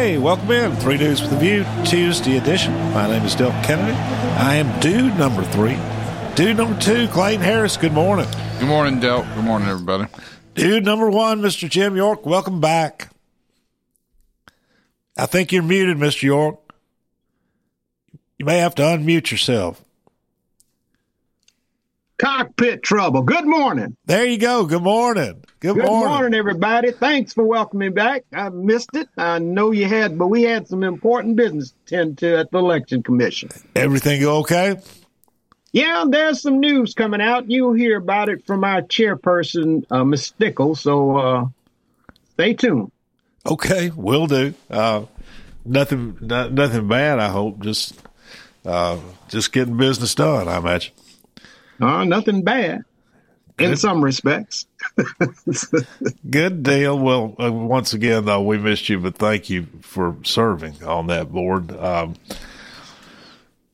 Okay, 0.00 0.16
welcome 0.16 0.50
in. 0.50 0.74
Three 0.76 0.96
Dudes 0.96 1.20
with 1.20 1.30
a 1.32 1.36
View, 1.36 1.62
Tuesday 1.84 2.38
edition. 2.38 2.72
My 2.94 3.06
name 3.06 3.22
is 3.22 3.34
Del 3.34 3.50
Kennedy. 3.62 3.92
I 3.92 4.54
am 4.54 4.80
dude 4.80 5.14
number 5.18 5.44
three. 5.44 5.76
Dude 6.34 6.56
number 6.56 6.80
two, 6.80 7.06
Clayton 7.08 7.42
Harris. 7.42 7.76
Good 7.76 7.92
morning. 7.92 8.26
Good 8.58 8.68
morning, 8.68 8.98
Del. 8.98 9.24
Good 9.34 9.44
morning, 9.44 9.68
everybody. 9.68 10.06
Dude 10.54 10.86
number 10.86 11.10
one, 11.10 11.42
Mr. 11.42 11.68
Jim 11.68 11.96
York. 11.96 12.24
Welcome 12.24 12.62
back. 12.62 13.10
I 15.18 15.26
think 15.26 15.52
you're 15.52 15.62
muted, 15.62 15.98
Mr. 15.98 16.22
York. 16.22 16.58
You 18.38 18.46
may 18.46 18.56
have 18.56 18.74
to 18.76 18.82
unmute 18.82 19.30
yourself. 19.30 19.84
Cockpit 22.20 22.82
trouble. 22.82 23.22
Good 23.22 23.46
morning. 23.46 23.96
There 24.04 24.26
you 24.26 24.36
go. 24.36 24.66
Good 24.66 24.82
morning. 24.82 25.42
Good, 25.60 25.76
Good 25.76 25.86
morning. 25.86 26.08
morning, 26.08 26.34
everybody. 26.34 26.90
Thanks 26.92 27.32
for 27.32 27.44
welcoming 27.44 27.88
me 27.88 27.94
back. 27.94 28.24
I 28.30 28.50
missed 28.50 28.90
it. 28.94 29.08
I 29.16 29.38
know 29.38 29.70
you 29.70 29.86
had, 29.86 30.18
but 30.18 30.26
we 30.26 30.42
had 30.42 30.68
some 30.68 30.84
important 30.84 31.36
business 31.36 31.70
to 31.70 31.76
tend 31.86 32.18
to 32.18 32.36
at 32.40 32.50
the 32.50 32.58
election 32.58 33.02
commission. 33.02 33.48
Everything 33.74 34.22
okay? 34.22 34.76
Yeah, 35.72 36.04
there's 36.08 36.42
some 36.42 36.60
news 36.60 36.92
coming 36.92 37.22
out. 37.22 37.50
You'll 37.50 37.72
hear 37.72 37.96
about 37.96 38.28
it 38.28 38.46
from 38.46 38.64
our 38.64 38.82
chairperson, 38.82 39.86
uh, 39.90 40.04
Ms. 40.04 40.26
Stickle. 40.26 40.74
So 40.74 41.16
uh, 41.16 41.46
stay 42.34 42.52
tuned. 42.52 42.92
Okay, 43.46 43.90
will 43.96 44.26
do. 44.26 44.52
Uh, 44.68 45.06
nothing, 45.64 46.18
no, 46.20 46.50
nothing 46.50 46.86
bad. 46.86 47.18
I 47.18 47.28
hope. 47.30 47.60
Just, 47.60 47.94
uh, 48.66 48.98
just 49.28 49.52
getting 49.52 49.78
business 49.78 50.14
done. 50.14 50.48
I 50.48 50.58
imagine. 50.58 50.92
Uh, 51.80 52.04
nothing 52.04 52.42
bad 52.42 52.84
in 53.58 53.76
some 53.76 54.02
respects. 54.02 54.66
Good 56.30 56.62
deal. 56.62 56.98
Well, 56.98 57.34
uh, 57.42 57.52
once 57.52 57.92
again, 57.92 58.24
though, 58.24 58.42
we 58.42 58.58
missed 58.58 58.88
you, 58.88 58.98
but 58.98 59.16
thank 59.16 59.50
you 59.50 59.66
for 59.82 60.16
serving 60.22 60.82
on 60.84 61.08
that 61.08 61.30
board. 61.30 61.72
Um, 61.76 62.14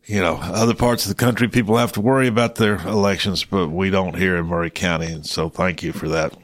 you 0.05 0.21
know, 0.21 0.37
other 0.41 0.75
parts 0.75 1.05
of 1.05 1.09
the 1.09 1.17
country, 1.17 1.49
people 1.49 1.77
have 1.77 1.93
to 1.93 2.01
worry 2.01 2.29
about 2.29 2.57
their 2.57 2.77
elections, 2.87 3.45
but 3.45 3.69
we 3.69 3.91
don't 3.91 4.17
here 4.17 4.37
in 4.37 4.47
Maury 4.47 4.71
County, 4.71 5.13
and 5.13 5.27
so 5.27 5.49
thank 5.49 5.83
you 5.83 5.93
for 5.93 6.09
that. 6.09 6.37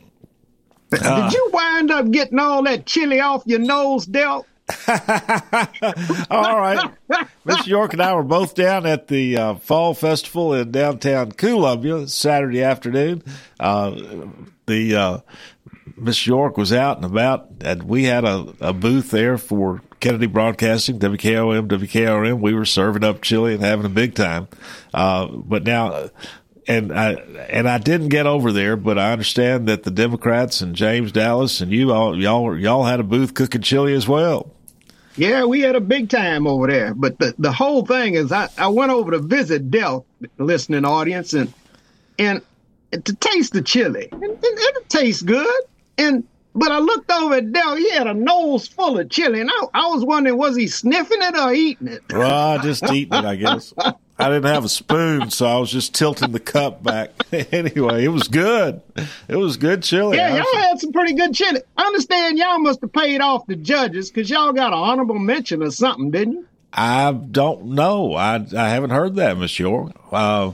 Did 0.91 1.33
you 1.33 1.51
wind 1.53 1.91
up 1.91 2.11
getting 2.11 2.39
all 2.39 2.63
that 2.65 2.85
chili 2.85 3.21
off 3.21 3.45
your 3.47 3.61
nose, 3.61 4.05
Del? 4.05 4.45
All 6.31 6.59
right. 6.59 6.91
Miss 7.45 7.67
York 7.67 7.93
and 7.93 8.03
I 8.03 8.15
were 8.15 8.23
both 8.23 8.55
down 8.55 8.87
at 8.87 9.09
the 9.09 9.37
uh, 9.37 9.55
Fall 9.57 9.95
Festival 9.95 10.55
in 10.55 10.71
downtown 10.71 11.33
Columbia 11.33 12.09
Saturday 12.09 12.63
afternoon. 12.63 13.23
Uh, 13.59 14.27
the 14.67 14.95
uh, 14.95 15.19
Miss 15.97 16.27
York 16.27 16.57
was 16.57 16.73
out 16.73 16.97
and 16.97 17.05
about, 17.05 17.49
and 17.61 17.85
we 17.85 18.05
had 18.05 18.25
a, 18.25 18.55
a 18.61 18.73
booth 18.73 19.11
there 19.11 19.39
for 19.39 19.83
Kennedy 20.01 20.27
Broadcasting, 20.27 20.99
WKOM, 20.99 21.69
WKRM. 21.69 22.41
We 22.41 22.55
were 22.55 22.65
serving 22.65 23.05
up 23.05 23.23
chili 23.23 23.55
and 23.55 23.63
having 23.63 23.87
a 23.87 23.91
big 23.91 24.15
time. 24.15 24.49
Uh, 24.93 25.27
but 25.27 25.65
now, 25.65 26.11
and 26.67 26.93
I 26.93 27.13
and 27.49 27.69
I 27.69 27.79
didn't 27.79 28.09
get 28.09 28.27
over 28.27 28.53
there, 28.53 28.77
but 28.77 28.99
I 28.99 29.13
understand 29.13 29.69
that 29.69 29.83
the 29.83 29.91
Democrats 29.91 30.61
and 30.61 30.75
James 30.75 31.13
Dallas 31.13 31.61
and 31.61 31.73
you 31.73 31.93
all 31.93 32.21
y'all 32.21 32.57
y'all 32.59 32.85
had 32.85 33.01
a 33.01 33.05
booth 33.05 33.35
cooking 33.35 33.63
chili 33.63 33.95
as 33.95 34.07
well. 34.09 34.52
Yeah, 35.17 35.45
we 35.45 35.61
had 35.61 35.77
a 35.77 35.81
big 35.81 36.09
time 36.09 36.47
over 36.47 36.67
there. 36.67 36.95
But 36.95 37.19
the, 37.19 37.35
the 37.39 37.53
whole 37.53 37.85
thing 37.85 38.15
is 38.15 38.33
I, 38.33 38.49
I 38.57 38.69
went 38.69 38.93
over 38.93 39.11
to 39.13 39.19
visit 39.19 39.71
Del, 39.71 40.07
listening 40.39 40.85
audience, 40.85 41.33
and 41.33 41.53
and 42.19 42.43
to 42.93 43.15
taste 43.17 43.53
the 43.53 43.63
chili. 43.63 44.09
And, 44.11 44.23
and 44.23 44.41
it 44.43 44.89
tastes 44.89 45.23
good. 45.23 45.63
And 45.99 46.25
but 46.55 46.71
I 46.71 46.79
looked 46.79 47.11
over 47.11 47.35
at 47.35 47.53
Del, 47.53 47.77
he 47.77 47.91
had 47.91 48.07
a 48.07 48.15
nose 48.15 48.69
full 48.69 48.99
of 48.99 49.09
chili, 49.09 49.41
and 49.41 49.51
I, 49.51 49.67
I 49.75 49.87
was 49.89 50.05
wondering, 50.05 50.37
was 50.37 50.57
he 50.57 50.67
sniffing 50.67 51.23
it 51.23 51.37
or 51.37 51.53
eating 51.53 51.89
it? 51.89 52.03
Well, 52.11 52.59
just 52.61 52.85
eating 52.93 53.19
it, 53.19 53.25
I 53.25 53.37
guess. 53.37 53.73
I 54.23 54.29
didn't 54.29 54.45
have 54.45 54.65
a 54.65 54.69
spoon, 54.69 55.31
so 55.31 55.47
I 55.47 55.59
was 55.59 55.71
just 55.71 55.95
tilting 55.95 56.33
the 56.33 56.41
cup 56.41 56.83
back. 56.83 57.11
anyway, 57.53 58.05
it 58.05 58.09
was 58.09 58.29
good. 58.29 58.81
It 59.29 59.37
was 59.37 59.57
good 59.57 59.83
chili. 59.83 60.17
Yeah, 60.17 60.37
y'all 60.37 60.63
had 60.63 60.81
some 60.81 60.93
pretty 60.93 61.15
good 61.15 61.35
chili. 61.35 61.61
I 61.77 61.83
understand 61.85 62.39
y'all 62.39 62.59
must 62.59 62.81
have 62.81 62.93
paid 62.93 63.21
off 63.21 63.47
the 63.47 63.57
judges 63.57 64.11
because 64.11 64.31
y'all 64.31 64.53
got 64.53 64.69
an 64.73 64.79
honorable 64.79 65.19
mention 65.19 65.63
or 65.63 65.71
something, 65.71 66.11
didn't 66.11 66.35
you? 66.35 66.47
I 66.73 67.13
don't 67.13 67.67
know. 67.67 68.15
I 68.15 68.37
I 68.57 68.69
haven't 68.71 68.91
heard 68.91 69.17
that, 69.17 69.37
Miss 69.37 69.59
York. 69.59 69.93
Uh, 70.11 70.53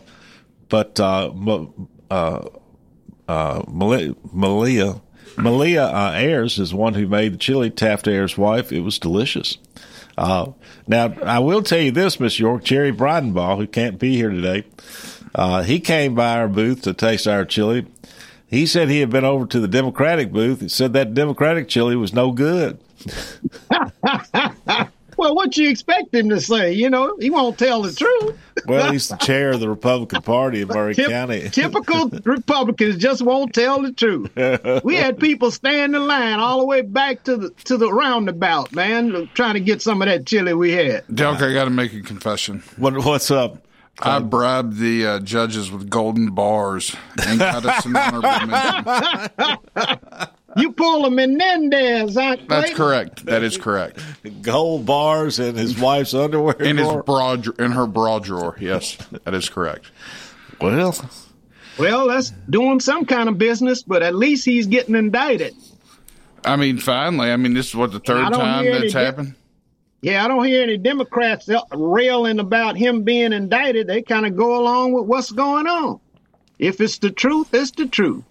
but 0.69 0.99
uh, 0.99 1.31
M- 1.31 1.89
uh, 2.11 2.49
uh, 3.29 3.63
Malia 3.69 4.15
Malia, 4.33 5.01
Malia 5.37 5.85
uh, 5.85 6.13
Ayers 6.15 6.59
is 6.59 6.71
the 6.71 6.77
one 6.77 6.95
who 6.95 7.07
made 7.07 7.35
the 7.35 7.39
chili. 7.39 7.71
Taft 7.71 8.09
Ayers' 8.09 8.37
wife. 8.37 8.73
It 8.73 8.81
was 8.81 8.99
delicious. 8.99 9.59
Uh, 10.17 10.53
now 10.89 11.15
I 11.23 11.39
will 11.39 11.63
tell 11.63 11.79
you 11.81 11.91
this, 11.91 12.19
Miss 12.19 12.39
York. 12.39 12.65
Jerry 12.65 12.93
Bridenbaugh, 12.93 13.57
who 13.57 13.67
can't 13.67 13.99
be 13.99 14.17
here 14.17 14.31
today, 14.31 14.65
uh, 15.35 15.63
he 15.63 15.79
came 15.81 16.15
by 16.15 16.39
our 16.39 16.49
booth 16.49 16.83
to 16.83 16.93
taste 16.95 17.29
our 17.29 17.45
chili. 17.45 17.87
He 18.47 18.67
said 18.67 18.89
he 18.89 19.01
had 19.01 19.11
been 19.11 19.25
over 19.25 19.47
to 19.47 19.61
the 19.61 19.69
Democratic 19.69 20.33
booth. 20.33 20.61
He 20.61 20.69
said 20.69 20.95
that 20.95 21.15
Democratic 21.15 21.69
chili 21.69 21.97
was 21.97 22.15
no 22.15 22.33
good. 22.33 22.79
Well, 25.19 25.35
what 25.35 25.57
you 25.57 25.69
expect 25.69 26.15
him 26.15 26.29
to 26.31 26.41
say? 26.41 26.73
You 26.73 26.89
know, 26.89 27.17
he 27.19 27.29
won't 27.29 27.59
tell 27.59 27.83
the 27.83 27.93
truth. 27.93 28.39
Well, 28.67 28.93
he's 28.93 29.09
the 29.09 29.17
chair 29.17 29.51
of 29.51 29.61
the 29.61 29.69
Republican 29.69 30.23
Party 30.23 30.63
in 30.63 30.69
Maury 30.69 30.95
Tip- 30.95 31.11
County. 31.11 31.49
typical 31.51 32.09
Republicans 32.25 32.97
just 32.99 33.21
won't 33.23 33.53
tell 33.53 33.83
the 33.83 33.93
truth. 33.93 34.31
We 34.85 34.95
had 34.95 35.19
people 35.19 35.51
stand 35.51 35.97
in 35.97 36.07
line 36.07 36.39
all 36.39 36.61
the 36.61 36.65
way 36.67 36.83
back 36.83 37.25
to 37.25 37.37
the 37.37 37.51
to 37.65 37.77
the 37.77 37.93
roundabout, 37.93 38.73
man, 38.73 39.29
trying 39.35 39.55
to 39.55 39.61
get 39.61 39.83
some 39.83 40.01
of 40.03 40.07
that 40.07 40.25
chili 40.25 40.55
we 40.55 40.71
had. 40.73 41.05
Delk, 41.09 41.43
I 41.43 41.53
got 41.53 41.65
to 41.65 41.71
make 41.71 41.93
a 41.95 42.01
confession. 42.01 42.63
What, 42.77 43.05
what's 43.05 43.31
up? 43.31 43.59
I 44.01 44.21
bribed 44.21 44.77
the 44.77 45.05
uh, 45.07 45.19
judges 45.19 45.73
with 45.73 45.91
golden 45.91 46.31
bars 46.31 46.95
and 47.27 47.41
got 47.41 47.65
us 47.67 47.85
an 47.85 47.97
honorable 47.97 48.47
mention. 48.47 50.29
You 50.59 50.73
pull 50.73 51.05
a 51.07 51.11
Menendez, 51.11 52.15
huh? 52.15 52.37
That's 52.37 52.47
Clayton? 52.47 52.77
correct. 52.77 53.27
That 53.27 53.43
is 53.43 53.57
correct. 53.57 54.01
Gold 54.43 54.87
bars 54.87 55.39
in 55.39 55.55
his 55.57 55.79
wife's 55.79 56.15
underwear. 56.15 56.55
In 56.61 56.77
his 56.77 56.87
drawer? 56.89 57.03
bra, 57.03 57.37
dr- 57.37 57.59
in 57.61 57.73
her 57.73 57.87
bra 57.87 58.19
drawer. 58.19 58.57
Yes, 58.61 58.97
that 59.25 59.35
is 59.35 59.49
correct. 59.49 59.91
well, 60.61 60.95
Well, 61.79 62.09
that's 62.09 62.31
doing 62.51 62.81
some 62.81 63.05
kind 63.07 63.29
of 63.29 63.39
business, 63.39 63.83
but 63.83 64.03
at 64.03 64.15
least 64.15 64.45
he's 64.45 64.67
getting 64.67 64.95
indicted. 64.95 65.55
I 66.45 66.57
mean, 66.57 66.79
finally. 66.79 67.31
I 67.31 67.37
mean, 67.37 67.55
this 67.55 67.69
is 67.69 67.75
what 67.75 67.93
the 67.93 68.01
third 68.01 68.33
time 68.33 68.65
hear 68.65 68.73
any 68.73 68.81
that's 68.83 68.93
di- 68.95 69.05
happened. 69.05 69.35
Yeah, 70.01 70.25
I 70.25 70.29
don't 70.29 70.45
hear 70.45 70.63
any 70.63 70.79
Democrats 70.79 71.49
uh, 71.49 71.61
railing 71.73 72.39
about 72.39 72.77
him 72.77 73.03
being 73.03 73.33
indicted. 73.33 73.89
They 73.89 74.03
kind 74.03 74.27
of 74.27 74.37
go 74.37 74.61
along 74.61 74.93
with 74.93 75.07
what's 75.07 75.33
going 75.33 75.67
on. 75.67 75.99
If 76.59 76.81
it's 76.81 76.99
the 76.99 77.11
truth, 77.11 77.49
it's 77.53 77.73
the 77.73 77.87
truth. 77.87 78.23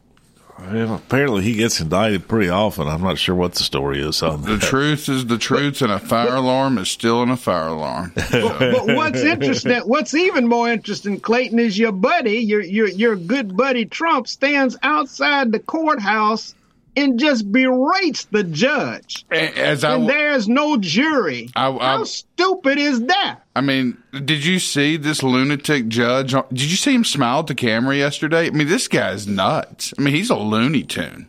Well, 0.60 0.96
apparently 0.96 1.44
he 1.44 1.54
gets 1.54 1.80
indicted 1.80 2.28
pretty 2.28 2.50
often. 2.50 2.88
I'm 2.88 3.02
not 3.02 3.18
sure 3.18 3.36
what 3.36 3.54
the 3.54 3.64
story 3.64 4.02
is 4.02 4.22
on 4.24 4.42
The 4.42 4.56
that. 4.58 4.62
truth 4.62 5.08
is 5.08 5.26
the 5.28 5.38
truth, 5.38 5.82
and 5.82 5.92
a 5.92 6.00
fire 6.00 6.36
alarm 6.36 6.78
is 6.78 6.90
still 6.90 7.22
in 7.24 7.30
a 7.30 7.38
fire 7.38 7.68
alarm. 7.68 8.12
but 8.32 8.88
what's 8.88 9.22
interesting, 9.22 9.80
what's 9.82 10.14
even 10.14 10.48
more 10.48 10.70
interesting, 10.70 11.20
Clayton, 11.20 11.60
is 11.60 11.78
your 11.78 11.92
buddy, 11.92 12.38
your 12.40 12.62
your 12.62 12.88
your 12.88 13.16
good 13.16 13.56
buddy 13.56 13.86
Trump 13.86 14.28
stands 14.28 14.76
outside 14.84 15.52
the 15.52 15.60
courthouse 15.60 16.56
and 16.98 17.18
just 17.20 17.50
berates 17.52 18.26
the 18.26 18.44
judge. 18.44 19.26
As 19.32 19.84
I, 19.84 19.96
And 19.96 20.10
there's 20.10 20.50
no 20.50 20.76
jury. 20.78 21.50
I- 21.56 21.70
I- 21.70 21.86
How 21.98 22.04
stupid 22.04 22.78
is 22.78 23.02
that? 23.06 23.40
I 23.56 23.62
mean, 23.62 23.98
did 24.26 24.44
you 24.44 24.60
see 24.60 24.98
this 24.98 25.24
lunatic 25.24 25.88
judge? 25.88 26.32
Did 26.32 26.64
you 26.70 26.76
see 26.78 26.94
him 26.94 27.04
smile 27.06 27.40
at 27.40 27.48
the 27.48 27.56
camera 27.56 27.96
yesterday? 27.96 28.48
I 28.48 28.50
mean, 28.50 28.68
this 28.68 28.88
guy's 28.88 29.28
nuts. 29.28 29.94
I 29.98 30.02
mean, 30.02 30.14
he's 30.14 30.30
a 30.30 30.36
Looney 30.36 30.84
Tune. 30.84 31.28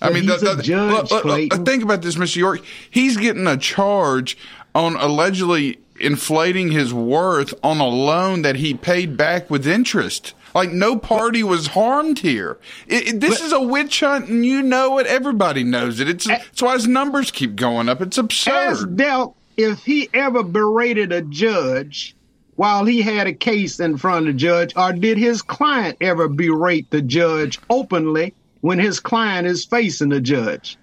I 0.00 0.10
mean, 0.10 0.24
he's 0.24 0.42
a 0.42 0.62
judge, 0.62 1.08
Clayton. 1.08 1.64
think 1.64 1.82
about 1.82 2.02
this, 2.02 2.16
Mr. 2.16 2.36
York. 2.36 2.60
He's 2.90 3.16
getting 3.16 3.46
a 3.46 3.56
charge 3.56 4.36
on 4.74 4.94
allegedly 4.96 5.78
inflating 5.98 6.70
his 6.70 6.92
worth 6.92 7.54
on 7.62 7.80
a 7.80 7.86
loan 7.88 8.42
that 8.42 8.56
he 8.56 8.74
paid 8.74 9.16
back 9.16 9.48
with 9.50 9.66
interest. 9.66 10.34
Like 10.56 10.72
no 10.72 10.96
party 10.96 11.42
was 11.42 11.66
harmed 11.66 12.20
here. 12.20 12.56
It, 12.86 13.08
it- 13.08 13.20
this 13.20 13.42
is 13.42 13.52
a 13.52 13.60
witch 13.60 14.00
hunt, 14.00 14.30
and 14.30 14.44
you 14.46 14.62
know 14.62 14.96
it. 14.98 15.06
Everybody 15.06 15.62
knows 15.64 16.00
it. 16.00 16.08
It's 16.08 16.26
that's 16.26 16.62
why 16.62 16.72
his 16.72 16.86
numbers 16.88 17.30
keep 17.30 17.56
going 17.56 17.90
up. 17.90 18.00
It's 18.00 18.16
Ask 18.16 18.24
absurd. 18.24 18.96
Delk 18.96 19.34
if 19.58 19.84
he 19.84 20.08
ever 20.14 20.42
berated 20.42 21.12
a 21.12 21.20
judge 21.20 22.16
while 22.54 22.86
he 22.86 23.02
had 23.02 23.26
a 23.26 23.34
case 23.34 23.80
in 23.80 23.98
front 23.98 24.28
of 24.28 24.32
the 24.32 24.38
judge, 24.38 24.72
or 24.76 24.94
did 24.94 25.18
his 25.18 25.42
client 25.42 25.98
ever 26.00 26.26
berate 26.26 26.90
the 26.90 27.02
judge 27.02 27.58
openly 27.68 28.32
when 28.62 28.78
his 28.78 28.98
client 28.98 29.46
is 29.46 29.66
facing 29.66 30.08
the 30.08 30.22
judge? 30.22 30.78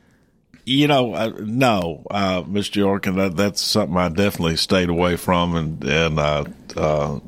You 0.66 0.88
know, 0.88 1.16
uh, 1.16 1.32
no, 1.40 2.06
uh, 2.12 2.44
Mr. 2.44 2.76
York, 2.76 3.08
and 3.08 3.18
that, 3.18 3.36
that's 3.36 3.60
something 3.60 3.98
I 3.98 4.10
definitely 4.10 4.56
stayed 4.58 4.90
away 4.90 5.16
from, 5.16 5.56
and 5.56 5.84
and 5.84 6.20
uh, 6.20 6.44
uh, 6.78 7.20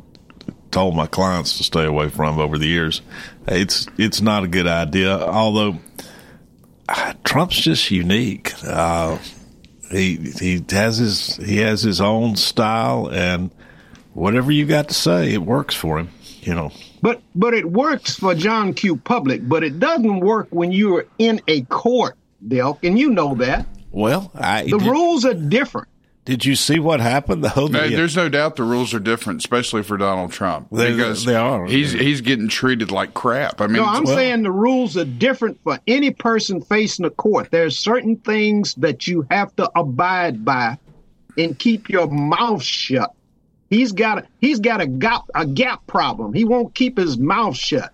told 0.76 0.94
my 0.94 1.08
clients 1.08 1.56
to 1.58 1.64
stay 1.64 1.86
away 1.86 2.10
from 2.10 2.38
over 2.38 2.58
the 2.58 2.68
years. 2.68 3.02
It's 3.48 3.88
it's 3.98 4.20
not 4.20 4.44
a 4.44 4.48
good 4.48 4.68
idea. 4.68 5.18
Although 5.18 5.80
uh, 6.90 7.14
Trump's 7.24 7.56
just 7.56 7.90
unique. 7.90 8.54
Uh, 8.62 9.18
he 9.90 10.18
he 10.18 10.66
has 10.70 10.98
his 10.98 11.38
he 11.38 11.58
has 11.60 11.82
his 11.82 12.02
own 12.02 12.36
style, 12.36 13.10
and 13.10 13.52
whatever 14.14 14.52
you 14.52 14.66
got 14.66 14.90
to 14.90 14.94
say, 14.94 15.34
it 15.34 15.42
works 15.42 15.74
for 15.74 15.98
him. 15.98 16.10
You 16.42 16.56
know. 16.56 16.72
But 17.02 17.22
but 17.34 17.54
it 17.54 17.72
works 17.72 18.16
for 18.18 18.36
John 18.36 18.74
Q. 18.74 18.98
Public, 18.98 19.48
but 19.48 19.64
it 19.64 19.80
doesn't 19.80 20.20
work 20.20 20.50
when 20.50 20.74
you're 20.74 21.06
in 21.18 21.40
a 21.48 21.62
court, 21.62 22.18
Delk, 22.46 22.80
and 22.84 23.00
you 23.00 23.12
know 23.12 23.36
that. 23.36 23.66
Well, 23.92 24.30
I 24.36 24.64
The 24.64 24.78
did, 24.78 24.88
rules 24.90 25.24
are 25.24 25.34
different. 25.34 25.88
Did 26.26 26.44
you 26.44 26.56
see 26.56 26.80
what 26.80 27.00
happened 27.00 27.44
though? 27.44 27.68
No, 27.68 27.80
The- 27.80 27.86
uh, 27.86 27.90
there's 27.90 28.16
no 28.16 28.28
doubt 28.30 28.56
the 28.56 28.64
rules 28.64 28.94
are 28.94 29.00
different, 29.00 29.40
especially 29.42 29.84
for 29.84 29.96
Donald 29.98 30.32
Trump. 30.32 30.68
They- 30.72 30.92
because 30.92 31.24
they 31.24 31.36
are. 31.36 31.66
He's 31.66 31.92
he's 31.94 32.22
getting 32.22 32.48
treated 32.50 32.92
like 32.92 33.14
crap. 33.14 33.62
I 33.62 33.68
mean, 33.68 33.78
No, 33.78 33.86
I'm 33.86 34.04
well- 34.04 34.16
saying 34.16 34.44
the 34.44 34.52
rules 34.52 34.98
are 34.98 35.06
different 35.06 35.60
for 35.64 35.80
any 35.88 36.12
person 36.12 36.62
facing 36.62 37.06
a 37.06 37.10
court. 37.12 37.50
There's 37.52 37.78
certain 37.78 38.18
things 38.18 38.74
that 38.76 39.08
you 39.08 39.26
have 39.32 39.56
to 39.58 39.70
abide 39.78 40.44
by 40.44 40.78
and 41.38 41.58
keep 41.58 41.90
your 41.90 42.08
mouth 42.08 42.64
shut. 42.64 43.12
He's 43.70 43.92
got 43.92 44.20
a 44.20 44.24
he's 44.42 44.60
got 44.60 44.82
a 44.82 44.88
gap 44.88 45.24
a 45.36 45.46
gap 45.46 45.86
problem. 45.88 46.34
He 46.34 46.44
won't 46.46 46.74
keep 46.76 46.98
his 46.98 47.18
mouth 47.18 47.56
shut. 47.56 47.92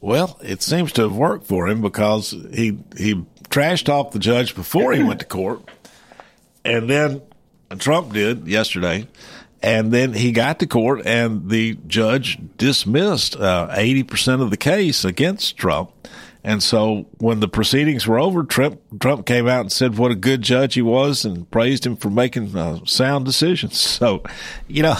Well, 0.00 0.38
it 0.42 0.60
seems 0.62 0.92
to 0.92 1.02
have 1.02 1.16
worked 1.16 1.46
for 1.46 1.66
him 1.66 1.80
because 1.80 2.30
he 2.52 2.78
he 2.96 3.24
trashed 3.48 3.88
off 3.88 4.10
the 4.12 4.18
judge 4.18 4.54
before 4.54 4.92
he 4.92 5.02
went 5.02 5.20
to 5.20 5.26
court, 5.26 5.62
and 6.64 6.90
then 6.90 7.22
Trump 7.80 8.12
did 8.12 8.46
yesterday, 8.46 9.08
and 9.62 9.92
then 9.92 10.12
he 10.12 10.32
got 10.32 10.58
to 10.58 10.66
court 10.66 11.06
and 11.06 11.48
the 11.48 11.78
judge 11.86 12.38
dismissed 12.56 13.36
uh, 13.36 13.68
eighty 13.72 14.02
percent 14.02 14.42
of 14.42 14.50
the 14.50 14.56
case 14.56 15.04
against 15.04 15.56
Trump. 15.56 15.90
And 16.46 16.62
so 16.62 17.06
when 17.16 17.40
the 17.40 17.48
proceedings 17.48 18.06
were 18.06 18.18
over, 18.18 18.44
Trump 18.44 18.78
Trump 19.00 19.24
came 19.24 19.48
out 19.48 19.62
and 19.62 19.72
said 19.72 19.96
what 19.96 20.10
a 20.10 20.14
good 20.14 20.42
judge 20.42 20.74
he 20.74 20.82
was 20.82 21.24
and 21.24 21.50
praised 21.50 21.86
him 21.86 21.96
for 21.96 22.10
making 22.10 22.54
uh, 22.54 22.84
sound 22.84 23.24
decisions. 23.24 23.80
So, 24.04 24.22
you 24.66 24.82
know, 24.82 24.96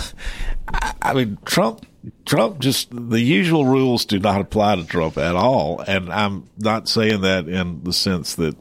I, 0.68 0.94
I 1.02 1.14
mean, 1.14 1.36
Trump 1.44 1.84
Trump 2.24 2.60
just 2.60 2.88
the 2.90 3.20
usual 3.20 3.66
rules 3.66 4.04
do 4.04 4.18
not 4.18 4.40
apply 4.40 4.76
to 4.76 4.84
Trump 4.84 5.18
at 5.18 5.36
all, 5.36 5.80
and 5.80 6.10
I'm 6.12 6.48
not 6.58 6.88
saying 6.88 7.22
that 7.22 7.48
in 7.48 7.82
the 7.84 7.92
sense 7.92 8.34
that 8.36 8.56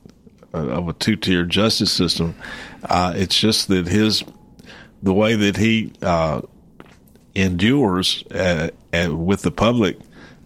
of 0.53 0.87
a 0.87 0.93
two 0.93 1.15
tier 1.15 1.43
justice 1.45 1.91
system. 1.91 2.35
Uh, 2.83 3.13
it's 3.15 3.39
just 3.39 3.67
that 3.69 3.87
his 3.87 4.23
the 5.01 5.13
way 5.13 5.35
that 5.35 5.57
he 5.57 5.91
uh, 6.01 6.41
endures 7.35 8.23
uh, 8.27 8.69
with 9.11 9.41
the 9.41 9.51
public 9.51 9.97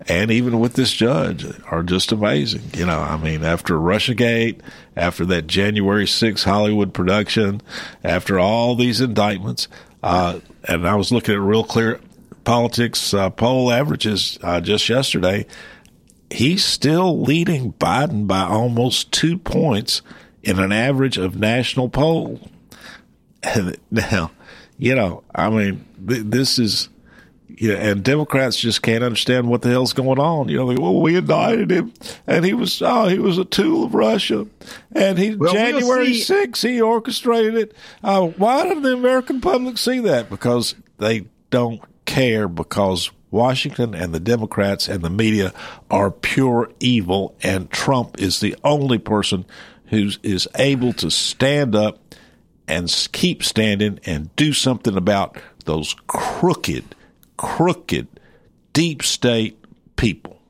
and 0.07 0.31
even 0.31 0.59
with 0.59 0.73
this 0.73 0.91
judge 0.93 1.45
are 1.69 1.83
just 1.83 2.11
amazing. 2.11 2.61
You 2.73 2.85
know, 2.85 2.99
I 2.99 3.17
mean, 3.17 3.43
after 3.43 3.75
RussiaGate, 3.75 4.61
after 4.95 5.25
that 5.25 5.47
January 5.47 6.05
6th 6.05 6.43
Hollywood 6.43 6.93
production, 6.93 7.61
after 8.03 8.39
all 8.39 8.75
these 8.75 9.01
indictments, 9.01 9.67
uh, 10.03 10.39
and 10.63 10.87
I 10.87 10.95
was 10.95 11.11
looking 11.11 11.35
at 11.35 11.41
real 11.41 11.63
clear 11.63 11.99
politics 12.45 13.13
uh, 13.13 13.29
poll 13.29 13.71
averages 13.71 14.39
uh, 14.41 14.61
just 14.61 14.87
yesterday. 14.87 15.45
He's 16.29 16.63
still 16.63 17.21
leading 17.21 17.73
Biden 17.73 18.27
by 18.27 18.41
almost 18.41 19.11
two 19.11 19.37
points 19.37 20.01
in 20.43 20.59
an 20.59 20.71
average 20.71 21.17
of 21.17 21.37
national 21.37 21.89
poll. 21.89 22.39
Now, 23.91 24.31
you 24.77 24.95
know, 24.95 25.23
I 25.33 25.49
mean, 25.49 25.85
th- 26.07 26.23
this 26.25 26.59
is, 26.59 26.89
you 27.47 27.73
know, 27.73 27.79
and 27.79 28.03
Democrats 28.03 28.57
just 28.57 28.81
can't 28.81 29.03
understand 29.03 29.47
what 29.47 29.61
the 29.61 29.69
hell's 29.69 29.93
going 29.93 30.19
on. 30.19 30.49
You 30.49 30.57
know, 30.57 30.65
like, 30.65 30.79
well, 30.79 30.99
we 30.99 31.15
indicted 31.15 31.71
him, 31.71 31.93
and 32.25 32.43
he 32.43 32.53
was, 32.53 32.81
oh, 32.81 33.07
he 33.07 33.19
was 33.19 33.37
a 33.37 33.45
tool 33.45 33.85
of 33.85 33.93
Russia, 33.93 34.45
and 34.91 35.17
he 35.17 35.35
Well, 35.35 35.53
January. 35.53 36.11
6th, 36.11 36.67
he 36.67 36.81
orchestrated 36.81 37.55
it. 37.55 37.73
Uh, 38.03 38.27
why 38.27 38.63
didn't 38.63 38.83
the 38.83 38.93
American 38.93 39.39
public 39.41 39.77
see 39.77 39.99
that? 40.01 40.29
Because 40.29 40.75
they 40.97 41.25
don't 41.49 41.81
care 42.05 42.47
because 42.47 43.11
Washington 43.31 43.93
and 43.93 44.13
the 44.13 44.19
Democrats 44.19 44.87
and 44.87 45.03
the 45.03 45.09
media 45.09 45.53
are 45.91 46.11
pure 46.11 46.71
evil, 46.79 47.35
and 47.43 47.69
Trump 47.69 48.19
is 48.19 48.39
the 48.39 48.55
only 48.63 48.97
person 48.97 49.45
who 49.87 50.09
is 50.23 50.47
able 50.55 50.93
to 50.93 51.09
stand 51.09 51.75
up 51.75 51.99
and 52.67 52.89
keep 53.11 53.43
standing 53.43 53.99
and 54.05 54.35
do 54.35 54.53
something 54.53 54.97
about 54.97 55.37
those 55.65 55.95
crooked, 56.07 56.95
crooked, 57.37 58.07
deep 58.73 59.03
state 59.03 59.57
people. 59.95 60.41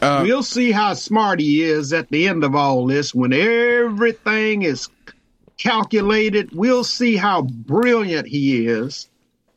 Uh, 0.00 0.20
we'll 0.22 0.42
see 0.42 0.70
how 0.70 0.92
smart 0.94 1.40
he 1.40 1.62
is 1.62 1.92
at 1.92 2.08
the 2.10 2.28
end 2.28 2.44
of 2.44 2.54
all 2.54 2.86
this 2.86 3.14
when 3.14 3.32
everything 3.32 4.62
is 4.62 4.88
calculated. 5.56 6.50
We'll 6.52 6.84
see 6.84 7.16
how 7.16 7.42
brilliant 7.42 8.26
he 8.28 8.66
is 8.66 9.04
who- 9.04 9.13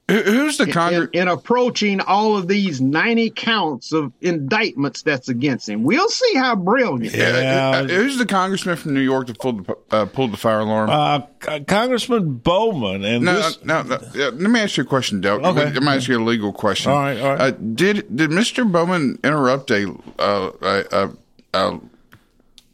who's 0.09 0.57
the 0.57 0.63
in, 0.65 0.71
Congress? 0.71 1.09
in 1.13 1.27
approaching 1.27 1.99
all 1.99 2.37
of 2.37 2.47
these 2.47 2.79
90 2.79 3.29
counts 3.31 3.91
of 3.91 4.13
indictments 4.21 5.01
that's 5.01 5.27
against 5.27 5.67
him. 5.67 5.83
We'll 5.83 6.07
see 6.07 6.35
how 6.35 6.55
brilliant. 6.55 7.13
Yeah. 7.15 7.83
who's 7.83 8.17
the 8.17 8.25
congressman 8.25 8.77
from 8.77 8.93
New 8.93 9.01
York 9.01 9.27
that 9.27 9.37
pulled 9.39 9.65
the, 9.67 9.77
uh, 9.91 10.05
pulled 10.05 10.31
the 10.31 10.37
fire 10.37 10.59
alarm? 10.59 10.89
Uh, 10.89 11.21
C- 11.45 11.59
Congressman 11.65 12.35
Bowman 12.35 13.03
and 13.03 13.25
No, 13.25 13.33
this, 13.35 13.63
no, 13.65 13.81
no. 13.83 13.97
yeah, 14.15 14.25
Let 14.27 14.49
me 14.49 14.59
ask 14.61 14.77
you 14.77 14.83
a 14.83 14.87
question, 14.87 15.19
Del. 15.19 15.45
Okay. 15.45 15.65
Let 15.73 15.83
me 15.83 15.89
ask 15.89 16.07
you 16.07 16.17
a 16.19 16.23
legal 16.23 16.53
question. 16.53 16.91
All 16.91 16.99
right, 16.99 17.19
all 17.19 17.29
right. 17.31 17.41
Uh, 17.41 17.51
did 17.51 18.15
did 18.15 18.29
Mr. 18.29 18.69
Bowman 18.71 19.19
interrupt 19.23 19.71
a 19.71 19.93
uh, 20.19 20.51
a, 20.61 20.85
a, 20.91 21.09
a 21.53 21.79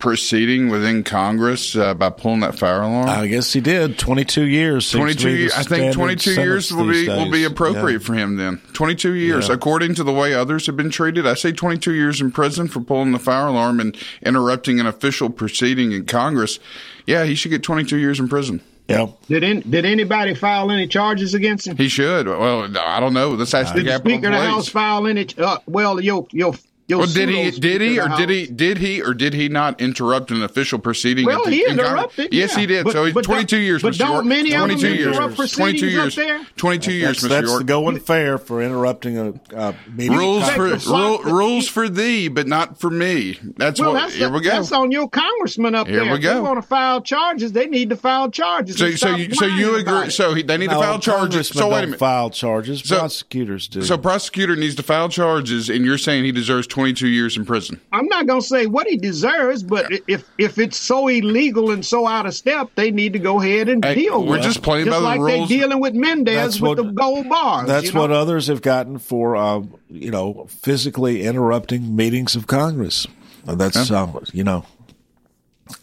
proceeding 0.04 0.68
within 0.68 1.02
Congress 1.02 1.78
uh, 1.78 1.94
by 1.94 2.10
pulling 2.10 2.42
that 2.42 2.60
fire 2.60 2.82
alarm? 2.82 3.08
I 3.08 3.26
guess 3.28 3.54
he 3.54 3.62
did. 3.62 3.98
Twenty-two 3.98 4.44
years. 4.44 4.92
Twenty 4.92 5.14
two. 5.14 5.30
years. 5.30 5.54
I 5.54 5.64
think 5.64 5.94
twenty 5.94 6.18
two 6.18 6.34
years 6.34 6.74
will 6.74 6.86
be 6.86 6.92
these 6.92 7.08
will 7.08 7.32
be 7.32 7.46
appropriate 7.46 8.02
Yeah. 8.02 8.06
for 8.06 8.14
him. 8.14 8.36
Then 8.36 8.58
twenty 8.74 8.96
two 8.96 9.14
years, 9.14 9.48
Yeah. 9.48 9.54
according 9.56 9.95
to 9.95 10.04
the 10.04 10.12
way 10.12 10.33
others 10.33 10.66
have 10.66 10.76
been 10.76 10.90
treated. 10.90 11.26
I 11.26 11.36
say 11.36 11.54
twenty 11.54 11.78
two 11.78 11.94
years 11.94 12.19
in 12.19 12.31
prison 12.31 12.68
for 12.68 12.81
pulling 12.81 13.14
the 13.14 13.18
fire 13.19 13.48
alarm 13.48 13.80
and 13.80 13.95
interrupting 14.22 14.81
an 14.81 14.88
official 14.88 15.30
proceeding 15.30 15.94
in 15.94 16.04
Congress. 16.06 16.60
Yeah, 17.07 17.24
he 17.24 17.33
should 17.33 17.52
get 17.52 17.64
twenty 17.64 17.86
two 17.86 17.98
years 17.98 18.19
in 18.19 18.28
prison. 18.28 18.60
Yeah. 18.90 19.07
Did 19.30 19.44
in, 19.44 19.62
did 19.62 19.86
anybody 19.86 20.36
file 20.36 20.69
any 20.69 20.88
charges 20.90 21.33
against 21.33 21.66
him? 21.66 21.78
He 21.78 21.88
should. 21.88 22.28
Well, 22.28 22.78
I 22.78 23.00
don't 23.00 23.14
know. 23.14 23.30
Let's 23.30 23.54
ask 23.54 23.74
the 23.74 23.81
Did 23.81 23.94
the 23.94 23.98
Speaker 24.00 24.28
of 24.28 24.33
the 24.33 24.40
House 24.42 24.68
file 24.68 25.07
any? 25.07 25.26
Uh, 25.38 25.60
well, 25.66 26.02
your 26.02 26.28
your 26.31 26.54
your. 26.87 26.99
Well, 26.99 27.07
did 27.07 27.30
he? 27.30 27.52
Did 27.52 27.81
he? 27.81 27.99
Or 27.99 28.09
of 28.09 28.18
did 28.18 28.30
he? 28.30 28.45
Did 28.47 28.78
he? 28.78 29.02
Or 29.02 29.13
did 29.13 29.33
he 29.33 29.49
not 29.49 29.80
interrupt 29.81 30.31
an 30.31 30.44
official 30.44 30.80
proceeding? 30.80 31.25
Well, 31.25 31.40
at 31.40 31.45
the- 31.45 31.52
he 31.52 31.61
in 31.61 31.68
Congress? 31.78 31.87
interrupted. 31.87 32.33
Yes, 32.33 32.56
he 32.56 32.66
did. 32.66 32.83
But- 32.85 32.94
so 32.94 33.06
he's 33.06 33.13
but 33.13 33.23
don't- 33.25 33.33
22 33.35 33.57
years. 33.57 33.81
But 33.81 33.94
Mr. 33.94 33.97
don't 33.99 34.11
York. 34.13 34.25
many 34.25 34.54
of 34.54 34.61
them 34.68 34.78
22 34.80 34.87
years. 34.95 35.07
interrupt 35.18 35.35
22 35.54 35.87
years. 35.87 36.18
up 36.18 36.25
there? 36.25 36.42
22 36.57 36.92
years, 36.92 37.07
That's, 37.21 37.23
Mr. 37.25 37.30
that's 37.30 37.47
York. 37.47 37.59
the 37.59 37.63
going 37.66 37.99
fair 37.99 38.37
for 38.37 38.61
interrupting 38.61 39.18
a, 39.18 39.33
a 39.56 39.75
meeting. 39.95 40.18
Rules 40.18 40.49
for 40.52 40.75
rule, 40.92 41.18
rules 41.23 41.68
for 41.68 41.90
thee, 41.90 42.28
but 42.28 42.47
not 42.47 42.80
for 42.80 42.90
me. 42.90 43.37
That's 43.57 43.80
Well, 43.80 43.94
what. 43.94 44.02
that's, 44.02 44.16
here 44.16 44.30
we 44.30 44.42
go. 44.42 44.49
that's 44.49 44.71
on 44.71 44.92
your 44.92 45.09
congressman 45.09 45.75
up 45.75 45.87
Here 45.87 46.02
there. 46.02 46.11
we 46.11 46.18
If 46.18 46.23
go. 46.23 46.33
They 46.35 46.42
want 46.42 46.61
to 46.61 46.68
file 46.68 47.02
charges. 47.02 47.52
They 47.54 47.68
need 47.68 47.90
to 47.90 47.95
file 47.95 48.30
charges. 48.30 48.78
So, 48.78 48.92
so 48.92 49.16
you, 49.16 49.33
so 49.33 49.45
you 49.45 49.75
agree? 49.75 50.09
So 50.09 50.33
he, 50.33 50.44
they 50.44 50.57
need 50.57 50.69
No, 50.69 50.80
to 50.80 50.85
file 50.85 50.99
charges. 50.99 51.47
So 51.47 51.69
wait 51.69 51.80
a 51.80 51.87
minute. 51.87 51.99
File 51.99 52.30
charges. 52.30 52.81
So- 52.81 52.99
prosecutors 52.99 53.68
do. 53.68 53.81
So 53.81 53.97
prosecutor 53.97 54.56
needs 54.56 54.75
to 54.75 54.83
file 54.83 55.09
charges, 55.09 55.69
and 55.69 55.85
you're 55.85 55.97
saying 55.97 56.23
he 56.25 56.31
deserves 56.31 56.68
22 56.73 57.07
years 57.07 57.37
in 57.37 57.45
prison. 57.45 57.80
I'm 57.92 58.07
not 58.07 58.25
going 58.25 58.42
to 58.42 58.47
say 58.47 58.65
what 58.65 58.87
he 58.87 58.97
deserves, 58.97 59.61
but 59.61 59.92
if 60.07 60.27
if 60.39 60.57
it's 60.57 60.75
so 60.75 61.07
illegal 61.07 61.69
and 61.69 61.85
so 61.85 62.07
out 62.07 62.25
of 62.25 62.33
step, 62.33 62.69
they 62.73 62.89
need 62.89 63.13
to 63.13 63.19
go 63.19 63.39
ahead 63.39 63.69
and 63.69 63.85
Hey, 63.85 63.94
deal 63.94 64.23
we're 64.23 64.31
with 64.31 64.39
it. 64.39 64.44
just 64.44 64.63
playing 64.63 64.85
by 64.87 64.94
the 64.94 64.99
like 64.99 65.19
rules. 65.19 65.49
they're 65.49 65.59
dealing 65.59 65.80
with 65.80 65.94
Mendez 65.94 66.33
That's 66.35 66.59
with 66.59 66.80
what- 66.80 66.87
the 66.87 66.92
gold 66.92 67.30
bars. 67.30 67.68
That's 67.68 67.85
you 67.85 67.92
know? 67.94 68.01
what 68.01 68.11
others 68.11 68.47
have 68.47 68.63
gotten 68.63 68.97
for, 68.97 69.35
uh, 69.35 69.61
you 69.87 70.09
know, 70.09 70.47
physically 70.49 71.21
interrupting 71.21 71.95
meetings 71.95 72.35
of 72.35 72.47
Congress. 72.47 73.06
Uh, 73.47 73.53
That's, 73.53 73.92
uh, 73.92 74.07
you 74.33 74.44
know, 74.44 74.65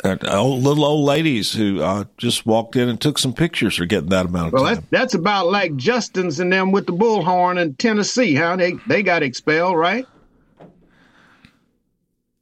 uh, 0.03 0.17
old, 0.33 0.63
little 0.65 0.85
old 0.85 1.05
ladies 1.05 1.53
who 1.53 1.81
uh, 1.83 2.05
just 2.19 2.45
walked 2.47 2.75
in 2.75 2.89
and 2.89 3.01
took 3.01 3.17
some 3.19 3.33
pictures 3.33 3.79
are 3.79 3.87
getting 3.87 4.09
that 4.11 4.27
amount 4.27 4.49
of 4.49 4.53
Well, 4.55 4.65
time. 4.65 4.75
that's, 4.75 4.87
that's 4.91 5.15
about 5.15 5.47
like 5.51 5.77
Justin's 5.77 6.41
and 6.41 6.53
them 6.53 6.73
with 6.73 6.87
the 6.87 6.93
bullhorn 6.93 7.61
in 7.61 7.75
Tennessee. 7.75 8.35
How 8.35 8.57
they 8.57 8.75
they 8.89 9.03
got 9.05 9.23
expelled, 9.23 9.77
right? 9.79 10.05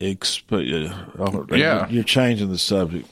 Exp- 0.01 0.53
uh, 1.51 1.57
Yeah. 1.57 1.89
You're 1.89 2.05
changing 2.05 2.51
the 2.51 2.59
subject. 2.59 3.09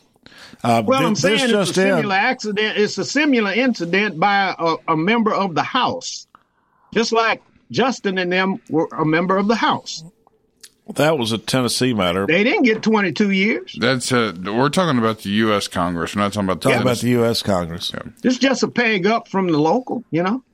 Uh, 0.62 0.82
Well, 0.86 1.00
thi- 1.00 1.06
I'm 1.06 1.16
saying 1.16 1.34
it's 1.36 1.44
a 1.44 1.48
just 1.48 1.78
in. 1.78 1.84
similar 1.96 2.14
accident. 2.14 2.78
It's 2.78 2.96
a 2.98 3.04
similar 3.04 3.52
incident 3.52 4.18
by 4.20 4.54
a, 4.58 4.76
a 4.88 4.96
member 4.96 5.34
of 5.34 5.54
the 5.54 5.62
House. 5.62 6.26
just 6.94 7.12
like 7.12 7.42
Justin 7.70 8.16
and 8.18 8.32
them 8.32 8.60
were 8.70 8.88
a 8.96 9.04
member 9.04 9.36
of 9.36 9.48
the 9.48 9.56
House. 9.56 10.04
That 10.94 11.18
was 11.18 11.32
a 11.32 11.38
Tennessee 11.38 11.92
matter. 11.92 12.26
They 12.26 12.44
didn't 12.44 12.62
get 12.62 12.80
22 12.80 13.32
years. 13.32 13.76
That's 13.80 14.12
uh, 14.12 14.32
we're 14.44 14.68
talking 14.68 14.98
about 14.98 15.18
the 15.18 15.30
U.S. 15.30 15.66
Congress. 15.66 16.14
We're 16.14 16.22
not 16.22 16.32
talking 16.32 16.48
about 16.48 16.60
the 16.60 16.68
Talking 16.70 16.82
about 16.82 16.98
the 16.98 17.08
U.S. 17.10 17.42
Congress. 17.42 17.92
It's 18.22 18.38
just 18.38 18.62
a 18.62 18.68
peg 18.68 19.04
up 19.04 19.26
from 19.26 19.48
the 19.48 19.58
local, 19.58 20.04
you 20.12 20.22
know. 20.22 20.44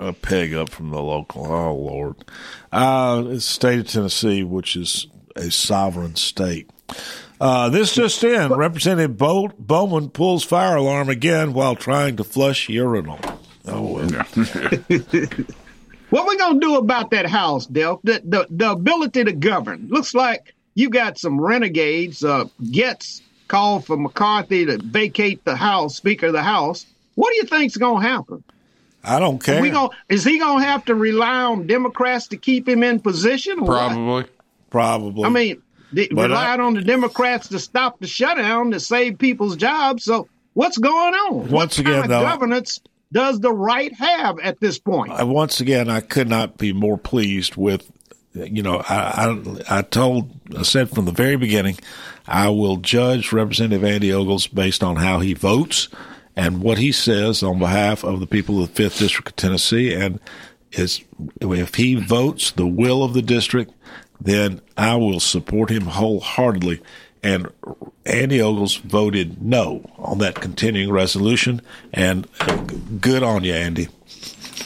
A 0.00 0.12
peg 0.12 0.52
up 0.52 0.68
from 0.70 0.90
the 0.90 1.00
local. 1.00 1.46
Oh, 1.46 1.74
Lord. 1.76 2.16
Uh, 2.72 3.22
it's 3.26 3.46
the 3.46 3.52
state 3.52 3.78
of 3.78 3.86
Tennessee, 3.86 4.42
which 4.42 4.74
is 4.74 5.06
a 5.36 5.50
sovereign 5.50 6.16
state. 6.16 6.68
Uh, 7.40 7.68
this 7.70 7.94
just 7.94 8.22
in. 8.22 8.52
Representative 8.52 9.16
Bo- 9.16 9.52
Bowman 9.58 10.10
pulls 10.10 10.44
fire 10.44 10.76
alarm 10.76 11.08
again 11.08 11.52
while 11.52 11.74
trying 11.74 12.16
to 12.16 12.24
flush 12.24 12.68
urinal. 12.68 13.18
Oh, 13.66 13.82
well. 13.82 14.26
What 16.10 16.26
we 16.26 16.36
gonna 16.36 16.58
do 16.58 16.74
about 16.76 17.12
that 17.12 17.26
house, 17.26 17.66
Del? 17.66 18.00
The, 18.02 18.20
the 18.24 18.46
the 18.50 18.72
ability 18.72 19.24
to 19.24 19.32
govern 19.32 19.86
looks 19.88 20.12
like 20.12 20.54
you 20.74 20.90
got 20.90 21.18
some 21.18 21.40
renegades. 21.40 22.24
Uh, 22.24 22.46
gets 22.70 23.22
called 23.46 23.86
for 23.86 23.96
McCarthy 23.96 24.66
to 24.66 24.78
vacate 24.78 25.44
the 25.44 25.54
House, 25.54 25.96
Speaker 25.96 26.26
of 26.26 26.32
the 26.32 26.42
House. 26.42 26.84
What 27.14 27.30
do 27.30 27.36
you 27.36 27.44
think's 27.44 27.76
gonna 27.76 28.06
happen? 28.06 28.42
I 29.04 29.20
don't 29.20 29.42
care. 29.42 29.62
We 29.62 29.70
gonna 29.70 29.90
is 30.08 30.24
he 30.24 30.40
gonna 30.40 30.64
have 30.64 30.84
to 30.86 30.96
rely 30.96 31.42
on 31.42 31.68
Democrats 31.68 32.26
to 32.28 32.36
keep 32.36 32.68
him 32.68 32.82
in 32.82 32.98
position? 32.98 33.64
Probably. 33.64 34.02
what? 34.02 34.30
Probably. 34.70 35.24
I 35.24 35.28
mean, 35.28 35.62
they 35.92 36.08
But 36.08 36.30
relied 36.30 36.60
I- 36.60 36.64
on 36.64 36.74
the 36.74 36.82
Democrats 36.82 37.48
to 37.48 37.58
stop 37.58 38.00
the 38.00 38.06
shutdown 38.06 38.70
to 38.70 38.80
save 38.80 39.18
people's 39.18 39.56
jobs. 39.56 40.04
So 40.04 40.28
what's 40.54 40.78
going 40.78 41.14
on? 41.14 41.48
Once 41.50 41.76
what 41.76 41.78
again, 41.78 41.92
kind 41.92 42.04
of 42.04 42.08
though- 42.10 42.22
governance 42.22 42.80
does 43.12 43.40
the 43.40 43.52
right 43.52 43.92
have 43.94 44.38
at 44.38 44.60
this 44.60 44.78
point? 44.78 45.10
I, 45.12 45.24
once 45.24 45.60
again, 45.60 45.90
I 45.90 46.00
could 46.00 46.28
not 46.28 46.56
be 46.58 46.72
more 46.72 46.96
pleased 46.96 47.56
with, 47.56 47.90
you 48.34 48.62
know, 48.62 48.82
I, 48.88 49.34
I, 49.68 49.78
I 49.78 49.82
told, 49.82 50.30
I 50.56 50.62
said 50.62 50.90
from 50.90 51.06
the 51.06 51.10
very 51.12 51.34
beginning, 51.36 51.76
I 52.28 52.50
will 52.50 52.76
judge 52.76 53.32
Representative 53.32 53.82
Andy 53.82 54.12
Ogles 54.12 54.46
based 54.46 54.84
on 54.84 54.94
how 54.94 55.18
he 55.18 55.34
votes 55.34 55.88
and 56.36 56.62
what 56.62 56.78
he 56.78 56.92
says 56.92 57.42
on 57.42 57.58
behalf 57.58 58.04
of 58.04 58.20
the 58.20 58.28
people 58.28 58.62
of 58.62 58.68
the 58.68 58.74
Fifth 58.76 59.00
District 59.00 59.28
of 59.30 59.34
Tennessee. 59.34 59.92
And 59.92 60.20
is 60.70 61.00
if 61.40 61.74
he 61.74 61.96
votes 61.96 62.52
the 62.52 62.68
will 62.68 63.02
of 63.02 63.12
the 63.12 63.22
district, 63.22 63.72
then 64.20 64.60
I 64.76 64.96
will 64.96 65.20
support 65.20 65.70
him 65.70 65.82
wholeheartedly. 65.82 66.80
And 67.22 67.48
Andy 68.06 68.40
Ogles 68.40 68.76
voted 68.76 69.42
no 69.42 69.84
on 69.98 70.18
that 70.18 70.36
continuing 70.36 70.90
resolution. 70.90 71.60
And 71.92 72.26
good 73.00 73.22
on 73.22 73.44
you, 73.44 73.52
Andy. 73.52 73.88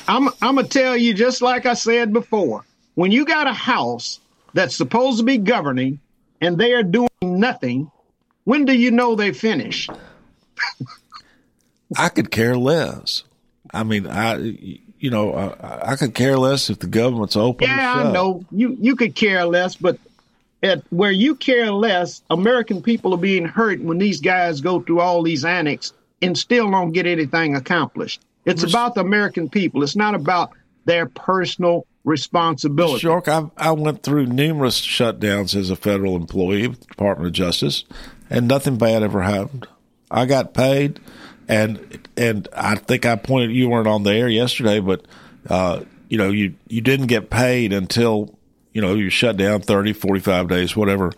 I'm 0.06 0.28
I'm 0.42 0.56
gonna 0.56 0.68
tell 0.68 0.96
you 0.96 1.14
just 1.14 1.42
like 1.42 1.66
I 1.66 1.74
said 1.74 2.12
before. 2.12 2.64
When 2.94 3.10
you 3.10 3.24
got 3.24 3.46
a 3.48 3.52
house 3.52 4.20
that's 4.52 4.76
supposed 4.76 5.18
to 5.18 5.24
be 5.24 5.38
governing 5.38 5.98
and 6.40 6.58
they 6.58 6.72
are 6.74 6.82
doing 6.82 7.08
nothing, 7.22 7.90
when 8.44 8.66
do 8.66 8.72
you 8.72 8.90
know 8.90 9.16
they 9.16 9.32
finished? 9.32 9.90
I 11.96 12.08
could 12.08 12.30
care 12.30 12.56
less. 12.56 13.24
I 13.72 13.82
mean, 13.82 14.06
I, 14.06 14.78
you 15.04 15.10
know, 15.10 15.34
I, 15.34 15.92
I 15.92 15.96
could 15.96 16.14
care 16.14 16.38
less 16.38 16.70
if 16.70 16.78
the 16.78 16.86
government's 16.86 17.36
open. 17.36 17.68
or 17.68 17.70
Yeah, 17.70 17.92
I 17.92 18.10
know 18.10 18.42
you 18.50 18.74
you 18.80 18.96
could 18.96 19.14
care 19.14 19.44
less, 19.44 19.76
but 19.76 19.98
at 20.62 20.82
where 20.88 21.10
you 21.10 21.34
care 21.34 21.70
less, 21.70 22.22
American 22.30 22.80
people 22.80 23.12
are 23.12 23.18
being 23.18 23.44
hurt 23.44 23.82
when 23.82 23.98
these 23.98 24.22
guys 24.22 24.62
go 24.62 24.80
through 24.80 25.00
all 25.00 25.22
these 25.22 25.44
annex 25.44 25.92
and 26.22 26.38
still 26.38 26.70
don't 26.70 26.92
get 26.92 27.04
anything 27.04 27.54
accomplished. 27.54 28.22
It's 28.46 28.62
about 28.62 28.94
the 28.94 29.02
American 29.02 29.50
people. 29.50 29.82
It's 29.82 29.94
not 29.94 30.14
about 30.14 30.52
their 30.86 31.04
personal 31.04 31.86
responsibility. 32.04 33.06
York, 33.06 33.28
I, 33.28 33.50
I 33.58 33.72
went 33.72 34.02
through 34.02 34.24
numerous 34.28 34.80
shutdowns 34.80 35.54
as 35.54 35.68
a 35.68 35.76
federal 35.76 36.16
employee 36.16 36.68
with 36.68 36.80
the 36.80 36.86
Department 36.86 37.26
of 37.26 37.34
Justice, 37.34 37.84
and 38.30 38.48
nothing 38.48 38.78
bad 38.78 39.02
ever 39.02 39.20
happened. 39.20 39.66
I 40.10 40.24
got 40.24 40.54
paid, 40.54 40.98
and 41.48 42.08
and 42.16 42.48
I 42.56 42.76
think 42.76 43.06
I 43.06 43.16
pointed 43.16 43.54
you 43.54 43.68
weren't 43.68 43.88
on 43.88 44.02
the 44.02 44.12
air 44.12 44.28
yesterday, 44.28 44.80
but 44.80 45.04
uh, 45.48 45.82
you 46.08 46.18
know 46.18 46.30
you 46.30 46.54
you 46.68 46.80
didn't 46.80 47.06
get 47.06 47.30
paid 47.30 47.72
until 47.72 48.36
you 48.72 48.80
know 48.80 48.94
you 48.94 49.10
shut 49.10 49.36
down 49.36 49.60
30, 49.60 49.92
45 49.92 50.48
days, 50.48 50.76
whatever. 50.76 51.12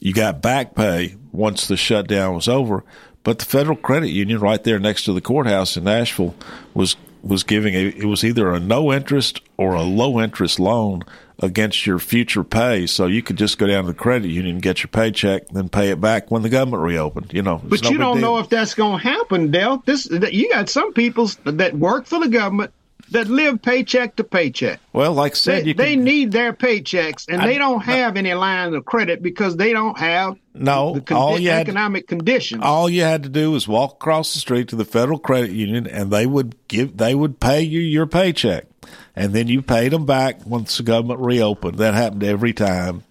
You 0.00 0.12
got 0.12 0.42
back 0.42 0.74
pay 0.74 1.16
once 1.30 1.68
the 1.68 1.76
shutdown 1.76 2.34
was 2.34 2.48
over, 2.48 2.84
but 3.22 3.38
the 3.38 3.44
Federal 3.44 3.76
Credit 3.76 4.08
Union 4.08 4.40
right 4.40 4.62
there 4.62 4.78
next 4.78 5.04
to 5.04 5.12
the 5.12 5.20
courthouse 5.20 5.76
in 5.76 5.84
Nashville 5.84 6.34
was 6.74 6.96
was 7.22 7.44
giving 7.44 7.74
a 7.74 7.86
it 7.86 8.04
was 8.04 8.24
either 8.24 8.50
a 8.50 8.58
no 8.60 8.92
interest 8.92 9.40
or 9.56 9.74
a 9.74 9.82
low 9.82 10.20
interest 10.20 10.58
loan 10.58 11.02
against 11.42 11.86
your 11.86 11.98
future 11.98 12.44
pay. 12.44 12.86
So 12.86 13.06
you 13.06 13.22
could 13.22 13.36
just 13.36 13.58
go 13.58 13.66
down 13.66 13.84
to 13.84 13.88
the 13.92 13.98
credit 13.98 14.28
union, 14.28 14.58
get 14.58 14.82
your 14.82 14.88
paycheck, 14.88 15.48
then 15.48 15.68
pay 15.68 15.90
it 15.90 16.00
back 16.00 16.30
when 16.30 16.42
the 16.42 16.48
government 16.48 16.82
reopened. 16.82 17.32
You 17.34 17.42
know, 17.42 17.60
But 17.62 17.82
no 17.82 17.90
you 17.90 17.98
don't 17.98 18.18
deal. 18.18 18.22
know 18.34 18.38
if 18.38 18.48
that's 18.48 18.74
going 18.74 19.00
to 19.00 19.04
happen, 19.08 19.50
Del. 19.50 19.82
This 19.84 20.08
you 20.08 20.50
got 20.50 20.68
some 20.68 20.92
people 20.92 21.28
that 21.44 21.74
work 21.74 22.06
for 22.06 22.20
the 22.20 22.28
government 22.28 22.72
that 23.10 23.28
live 23.28 23.60
paycheck 23.60 24.16
to 24.16 24.24
paycheck. 24.24 24.80
Well, 24.94 25.12
like 25.12 25.32
I 25.32 25.34
said, 25.34 25.64
They, 25.64 25.68
you 25.68 25.74
they 25.74 25.96
need 25.96 26.32
their 26.32 26.54
paychecks, 26.54 27.26
and 27.28 27.42
I- 27.42 27.46
they 27.46 27.58
don't 27.58 27.80
have 27.82 28.16
any 28.16 28.32
line 28.32 28.72
of 28.72 28.86
credit 28.86 29.22
because 29.22 29.56
they 29.56 29.74
don't 29.74 29.98
have 29.98 30.38
no. 30.54 30.94
the 30.94 31.00
condi- 31.02 31.16
all 31.16 31.38
you 31.38 31.50
had 31.50 31.62
economic 31.62 32.06
conditions. 32.06 32.62
all 32.64 32.88
you 32.88 33.02
had 33.02 33.24
to 33.24 33.28
do 33.28 33.50
was 33.50 33.68
walk 33.68 33.94
across 33.94 34.32
the 34.32 34.40
street 34.40 34.68
to 34.68 34.76
the 34.76 34.84
Federal 34.86 35.18
Credit 35.18 35.50
Union, 35.50 35.86
and 35.86 36.10
they 36.10 36.24
would 36.24 36.54
give 36.68 36.96
they 36.96 37.14
would 37.14 37.38
pay 37.38 37.60
you 37.60 37.80
your 37.80 38.06
paycheck, 38.06 38.64
and 39.16 39.32
then 39.32 39.48
you 39.48 39.62
paid 39.62 39.92
them 39.92 40.06
back 40.06 40.44
once 40.46 40.76
the 40.76 40.82
government 40.82 41.20
reopened. 41.20 41.78
That 41.78 41.94
happened 41.94 42.24
every 42.24 42.52
time. 42.52 43.02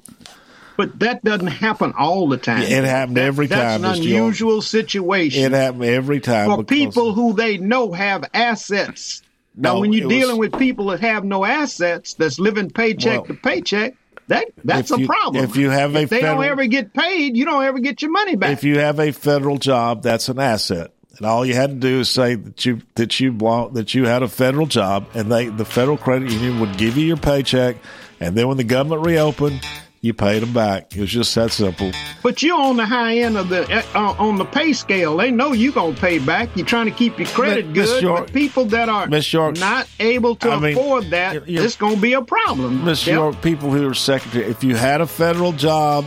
But 0.78 0.98
that 1.00 1.24
doesn't 1.24 1.48
happen 1.48 1.94
all 1.98 2.28
the 2.28 2.38
time. 2.38 2.64
It 2.64 2.84
happened 2.86 3.18
every 3.20 3.48
time, 3.48 3.82
That's 3.84 4.00
an 4.00 4.04
Mr. 4.06 4.08
York. 4.08 4.20
unusual 4.22 4.62
situation 4.64 5.44
It 5.44 5.52
happened 5.52 5.84
every 5.84 6.20
time 6.20 6.50
for 6.50 6.64
people 6.64 7.14
who 7.14 7.34
they 7.34 7.58
know 7.58 7.92
have 7.92 8.24
assets. 8.34 9.22
No, 9.56 9.74
now, 9.76 9.80
when 9.82 9.94
you're 9.94 10.08
was- 10.08 10.16
dealing 10.18 10.38
with 10.38 10.58
people 10.58 10.88
that 10.88 11.02
have 11.02 11.24
no 11.24 11.44
assets, 11.46 12.14
that's 12.16 12.40
living 12.40 12.70
paycheck 12.70 13.18
Well, 13.18 13.26
to 13.26 13.34
paycheck, 13.36 13.94
that 14.28 14.46
that's 14.64 14.90
if 14.92 15.02
a 15.02 15.06
problem. 15.06 15.44
if 15.44 15.58
you 15.58 15.70
have 15.70 15.94
a 15.96 16.00
if 16.04 16.10
they 16.10 16.22
federal- 16.22 16.42
don't 16.42 16.52
ever 16.52 16.66
get 16.66 16.94
paid, 16.94 17.36
you 17.36 17.44
don't 17.46 17.64
ever 17.64 17.80
get 17.80 18.02
your 18.02 18.12
money 18.12 18.36
back. 18.38 18.52
if 18.52 18.64
you 18.64 18.80
have 18.80 19.00
a 19.00 19.12
federal 19.12 19.58
job, 19.58 20.02
that's 20.04 20.30
an 20.30 20.40
asset. 20.40 20.92
And 21.18 21.26
all 21.26 21.46
you 21.46 21.54
had 21.54 21.70
to 21.70 21.76
do 21.76 22.00
is 22.00 22.10
say 22.10 22.36
that 22.36 22.66
you 22.66 22.82
that 22.96 23.20
you 23.20 23.32
belong, 23.32 23.74
that 23.74 23.94
you 23.94 24.06
had 24.06 24.24
a 24.24 24.28
federal 24.28 24.66
job, 24.66 25.08
and 25.14 25.32
they 25.32 25.48
the 25.48 25.66
federal 25.66 25.98
credit 25.98 26.32
union 26.32 26.60
would 26.60 26.78
give 26.78 26.98
you 26.98 27.06
your 27.06 27.18
paycheck, 27.18 27.78
and 28.20 28.36
then 28.36 28.48
when 28.48 28.58
the 28.58 28.64
government 28.64 29.06
reopened, 29.06 29.62
you 30.00 30.14
paid 30.16 30.42
them 30.42 30.52
back. 30.52 30.96
It 30.96 31.02
was 31.02 31.12
just 31.12 31.36
that 31.36 31.52
simple. 31.52 31.92
But 32.24 32.42
you're 32.42 32.60
on 32.60 32.78
the 32.78 32.86
high 32.86 33.18
end 33.18 33.38
of 33.38 33.50
the 33.50 33.86
uh, 33.94 34.16
on 34.18 34.38
the 34.38 34.46
pay 34.46 34.74
scale. 34.74 35.18
They 35.18 35.30
know 35.32 35.52
you're 35.54 35.74
gonna 35.74 35.96
pay 35.96 36.18
back. 36.18 36.50
You're 36.56 36.66
trying 36.66 36.86
to 36.86 36.92
keep 36.92 37.20
your 37.20 37.28
credit 37.28 37.68
Miss 37.68 37.92
good. 37.92 38.04
York- 38.04 38.26
but 38.28 38.34
people 38.34 38.66
that 38.66 38.90
are 38.90 39.08
Miss 39.08 39.32
York, 39.32 39.58
not 39.60 39.88
able 40.00 40.36
to 40.38 40.50
I 40.50 40.60
mean, 40.60 40.72
afford 40.78 41.12
that, 41.12 41.44
it's 41.48 41.76
gonna 41.76 41.98
be 41.98 42.14
a 42.14 42.22
problem. 42.22 42.82
Mr. 42.82 43.08
Yep. 43.08 43.16
York, 43.16 43.42
people 43.42 43.70
who 43.70 43.88
are 43.88 43.94
secretary, 43.94 44.46
if 44.46 44.64
you 44.64 44.76
had 44.76 45.02
a 45.02 45.08
federal 45.08 45.52
job, 45.52 46.06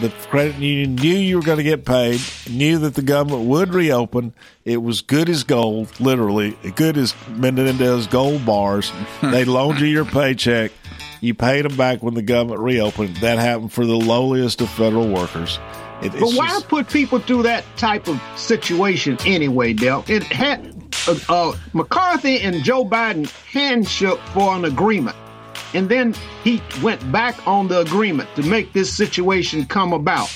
the 0.00 0.08
credit 0.28 0.56
union 0.56 0.96
knew 0.96 1.14
you 1.16 1.36
were 1.36 1.42
going 1.42 1.58
to 1.58 1.64
get 1.64 1.84
paid, 1.84 2.20
knew 2.50 2.78
that 2.78 2.94
the 2.94 3.02
government 3.02 3.44
would 3.44 3.72
reopen. 3.74 4.32
It 4.64 4.78
was 4.82 5.02
good 5.02 5.28
as 5.28 5.44
gold, 5.44 6.00
literally, 6.00 6.56
good 6.76 6.96
as 6.96 7.14
Menendez 7.28 8.06
gold 8.06 8.44
bars. 8.46 8.92
they 9.22 9.44
loaned 9.44 9.80
you 9.80 9.86
your 9.86 10.04
paycheck. 10.04 10.72
You 11.20 11.34
paid 11.34 11.64
them 11.64 11.76
back 11.76 12.02
when 12.02 12.14
the 12.14 12.22
government 12.22 12.60
reopened. 12.60 13.16
That 13.18 13.38
happened 13.38 13.72
for 13.72 13.86
the 13.86 13.96
lowliest 13.96 14.60
of 14.60 14.68
federal 14.70 15.08
workers. 15.08 15.58
It, 16.02 16.12
But 16.12 16.32
why 16.32 16.48
just- 16.48 16.68
put 16.68 16.88
people 16.88 17.18
through 17.18 17.44
that 17.44 17.64
type 17.76 18.08
of 18.08 18.20
situation 18.36 19.16
anyway, 19.24 19.72
Del? 19.72 20.04
It 20.06 20.22
had 20.24 20.74
uh, 21.08 21.16
uh, 21.28 21.56
McCarthy 21.72 22.40
and 22.40 22.62
Joe 22.62 22.84
Biden 22.84 23.24
handshook 23.52 24.18
for 24.34 24.54
an 24.54 24.64
agreement, 24.66 25.16
and 25.74 25.88
then 25.88 26.14
he 26.42 26.62
went 26.82 27.10
back 27.12 27.46
on 27.46 27.68
the 27.68 27.80
agreement 27.80 28.28
to 28.36 28.42
make 28.42 28.72
this 28.72 28.92
situation 28.92 29.66
come 29.66 29.92
about. 29.92 30.32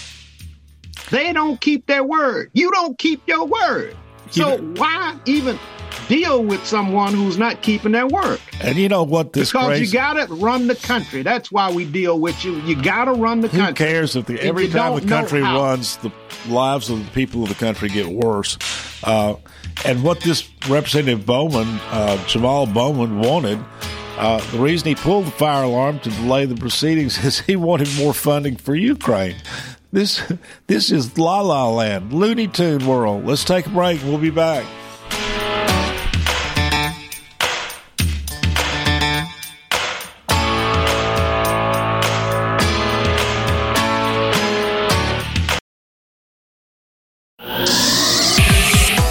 They 1.11 1.33
don't 1.33 1.61
keep 1.61 1.87
their 1.87 2.05
word. 2.05 2.51
You 2.53 2.71
don't 2.71 2.99
keep 2.99 3.27
your 3.27 3.47
word. 3.47 3.97
So 4.31 4.57
You 4.59 4.75
why 4.75 5.19
even 5.25 5.59
deal 6.07 6.45
with 6.45 6.65
someone 6.67 7.15
who's 7.15 7.39
not 7.39 7.63
keeping 7.63 7.93
their 7.93 8.07
word? 8.07 8.41
and 8.61 8.77
you 8.77 8.89
know 8.89 9.05
what 9.05 9.33
this 9.33 9.51
Because 9.53 9.69
crazy, 9.69 9.87
you 9.87 9.93
got 9.93 10.15
to 10.15 10.35
run 10.35 10.67
the 10.67 10.75
country. 10.75 11.23
That's 11.23 11.51
why 11.51 11.71
we 11.73 11.85
deal 11.87 12.19
with 12.19 12.45
you. 12.45 12.57
You 12.63 12.81
got 12.81 13.07
to 13.07 13.13
run 13.13 13.41
the 13.41 13.49
Who 13.49 13.59
country. 13.59 13.87
Who 13.87 13.93
cares 13.93 14.17
if 14.17 14.27
the, 14.27 14.41
every 14.43 14.67
you 14.67 14.73
time 14.73 15.01
the 15.01 15.07
country 15.07 15.41
runs, 15.41 15.97
the 15.99 16.13
lives 16.49 16.91
of 16.91 17.05
the 17.05 17.11
people 17.13 17.43
of 17.45 17.49
the 17.49 17.55
country 17.55 17.89
get 17.89 18.07
worse? 18.07 18.59
Uh, 19.03 19.37
and 19.87 20.03
what 20.03 20.21
this 20.21 20.49
Representative 20.69 21.25
Bowman, 21.25 21.69
uh, 21.91 22.23
Jamal 22.27 22.67
Bowman, 22.67 23.21
wanted, 23.21 23.59
uh, 24.19 24.41
the 24.51 24.59
reason 24.59 24.89
he 24.89 24.95
pulled 24.95 25.27
the 25.27 25.31
fire 25.31 25.63
alarm 25.63 26.01
to 26.01 26.11
delay 26.11 26.45
the 26.45 26.57
proceedings 26.57 27.19
is 27.25 27.41
he 27.41 27.57
wanted 27.57 27.89
more 27.97 28.15
funding 28.15 28.57
for 28.57 28.75
Ukraine. 28.75 29.37
This 29.93 30.23
this 30.67 30.91
is 30.91 31.17
La 31.19 31.41
La 31.41 31.69
Land, 31.69 32.13
Looney 32.13 32.49
Tune 32.49 32.87
World. 32.87 33.25
Let's 33.25 33.45
take 33.45 33.67
a 33.67 33.71
break. 33.71 34.03
We'll 34.03 34.19
be 34.19 34.31
back. 34.31 34.67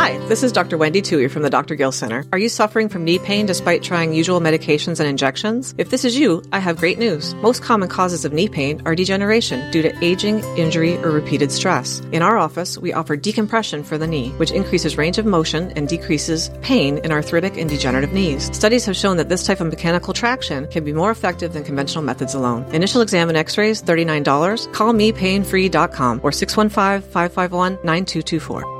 Hi, 0.00 0.16
this 0.28 0.42
is 0.42 0.50
Dr. 0.50 0.78
Wendy 0.78 1.02
Tui 1.02 1.28
from 1.28 1.42
the 1.42 1.50
Dr. 1.50 1.74
Gill 1.74 1.92
Center. 1.92 2.24
Are 2.32 2.38
you 2.38 2.48
suffering 2.48 2.88
from 2.88 3.04
knee 3.04 3.18
pain 3.18 3.44
despite 3.44 3.82
trying 3.82 4.14
usual 4.14 4.40
medications 4.40 4.98
and 4.98 5.06
injections? 5.06 5.74
If 5.76 5.90
this 5.90 6.06
is 6.06 6.16
you, 6.16 6.42
I 6.52 6.58
have 6.58 6.78
great 6.78 6.98
news. 6.98 7.34
Most 7.42 7.62
common 7.62 7.90
causes 7.90 8.24
of 8.24 8.32
knee 8.32 8.48
pain 8.48 8.80
are 8.86 8.94
degeneration 8.94 9.70
due 9.70 9.82
to 9.82 9.94
aging, 10.02 10.38
injury, 10.56 10.96
or 11.04 11.10
repeated 11.10 11.52
stress. 11.52 12.00
In 12.12 12.22
our 12.22 12.38
office, 12.38 12.78
we 12.78 12.94
offer 12.94 13.14
decompression 13.14 13.84
for 13.84 13.98
the 13.98 14.06
knee, 14.06 14.30
which 14.38 14.52
increases 14.52 14.96
range 14.96 15.18
of 15.18 15.26
motion 15.26 15.70
and 15.72 15.86
decreases 15.86 16.50
pain 16.62 16.96
in 17.04 17.12
arthritic 17.12 17.58
and 17.58 17.68
degenerative 17.68 18.14
knees. 18.14 18.48
Studies 18.56 18.86
have 18.86 18.96
shown 18.96 19.18
that 19.18 19.28
this 19.28 19.44
type 19.44 19.60
of 19.60 19.66
mechanical 19.66 20.14
traction 20.14 20.66
can 20.68 20.82
be 20.82 20.94
more 20.94 21.10
effective 21.10 21.52
than 21.52 21.62
conventional 21.62 22.02
methods 22.02 22.32
alone. 22.32 22.62
Initial 22.74 23.02
exam 23.02 23.28
and 23.28 23.36
x-rays, 23.36 23.82
$39. 23.82 24.72
Call 24.72 24.94
me 24.94 25.12
painfree.com 25.12 26.20
or 26.22 26.30
615-551-9224. 26.30 28.79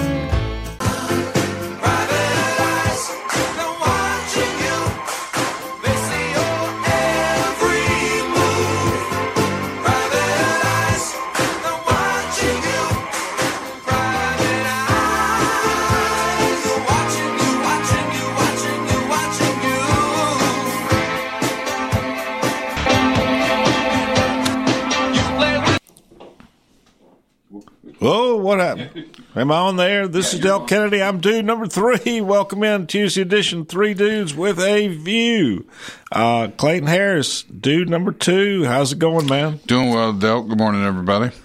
Am 29.51 29.57
I 29.57 29.59
on 29.67 29.75
there? 29.75 30.07
This 30.07 30.33
is 30.33 30.39
Del 30.39 30.65
Kennedy. 30.65 31.03
I'm 31.03 31.19
dude 31.19 31.43
number 31.43 31.67
three. 31.67 32.21
Welcome 32.21 32.63
in 32.63 32.87
Tuesday 32.87 33.23
edition, 33.23 33.65
Three 33.65 33.93
Dudes 33.93 34.33
with 34.33 34.61
a 34.61 34.87
View. 34.87 35.67
Uh, 36.09 36.47
Clayton 36.55 36.87
Harris, 36.87 37.43
dude 37.43 37.89
number 37.89 38.13
two. 38.13 38.63
How's 38.63 38.93
it 38.93 38.99
going, 38.99 39.25
man? 39.25 39.59
Doing 39.67 39.89
well, 39.89 40.13
Del. 40.13 40.43
Good 40.43 40.57
morning, 40.57 40.85
everybody. 40.85 41.35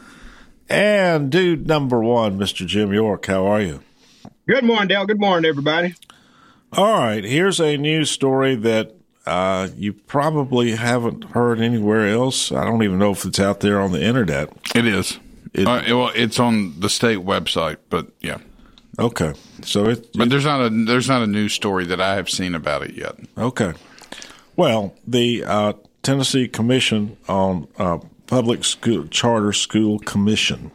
And 0.68 1.32
dude 1.32 1.66
number 1.66 2.00
one, 2.00 2.38
Mr. 2.38 2.64
Jim 2.64 2.92
York. 2.92 3.26
How 3.26 3.44
are 3.44 3.60
you? 3.60 3.80
Good 4.46 4.62
morning, 4.62 4.86
Dale. 4.86 5.04
Good 5.04 5.18
morning, 5.18 5.48
everybody. 5.48 5.96
All 6.74 7.00
right. 7.00 7.24
Here's 7.24 7.60
a 7.60 7.76
news 7.76 8.08
story 8.08 8.54
that 8.54 8.94
uh, 9.26 9.66
you 9.76 9.92
probably 9.92 10.76
haven't 10.76 11.24
heard 11.32 11.60
anywhere 11.60 12.08
else. 12.08 12.52
I 12.52 12.66
don't 12.66 12.84
even 12.84 13.00
know 13.00 13.10
if 13.10 13.24
it's 13.24 13.40
out 13.40 13.58
there 13.58 13.80
on 13.80 13.90
the 13.90 14.00
internet. 14.00 14.52
It 14.76 14.86
is. 14.86 15.18
It, 15.56 15.66
uh, 15.66 15.82
well, 15.88 16.12
it's 16.14 16.38
on 16.38 16.78
the 16.80 16.90
state 16.90 17.18
website, 17.18 17.78
but 17.88 18.08
yeah. 18.20 18.38
Okay, 18.98 19.32
so 19.62 19.86
it, 19.86 20.12
but 20.12 20.28
there's 20.28 20.44
not 20.44 20.60
a 20.60 20.68
there's 20.68 21.08
not 21.08 21.22
a 21.22 21.26
news 21.26 21.54
story 21.54 21.86
that 21.86 22.00
I 22.00 22.14
have 22.16 22.28
seen 22.28 22.54
about 22.54 22.82
it 22.82 22.94
yet. 22.94 23.16
Okay, 23.38 23.72
well, 24.54 24.94
the 25.06 25.44
uh, 25.44 25.72
Tennessee 26.02 26.46
Commission 26.46 27.16
on 27.26 27.68
uh, 27.78 27.98
Public 28.26 28.64
School 28.64 29.06
Charter 29.06 29.54
School 29.54 29.98
Commission, 29.98 30.72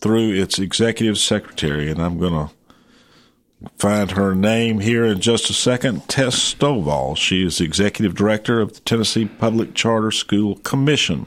through 0.00 0.32
its 0.32 0.58
executive 0.58 1.18
secretary, 1.18 1.90
and 1.90 2.00
I'm 2.00 2.18
going 2.18 2.48
to 2.48 3.68
find 3.76 4.12
her 4.12 4.34
name 4.34 4.80
here 4.80 5.04
in 5.04 5.20
just 5.20 5.50
a 5.50 5.54
second. 5.54 6.08
Tess 6.08 6.54
Stovall. 6.54 7.18
She 7.18 7.44
is 7.44 7.60
executive 7.60 8.14
director 8.14 8.62
of 8.62 8.72
the 8.72 8.80
Tennessee 8.80 9.26
Public 9.26 9.74
Charter 9.74 10.10
School 10.10 10.56
Commission 10.56 11.26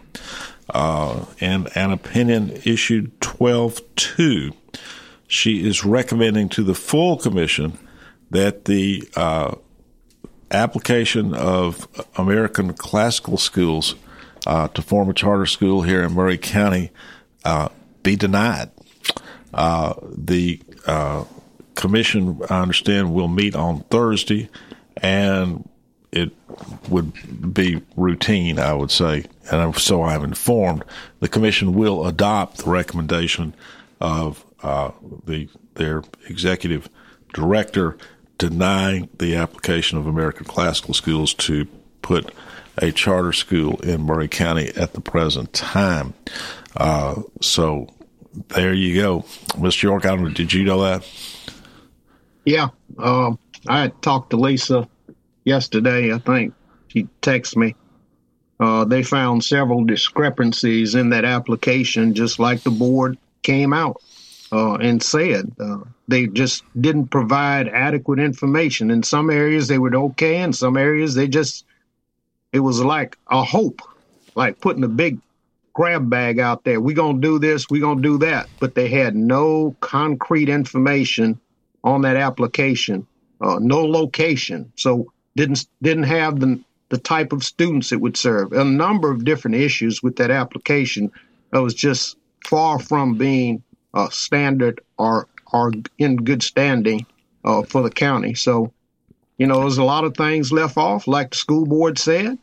uh, 0.73 1.25
and 1.39 1.69
an 1.75 1.91
opinion 1.91 2.51
issued 2.65 3.19
12 3.21 3.81
2. 3.95 4.51
She 5.27 5.67
is 5.67 5.86
recommending 5.86 6.49
to 6.49 6.63
the 6.63 6.75
full 6.75 7.17
commission 7.17 7.77
that 8.31 8.65
the 8.65 9.07
uh, 9.15 9.55
application 10.51 11.33
of 11.33 11.88
American 12.15 12.73
classical 12.73 13.38
schools 13.38 13.95
uh, 14.45 14.67
to 14.69 14.81
form 14.81 15.09
a 15.09 15.13
charter 15.13 15.45
school 15.45 15.83
here 15.83 16.03
in 16.03 16.13
Maury 16.13 16.38
County 16.38 16.91
uh, 17.45 17.69
be 18.01 18.15
denied. 18.15 18.69
Uh, 19.53 19.93
the 20.03 20.59
commission, 21.75 22.39
I 22.49 22.62
understand, 22.62 23.13
will 23.13 23.27
meet 23.27 23.55
on 23.55 23.81
Thursday, 23.83 24.49
and 24.97 25.67
it 26.13 26.32
would 26.88 27.54
be 27.54 27.82
routine, 27.97 28.60
I 28.60 28.73
would 28.73 28.91
say, 28.91 29.26
and 29.52 29.76
so 29.76 30.04
I'm 30.04 30.23
informed. 30.23 30.84
The 31.19 31.28
commission 31.28 31.73
will 31.73 32.06
adopt 32.06 32.60
the 32.60 32.69
recommendation 32.69 33.56
of 33.99 34.45
uh, 34.62 34.91
the 35.26 35.49
their 35.73 36.04
executive 36.30 36.88
director 37.34 37.97
denying 38.38 39.10
the 39.17 39.36
application 39.36 39.97
of 39.97 40.06
American 40.06 40.45
Classical 40.45 40.93
Schools 40.93 41.34
to 41.34 41.65
put 42.04 42.32
a 42.78 42.91
charter 42.91 43.34
school 43.34 43.80
in 43.82 44.02
Maury 44.02 44.28
County 44.28 44.69
at 44.76 44.93
the 44.93 45.02
present 45.02 45.52
time. 45.52 46.13
Uh, 46.78 47.23
so 47.41 47.88
there 48.49 48.73
you 48.73 49.02
go, 49.02 49.21
Mr. 49.58 49.84
York. 49.84 50.06
I 50.06 50.10
don't 50.10 50.23
know. 50.23 50.30
Did 50.30 50.54
you 50.54 50.63
know 50.63 50.82
that? 50.84 51.08
Yeah, 52.45 52.69
uh, 52.99 53.34
I 53.67 53.88
talked 53.88 54.32
to 54.32 54.38
Lisa 54.38 54.88
yesterday, 55.43 56.13
I 56.13 56.19
think 56.19 56.53
she 56.88 57.08
texted 57.21 57.58
me. 57.58 57.75
Uh, 58.60 58.86
they 58.86 59.03
found 59.03 59.43
several 59.43 59.84
discrepancies 59.84 60.95
in 60.95 61.10
that 61.10 61.25
application, 61.25 62.13
just 62.13 62.39
like 62.39 62.62
the 62.62 62.71
board 62.71 63.17
came 63.41 63.73
out 63.73 64.01
uh, 64.51 64.75
and 64.75 65.01
said. 65.01 65.51
Uh, 65.60 65.79
they 66.08 66.27
just 66.27 66.63
didn't 66.79 67.08
provide 67.08 67.67
adequate 67.67 68.19
information. 68.19 68.91
In 68.91 69.03
some 69.03 69.29
areas, 69.29 69.67
they 69.67 69.79
were 69.79 69.95
okay. 69.95 70.41
In 70.41 70.53
some 70.53 70.77
areas, 70.77 71.15
they 71.15 71.27
just, 71.27 71.65
it 72.51 72.60
was 72.60 72.82
like 72.82 73.17
a 73.29 73.43
hope, 73.43 73.82
like 74.36 74.62
putting 74.62 74.84
a 74.84 74.89
big 74.89 75.19
grab 75.73 76.10
bag 76.10 76.39
out 76.39 76.63
there. 76.63 76.79
We're 76.79 76.95
going 76.95 77.19
to 77.19 77.27
do 77.27 77.39
this, 77.39 77.69
we're 77.69 77.82
going 77.82 77.97
to 77.97 78.03
do 78.03 78.17
that. 78.19 78.47
But 78.60 78.75
they 78.75 78.89
had 78.89 79.15
no 79.15 79.75
concrete 79.79 80.49
information 80.49 81.39
on 81.84 82.01
that 82.03 82.15
application, 82.15 83.08
uh, 83.41 83.58
no 83.60 83.84
location. 83.86 84.71
So 84.75 85.12
didn't 85.36 85.65
didn't 85.82 86.04
have 86.04 86.39
the 86.39 86.60
the 86.89 86.98
type 86.98 87.34
of 87.34 87.43
students 87.43 87.91
it 87.91 88.00
would 88.00 88.15
serve. 88.15 88.54
A 88.54 88.63
number 88.63 89.10
of 89.10 89.26
different 89.26 89.56
issues 89.56 90.04
with 90.04 90.17
that 90.17 90.30
application 90.30 91.12
that 91.52 91.62
was 91.62 91.74
just 91.74 92.17
far 92.46 92.78
from 92.78 93.17
being 93.17 93.63
uh, 93.93 94.10
standard 94.10 94.82
or 94.98 95.28
or 95.52 95.72
in 95.98 96.17
good 96.17 96.43
standing 96.43 97.06
uh, 97.43 97.63
for 97.63 97.84
the 97.84 97.89
county. 97.89 98.34
So, 98.34 98.74
you 99.38 99.48
know, 99.48 99.62
there's 99.62 99.78
a 99.78 99.84
lot 99.84 100.04
of 100.04 100.15
things 100.15 100.52
left 100.52 100.78
off, 100.78 101.08
like 101.08 101.32
the 101.32 101.38
school 101.38 101.65
board 101.65 101.98
said, 101.98 102.38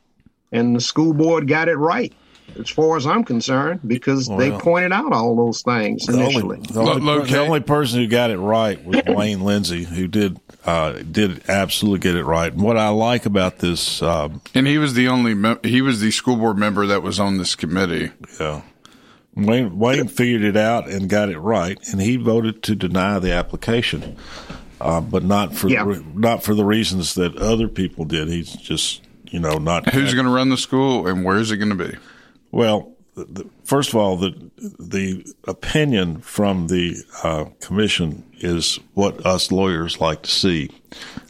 and 0.52 0.76
the 0.76 0.80
school 0.80 1.12
board 1.12 1.48
got 1.48 1.68
it 1.68 1.76
right 1.76 2.12
as 2.58 2.68
far 2.68 2.96
as 2.96 3.06
I'm 3.06 3.24
concerned, 3.24 3.80
because 3.86 4.28
well, 4.28 4.38
they 4.38 4.50
pointed 4.50 4.92
out 4.92 5.12
all 5.12 5.36
those 5.36 5.62
things 5.62 6.08
initially. 6.08 6.58
The 6.60 6.80
only, 6.80 7.00
the, 7.00 7.10
only, 7.10 7.30
the 7.30 7.38
only, 7.38 7.60
person 7.60 8.00
who 8.00 8.08
got 8.08 8.30
it 8.30 8.38
right 8.38 8.84
was 8.84 9.02
Wayne 9.06 9.42
Lindsay, 9.42 9.84
who 9.84 10.08
did 10.08 10.40
uh, 10.64 10.92
did 11.10 11.48
absolutely 11.48 12.00
get 12.00 12.16
it 12.16 12.24
right. 12.24 12.52
And 12.52 12.62
what 12.62 12.76
I 12.76 12.88
like 12.88 13.26
about 13.26 13.58
this, 13.58 14.02
um, 14.02 14.42
and 14.54 14.66
he 14.66 14.78
was 14.78 14.94
the 14.94 15.08
only 15.08 15.34
me- 15.34 15.56
he 15.62 15.82
was 15.82 16.00
the 16.00 16.10
school 16.10 16.36
board 16.36 16.58
member 16.58 16.86
that 16.86 17.02
was 17.02 17.18
on 17.18 17.38
this 17.38 17.54
committee. 17.54 18.10
Yeah, 18.38 18.62
Wayne 19.34 19.78
Wayne 19.78 20.08
figured 20.08 20.44
it 20.44 20.56
out 20.56 20.88
and 20.88 21.08
got 21.08 21.30
it 21.30 21.38
right, 21.38 21.78
and 21.90 22.00
he 22.00 22.16
voted 22.16 22.62
to 22.64 22.74
deny 22.74 23.18
the 23.18 23.32
application, 23.32 24.16
uh, 24.80 25.00
but 25.00 25.24
not 25.24 25.54
for 25.54 25.68
yeah. 25.68 25.84
the, 25.84 26.04
not 26.14 26.42
for 26.42 26.54
the 26.54 26.64
reasons 26.64 27.14
that 27.14 27.36
other 27.36 27.68
people 27.68 28.04
did. 28.04 28.28
He's 28.28 28.52
just 28.52 29.02
you 29.30 29.40
know 29.40 29.58
not 29.58 29.88
who's 29.90 30.14
going 30.14 30.26
to 30.26 30.32
run 30.32 30.50
the 30.50 30.58
school 30.58 31.06
and 31.06 31.24
where's 31.24 31.50
it 31.50 31.56
going 31.56 31.76
to 31.76 31.88
be. 31.88 31.96
Well, 32.50 32.92
the, 33.14 33.48
first 33.64 33.90
of 33.90 33.96
all, 33.96 34.16
the 34.16 34.50
the 34.78 35.24
opinion 35.46 36.20
from 36.20 36.68
the 36.68 36.96
uh, 37.22 37.46
commission 37.60 38.24
is 38.38 38.78
what 38.94 39.24
us 39.26 39.50
lawyers 39.50 40.00
like 40.00 40.22
to 40.22 40.30
see. 40.30 40.70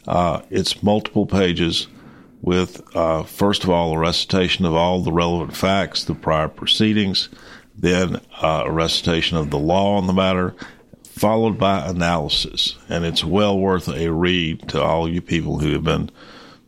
Uh, 0.07 0.41
it's 0.49 0.83
multiple 0.83 1.25
pages 1.25 1.87
with, 2.41 2.81
uh, 2.95 3.23
first 3.23 3.63
of 3.63 3.69
all, 3.69 3.93
a 3.93 3.99
recitation 3.99 4.65
of 4.65 4.73
all 4.73 5.01
the 5.01 5.11
relevant 5.11 5.55
facts, 5.55 6.03
the 6.03 6.15
prior 6.15 6.47
proceedings, 6.47 7.29
then 7.77 8.19
uh, 8.41 8.63
a 8.65 8.71
recitation 8.71 9.37
of 9.37 9.51
the 9.51 9.59
law 9.59 9.97
on 9.97 10.07
the 10.07 10.13
matter, 10.13 10.55
followed 11.03 11.57
by 11.57 11.85
analysis. 11.85 12.77
And 12.89 13.05
it's 13.05 13.23
well 13.23 13.57
worth 13.57 13.87
a 13.87 14.11
read 14.11 14.67
to 14.69 14.81
all 14.81 15.07
you 15.07 15.21
people 15.21 15.59
who 15.59 15.73
have 15.73 15.83
been 15.83 16.09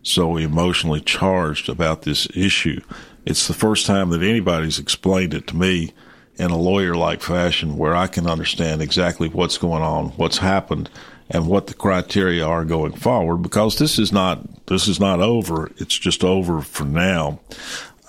so 0.04 0.38
emotionally 0.38 1.02
charged 1.02 1.69
about 1.69 2.04
this 2.04 2.28
issue. 2.36 2.82
It's 3.25 3.47
the 3.47 3.53
first 3.53 3.86
time 3.86 4.09
that 4.09 4.21
anybody's 4.21 4.79
explained 4.79 5.33
it 5.33 5.47
to 5.47 5.55
me 5.55 5.93
in 6.36 6.51
a 6.51 6.57
lawyer 6.57 6.95
like 6.95 7.21
fashion 7.21 7.77
where 7.77 7.95
I 7.95 8.07
can 8.07 8.27
understand 8.27 8.81
exactly 8.81 9.29
what's 9.29 9.57
going 9.57 9.83
on, 9.83 10.09
what's 10.09 10.39
happened, 10.39 10.89
and 11.29 11.47
what 11.47 11.67
the 11.67 11.73
criteria 11.73 12.45
are 12.45 12.65
going 12.65 12.93
forward 12.93 13.38
because 13.38 13.77
this 13.77 13.97
is 13.97 14.12
not 14.12 14.65
this 14.67 14.88
is 14.88 14.99
not 14.99 15.19
over. 15.19 15.71
It's 15.77 15.97
just 15.97 16.23
over 16.23 16.62
for 16.62 16.86
now. 16.86 17.39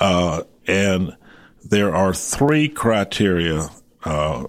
Uh, 0.01 0.43
and 0.67 1.17
there 1.65 1.95
are 1.95 2.13
three 2.13 2.69
criteria 2.69 3.69
uh, 4.05 4.45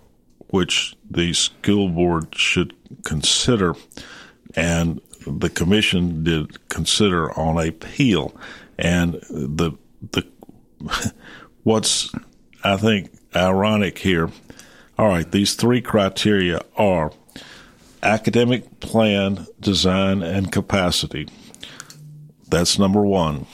which 0.48 0.96
the 1.10 1.34
school 1.34 1.90
board 1.90 2.36
should 2.36 2.76
consider, 3.04 3.76
and 4.56 5.02
the 5.28 5.50
commission 5.50 6.24
did 6.24 6.70
consider 6.70 7.32
on 7.38 7.66
appeal. 7.66 8.36
And 8.78 9.14
the 9.30 9.74
the 10.12 10.28
what's 11.64 12.14
I 12.64 12.78
think 12.78 13.12
ironic 13.36 14.00
here. 14.00 14.30
All 14.98 15.08
right, 15.08 15.30
these 15.30 15.56
three 15.56 15.82
criteria 15.82 16.62
are 16.78 17.12
academic 18.02 18.80
plan, 18.80 19.46
design, 19.60 20.22
and 20.24 20.52
capacity. 20.52 21.28
That's 22.48 22.80
number 22.80 23.02
one. 23.02 23.46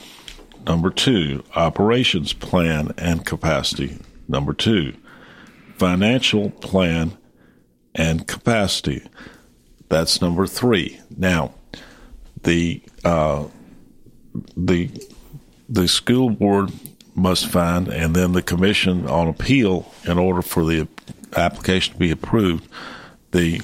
Number 0.66 0.90
two, 0.90 1.42
operations 1.56 2.32
plan 2.32 2.92
and 2.96 3.26
capacity. 3.26 3.98
Number 4.28 4.52
two, 4.52 4.94
financial 5.76 6.50
plan 6.50 7.18
and 7.94 8.28
capacity. 8.28 9.02
That's 9.88 10.22
number 10.22 10.46
three. 10.46 11.00
Now, 11.16 11.54
the 12.44 12.82
uh, 13.04 13.46
the 14.56 14.90
the 15.68 15.88
school 15.88 16.30
board 16.30 16.70
must 17.14 17.46
find, 17.46 17.88
and 17.88 18.14
then 18.14 18.32
the 18.32 18.42
commission 18.42 19.06
on 19.06 19.28
appeal, 19.28 19.92
in 20.04 20.18
order 20.18 20.42
for 20.42 20.64
the 20.64 20.88
application 21.36 21.94
to 21.94 21.98
be 21.98 22.10
approved, 22.10 22.68
the 23.32 23.62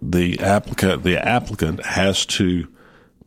the 0.00 0.38
applicant 0.40 1.04
the 1.04 1.16
applicant 1.16 1.84
has 1.84 2.26
to 2.26 2.66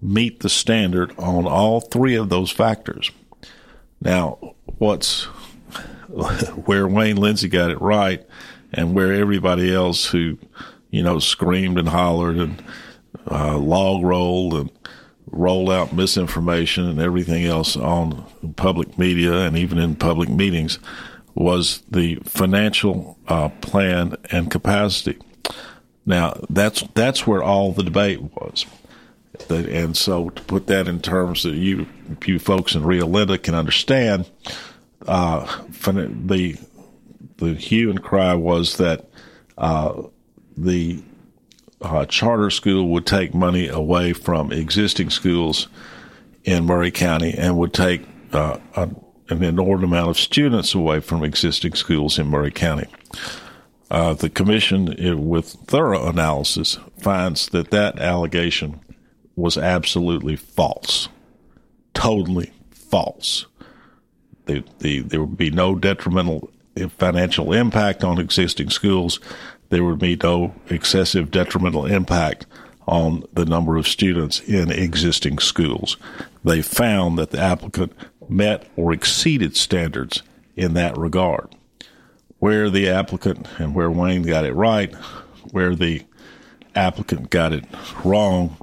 meet 0.02 0.42
the 0.42 0.50
standard 0.50 1.18
on 1.18 1.48
all 1.48 1.80
three 1.82 2.16
of 2.16 2.30
those 2.30 2.52
factors. 2.52 3.12
Now, 4.02 4.56
what's 4.78 5.24
where 6.66 6.88
Wayne 6.88 7.18
Lindsay 7.18 7.48
got 7.48 7.72
it 7.72 7.82
right, 7.82 8.26
and 8.74 8.94
where 8.94 9.14
everybody 9.14 9.74
else 9.74 10.06
who 10.08 10.38
you 10.92 11.04
know 11.04 11.20
screamed 11.20 11.78
and 11.78 11.90
hollered 11.90 12.38
and 12.38 12.64
uh, 13.30 13.58
log 13.58 14.04
rolled 14.04 14.54
and 14.54 14.70
rolled 15.36 15.70
out 15.70 15.94
misinformation 15.94 16.88
and 16.88 17.00
everything 17.00 17.46
else 17.46 17.76
on 17.76 18.26
public 18.56 18.98
media 18.98 19.34
and 19.42 19.58
even 19.58 19.78
in 19.78 19.96
public 19.96 20.30
meetings 20.30 20.80
was 21.36 21.84
the 21.92 22.16
financial 22.24 23.18
uh, 23.28 23.50
plan 23.62 24.16
and 24.32 24.50
capacity. 24.50 25.18
Now 26.06 26.40
that's 26.50 26.84
that's 26.94 27.28
where 27.28 27.44
all 27.44 27.74
the 27.74 27.84
debate 27.84 28.22
was, 28.22 28.66
and 29.50 29.98
so 29.98 30.30
to 30.30 30.42
put 30.44 30.68
that 30.68 30.88
in 30.88 31.02
terms 31.02 31.44
that 31.44 31.56
you 31.56 31.88
you 32.26 32.40
folks 32.40 32.76
in 32.76 32.86
Rio 32.86 33.08
Linda 33.08 33.38
can 33.38 33.56
understand, 33.56 34.30
uh, 35.08 35.64
the 35.84 36.58
the 37.38 37.54
hue 37.54 37.90
and 37.90 38.02
cry 38.02 38.34
was 38.34 38.78
that 38.78 39.10
uh, 39.58 40.04
the 40.56 41.04
uh, 41.86 42.06
charter 42.06 42.50
school 42.50 42.90
would 42.90 43.06
take 43.06 43.34
money 43.34 43.68
away 43.68 44.14
from 44.14 44.52
existing 44.52 45.10
schools 45.10 45.68
in 46.44 46.66
Maury 46.66 46.92
County 46.92 47.34
and 47.34 47.58
would 47.58 47.74
take 47.74 48.04
uh, 48.34 48.58
a, 48.76 48.90
an 49.30 49.44
inordinate 49.44 49.90
amount 49.90 50.10
of 50.10 50.18
students 50.18 50.74
away 50.74 51.00
from 51.00 51.24
existing 51.24 51.74
schools 51.74 52.18
in 52.18 52.28
Maury 52.28 52.52
County. 52.52 52.88
Uh, 53.92 54.14
the 54.16 54.30
commission, 54.30 55.28
with 55.28 55.50
thorough 55.68 56.10
analysis, 56.10 56.80
finds 56.98 57.48
that 57.50 57.70
that 57.70 58.00
allegation 58.00 58.80
was 59.36 59.58
absolutely 59.58 60.36
false, 60.36 61.08
totally 61.94 62.52
false. 62.72 63.46
The, 64.48 64.64
the, 64.80 65.00
there 65.02 65.22
would 65.22 65.38
be 65.38 65.52
no 65.52 65.76
detrimental 65.76 66.50
financial 66.98 67.54
impact 67.54 68.04
on 68.04 68.20
existing 68.20 68.70
schools 68.70 69.20
there 69.76 69.84
would 69.84 70.00
be 70.00 70.16
no 70.24 70.56
excessive 70.70 71.30
detrimental 71.30 71.86
impact 71.86 72.46
on 72.88 73.26
the 73.34 73.44
number 73.44 73.76
of 73.76 73.86
students 73.86 74.40
in 74.40 74.72
existing 74.72 75.38
schools. 75.38 75.98
They 76.46 76.62
found 76.62 77.20
that 77.20 77.32
the 77.32 77.42
applicant 77.42 77.92
met 78.30 78.70
or 78.78 78.94
exceeded 78.94 79.58
standards 79.58 80.24
in 80.56 80.76
that 80.76 80.98
regard. 80.98 81.54
Where 82.40 82.70
the 82.70 82.88
applicant 82.88 83.50
and 83.58 83.76
where 83.76 83.92
Wayne 83.92 84.22
got 84.22 84.46
it 84.46 84.54
right, 84.54 84.96
where 85.52 85.76
the 85.76 86.06
applicant 86.74 87.30
got 87.30 87.52
it 87.52 87.66
wrong, 88.06 88.56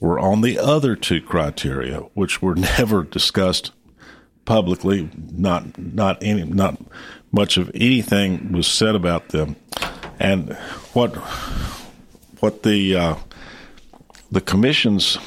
were 0.00 0.18
on 0.18 0.40
the 0.40 0.58
other 0.58 0.96
two 0.96 1.20
criteria, 1.20 2.00
which 2.14 2.42
were 2.42 2.54
never 2.76 3.04
discussed 3.04 3.70
publicly. 4.44 5.10
Not 5.30 5.78
not 5.78 6.20
any 6.20 6.42
not 6.42 6.76
much 7.30 7.56
of 7.56 7.70
anything 7.72 8.50
was 8.50 8.66
said 8.66 8.96
about 8.96 9.28
them. 9.28 9.54
And 10.20 10.52
what 10.92 11.16
what 12.40 12.62
the 12.62 12.94
uh, 12.94 13.14
the 14.30 14.42
commission's 14.42 15.18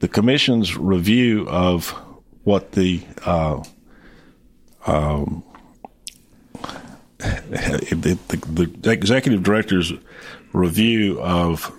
the 0.00 0.08
commission's 0.08 0.76
review 0.76 1.46
of 1.48 1.90
what 2.44 2.72
the 2.72 3.02
uh, 3.26 3.62
um, 4.86 5.44
the, 7.18 8.18
the, 8.28 8.66
the, 8.66 8.90
executive 8.90 9.42
director's 9.42 9.92
review 10.54 11.20
of 11.20 11.70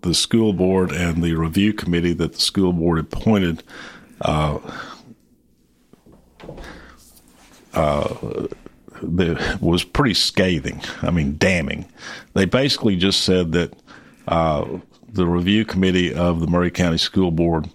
the 0.00 0.14
school 0.14 0.52
board 0.52 0.90
and 0.90 1.22
the 1.22 1.34
review 1.34 1.72
committee 1.72 2.14
that 2.14 2.32
the 2.32 2.40
school 2.40 2.72
board 2.72 2.98
appointed 2.98 3.62
uh, 4.22 4.58
uh, 7.74 8.46
that 9.02 9.58
was 9.60 9.84
pretty 9.84 10.14
scathing. 10.14 10.80
I 11.02 11.10
mean, 11.10 11.36
damning. 11.38 11.86
They 12.34 12.44
basically 12.44 12.96
just 12.96 13.22
said 13.22 13.52
that 13.52 13.74
uh, 14.28 14.78
the 15.08 15.26
review 15.26 15.64
committee 15.64 16.14
of 16.14 16.40
the 16.40 16.46
Maury 16.46 16.70
County 16.70 16.98
School 16.98 17.30
Board 17.30 17.68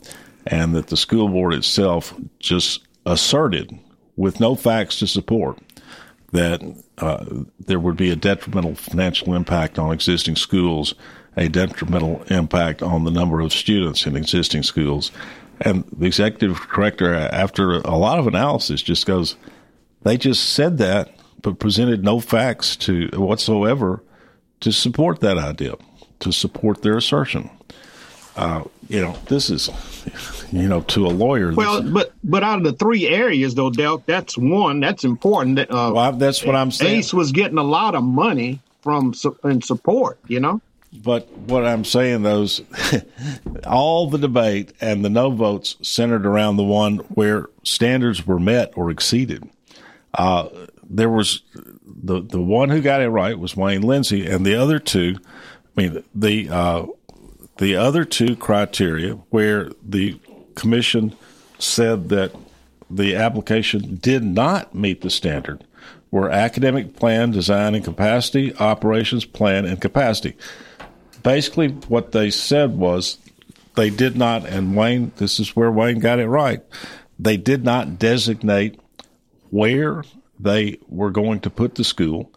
and 0.48 0.76
that 0.76 0.88
the 0.88 0.98
school 0.98 1.30
board 1.30 1.54
itself 1.54 2.14
just 2.40 2.82
asserted, 3.06 3.78
with 4.16 4.40
no 4.40 4.56
facts 4.56 5.00
to 5.00 5.08
support, 5.08 5.60
that 6.32 6.62
uh, 6.98 7.26
there 7.60 7.80
would 7.80 7.98
be 7.98 8.10
a 8.10 8.16
detrimental 8.16 8.76
financial 8.76 9.34
impact 9.34 9.80
on 9.80 9.94
existing 9.94 10.36
schools, 10.36 10.94
a 11.38 11.48
detrimental 11.48 12.24
impact 12.30 12.82
on 12.82 13.04
the 13.04 13.12
number 13.12 13.40
of 13.40 13.54
students 13.54 14.06
in 14.06 14.16
existing 14.16 14.64
schools. 14.64 15.12
And 15.62 15.84
the 15.96 16.08
executive 16.08 16.60
director, 16.74 17.14
after 17.14 17.74
a 17.74 17.96
lot 17.96 18.20
of 18.20 18.28
analysis, 18.28 18.82
just 18.82 19.06
goes, 19.06 19.36
they 20.04 20.18
just 20.18 20.50
said 20.54 20.78
that, 20.80 21.10
but 21.42 21.60
presented 21.60 22.04
no 22.04 22.20
facts 22.20 22.76
to 22.78 23.10
whatsoever 23.14 24.04
to 24.62 24.72
support 24.72 25.20
that 25.22 25.38
idea, 25.38 25.76
to 26.20 26.32
support 26.32 26.82
their 26.82 26.98
assertion. 26.98 27.50
Uh, 28.36 28.64
you 28.88 29.02
know, 29.02 29.18
this 29.28 29.50
is, 29.50 29.70
you 30.52 30.68
know, 30.68 30.82
to 30.82 31.06
a 31.06 31.10
lawyer. 31.10 31.54
Well, 31.54 31.82
but 31.82 32.14
but 32.24 32.44
out 32.44 32.60
of 32.60 32.64
the 32.64 32.74
three 32.74 33.08
areas, 33.08 33.56
though, 33.56 33.70
Del, 33.70 33.98
that's 34.06 34.38
one 34.38 34.80
that's 34.80 35.04
important. 35.04 35.58
That, 35.58 35.72
uh, 35.72 35.92
well, 35.94 36.14
that's 36.14 36.44
what 36.44 36.56
I'm 36.56 36.72
saying. 36.72 37.00
Ace 37.00 37.14
was 37.14 37.32
getting 37.32 37.58
a 37.58 37.64
lot 37.64 37.94
of 37.96 38.04
money 38.04 38.60
from 38.82 39.14
in 39.44 39.62
support. 39.62 40.20
You 40.28 40.40
know. 40.40 40.62
But 40.94 41.30
what 41.32 41.66
I'm 41.66 41.86
saying, 41.86 42.24
those 42.24 42.62
all 43.66 44.10
the 44.10 44.18
debate 44.18 44.74
and 44.82 45.06
the 45.06 45.10
no 45.10 45.30
votes 45.30 45.78
centered 45.82 46.26
around 46.26 46.58
the 46.58 46.64
one 46.64 46.98
where 46.98 47.48
standards 47.64 48.28
were 48.28 48.40
met 48.40 48.74
or 48.76 48.90
exceeded. 48.90 49.50
Uh, 50.13 50.50
there 50.89 51.10
was 51.10 51.41
the 51.86 52.21
the 52.21 52.41
one 52.41 52.69
who 52.69 52.82
got 52.82 53.02
it 53.02 53.10
right 53.10 53.38
was 53.38 53.56
Wayne 53.56 53.82
Lindsay, 53.82 54.26
and 54.26 54.45
the 54.45 54.56
other 54.56 54.80
two, 54.80 55.15
I 55.78 55.82
mean 55.82 56.04
the 56.13 56.50
uh, 56.50 56.86
the 57.58 57.76
other 57.76 58.04
two 58.04 58.36
criteria 58.36 59.13
where 59.30 59.71
the 59.88 60.19
commission 60.56 61.15
said 61.60 62.10
that 62.10 62.36
the 62.89 63.15
application 63.15 63.95
did 63.95 64.24
not 64.24 64.76
meet 64.76 65.02
the 65.02 65.10
standard 65.10 65.63
were 66.12 66.30
academic 66.30 66.95
plan, 66.95 67.32
design 67.32 67.74
and 67.74 67.86
capacity, 67.86 68.54
operations 68.58 69.24
plan 69.24 69.65
and 69.65 69.80
capacity. 69.80 70.36
Basically, 71.24 71.69
what 71.69 72.12
they 72.12 72.30
said 72.30 72.78
was 72.78 73.17
they 73.76 73.89
did 73.89 74.17
not, 74.17 74.45
and 74.45 74.76
Wayne, 74.76 75.12
this 75.17 75.39
is 75.39 75.56
where 75.56 75.71
Wayne 75.71 76.00
got 76.00 76.19
it 76.19 76.28
right. 76.28 76.62
They 77.17 77.38
did 77.38 77.63
not 77.63 77.97
designate 77.97 78.80
where 79.52 80.04
they 80.40 80.80
were 80.88 81.12
going 81.12 81.40
to 81.42 81.50
put 81.50 81.76
the 81.76 81.84
school. 81.84 82.32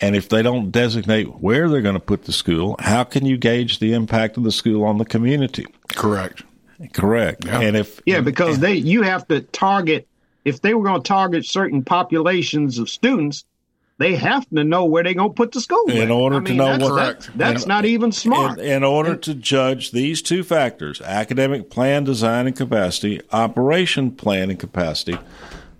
And 0.00 0.14
if 0.14 0.28
they 0.28 0.42
don't 0.42 0.70
designate 0.70 1.40
where 1.40 1.68
they're 1.68 1.80
going 1.80 1.94
to 1.94 2.00
put 2.00 2.24
the 2.24 2.32
school, 2.32 2.76
how 2.78 3.02
can 3.02 3.26
you 3.26 3.36
gauge 3.36 3.78
the 3.78 3.94
impact 3.94 4.36
of 4.36 4.44
the 4.44 4.52
school 4.52 4.84
on 4.84 4.98
the 4.98 5.04
community? 5.04 5.66
Correct. 5.88 6.44
Correct. 6.92 7.44
Yeah. 7.44 7.60
And 7.60 7.76
if 7.76 8.00
yeah, 8.06 8.20
because 8.20 8.60
they 8.60 8.74
you 8.74 9.02
have 9.02 9.26
to 9.28 9.40
target 9.40 10.06
if 10.44 10.60
they 10.60 10.74
were 10.74 10.84
going 10.84 11.02
to 11.02 11.08
target 11.08 11.44
certain 11.44 11.82
populations 11.82 12.78
of 12.78 12.88
students, 12.88 13.44
they 13.98 14.14
have 14.14 14.48
to 14.50 14.62
know 14.62 14.84
where 14.84 15.02
they're 15.02 15.14
going 15.14 15.30
to 15.30 15.34
put 15.34 15.50
the 15.50 15.60
school. 15.60 15.90
In 15.90 16.12
order 16.12 16.36
I 16.36 16.38
mean, 16.38 16.46
to 16.46 16.54
know 16.54 16.66
that's, 16.66 16.82
what 16.84 16.96
that, 16.96 17.30
that's 17.36 17.62
in, 17.64 17.68
not 17.68 17.84
even 17.84 18.12
smart. 18.12 18.60
In, 18.60 18.66
in 18.66 18.84
order 18.84 19.14
and, 19.14 19.22
to 19.24 19.34
judge 19.34 19.90
these 19.90 20.22
two 20.22 20.44
factors: 20.44 21.00
academic 21.00 21.68
plan, 21.68 22.04
design, 22.04 22.46
and 22.46 22.54
capacity, 22.54 23.20
operation 23.32 24.12
plan 24.12 24.48
and 24.48 24.60
capacity 24.60 25.18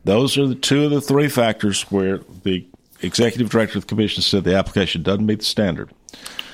those 0.08 0.38
are 0.38 0.46
the 0.46 0.54
two 0.54 0.84
of 0.84 0.90
the 0.90 1.02
three 1.02 1.28
factors 1.28 1.82
where 1.90 2.18
the 2.42 2.66
executive 3.02 3.50
director 3.50 3.78
of 3.78 3.84
the 3.84 3.88
commission 3.88 4.22
said 4.22 4.42
the 4.42 4.56
application 4.56 5.02
doesn't 5.02 5.26
meet 5.26 5.40
the 5.40 5.44
standard. 5.44 5.90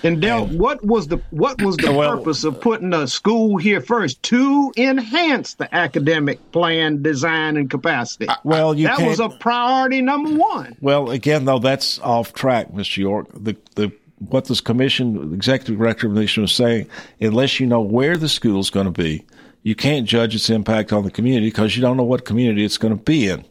And 0.02 0.20
Del, 0.20 0.46
what 0.46 0.84
was 0.84 1.06
the 1.06 1.18
what 1.30 1.62
was 1.62 1.76
the 1.76 1.92
well, 1.96 2.18
purpose 2.18 2.42
of 2.42 2.60
putting 2.60 2.92
a 2.92 3.06
school 3.06 3.56
here 3.56 3.80
first 3.80 4.22
to 4.24 4.72
enhance 4.76 5.54
the 5.54 5.72
academic 5.74 6.52
plan, 6.52 7.00
design, 7.00 7.56
and 7.56 7.70
capacity? 7.70 8.26
Uh, 8.28 8.34
well, 8.42 8.74
that 8.74 9.00
was 9.00 9.20
a 9.20 9.28
priority 9.30 10.02
number 10.02 10.34
one. 10.34 10.76
Well, 10.80 11.10
again, 11.10 11.44
though, 11.44 11.60
that's 11.60 12.00
off 12.00 12.34
track, 12.34 12.72
Mr. 12.72 12.98
York. 12.98 13.28
The 13.32 13.56
the 13.76 13.92
what 14.18 14.46
this 14.46 14.60
commission, 14.60 15.30
the 15.30 15.36
executive 15.36 15.78
director 15.78 16.08
of 16.08 16.14
the 16.14 16.18
commission 16.18 16.42
was 16.42 16.52
saying, 16.52 16.88
unless 17.20 17.60
you 17.60 17.66
know 17.66 17.80
where 17.80 18.16
the 18.16 18.28
school 18.28 18.58
is 18.60 18.70
going 18.70 18.86
to 18.86 19.02
be, 19.02 19.24
you 19.64 19.74
can't 19.74 20.06
judge 20.06 20.34
its 20.34 20.50
impact 20.50 20.92
on 20.92 21.02
the 21.02 21.10
community 21.10 21.48
because 21.48 21.74
you 21.74 21.82
don't 21.82 21.96
know 21.96 22.04
what 22.04 22.24
community 22.24 22.64
it's 22.64 22.78
going 22.78 22.96
to 22.96 23.02
be 23.02 23.28
in. 23.28 23.44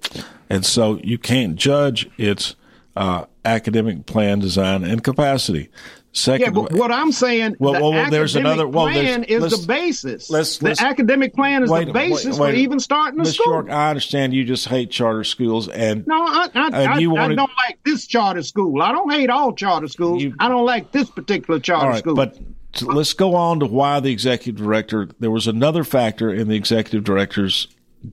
And 0.50 0.66
so 0.66 1.00
you 1.04 1.18
can't 1.18 1.56
judge 1.56 2.10
its 2.18 2.56
uh, 2.96 3.26
academic 3.44 4.06
plan 4.06 4.40
design 4.40 4.84
and 4.84 5.04
capacity. 5.04 5.70
Second, 6.16 6.56
yeah, 6.56 6.62
but 6.62 6.72
what 6.74 6.92
I'm 6.92 7.12
saying, 7.12 7.56
well, 7.58 7.74
the 7.74 7.82
well, 7.82 7.92
well 7.92 8.12
there's 8.12 8.36
another. 8.36 8.68
Well, 8.68 8.86
plan 8.86 9.26
there's, 9.28 9.52
is 9.52 9.62
the 9.62 9.68
basis. 9.68 10.30
Let's, 10.30 10.60
the 10.60 10.66
let's, 10.66 10.80
academic 10.80 11.34
plan 11.34 11.64
is 11.64 11.72
wait, 11.72 11.88
the 11.88 11.94
basis 11.94 12.38
wait, 12.38 12.40
wait, 12.40 12.52
for 12.52 12.58
even 12.58 12.80
starting 12.80 13.20
a 13.20 13.24
Ms. 13.24 13.34
school. 13.34 13.52
York, 13.52 13.72
I 13.72 13.90
understand 13.90 14.32
you 14.32 14.44
just 14.44 14.68
hate 14.68 14.92
charter 14.92 15.24
schools, 15.24 15.70
and 15.70 16.06
no, 16.06 16.24
I, 16.24 16.50
I, 16.54 16.84
and 16.84 17.02
you 17.02 17.18
I 17.18 17.22
wanted- 17.22 17.38
don't 17.38 17.50
like 17.68 17.80
this 17.84 18.06
charter 18.06 18.44
school. 18.44 18.80
I 18.84 18.92
don't 18.92 19.12
hate 19.12 19.32
all 19.32 19.54
charter 19.54 19.88
schools. 19.88 20.24
I 20.40 20.50
don't 20.50 20.66
like 20.66 20.92
this 20.92 21.10
particular 21.10 21.60
charter 21.60 21.86
All 21.88 21.92
right, 21.94 22.00
school. 22.00 22.14
but 22.14 22.38
let's 22.82 23.14
go 23.14 23.36
on 23.36 23.60
to 23.60 23.66
why 23.66 24.00
the 24.00 24.12
executive 24.12 24.62
director. 24.62 25.10
There 25.20 25.32
was 25.32 25.48
another 25.48 25.84
factor 25.84 26.34
in 26.34 26.48
the 26.48 26.56
executive 26.56 27.04
director's 27.04 27.68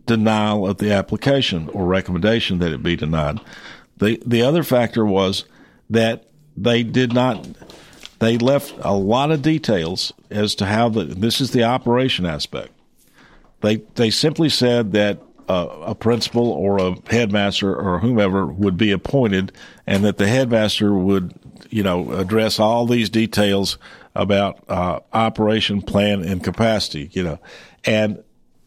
denial 0.07 0.66
of 0.66 0.79
the 0.79 0.92
application 0.92 1.68
or 1.70 1.87
recommendation 1.87 2.59
that 2.59 2.73
it 2.73 2.83
be 2.83 2.96
denied. 2.96 3.40
The 3.96 4.23
the 4.25 4.42
other 4.42 4.62
factor 4.62 5.05
was 5.05 5.44
that 5.88 6.29
they 6.57 6.83
did 6.83 7.12
not. 7.12 7.49
They 8.18 8.37
left 8.37 8.75
a 8.81 8.94
lot 8.94 9.31
of 9.31 9.42
details 9.42 10.12
as 10.31 10.55
to 10.57 10.66
how 10.66 10.90
the 10.90 11.05
this 11.05 11.40
is 11.40 11.53
the 11.53 11.64
operation 11.64 12.27
aspect. 12.27 12.70
They 13.62 13.77
they 13.94 14.11
simply 14.11 14.49
said 14.49 14.92
that 14.92 15.20
uh, 15.49 15.66
a 15.81 15.94
principal 15.94 16.49
or 16.49 16.79
a 16.79 16.94
headmaster 17.11 17.75
or 17.75 17.99
whomever 17.99 18.46
would 18.46 18.77
be 18.77 18.92
appointed, 18.92 19.53
and 19.87 20.05
that 20.05 20.16
the 20.16 20.29
headmaster 20.29 20.94
would, 20.94 21.35
you 21.70 21.83
know, 21.83 22.12
address 22.12 22.61
all 22.61 22.87
these 22.87 23.11
details 23.11 23.77
about 24.14 24.64
uh, 24.68 25.01
operation 25.12 25.83
plan 25.83 26.23
and 26.23 26.42
capacity, 26.42 27.11
you 27.12 27.23
know, 27.23 27.38
and 27.85 28.23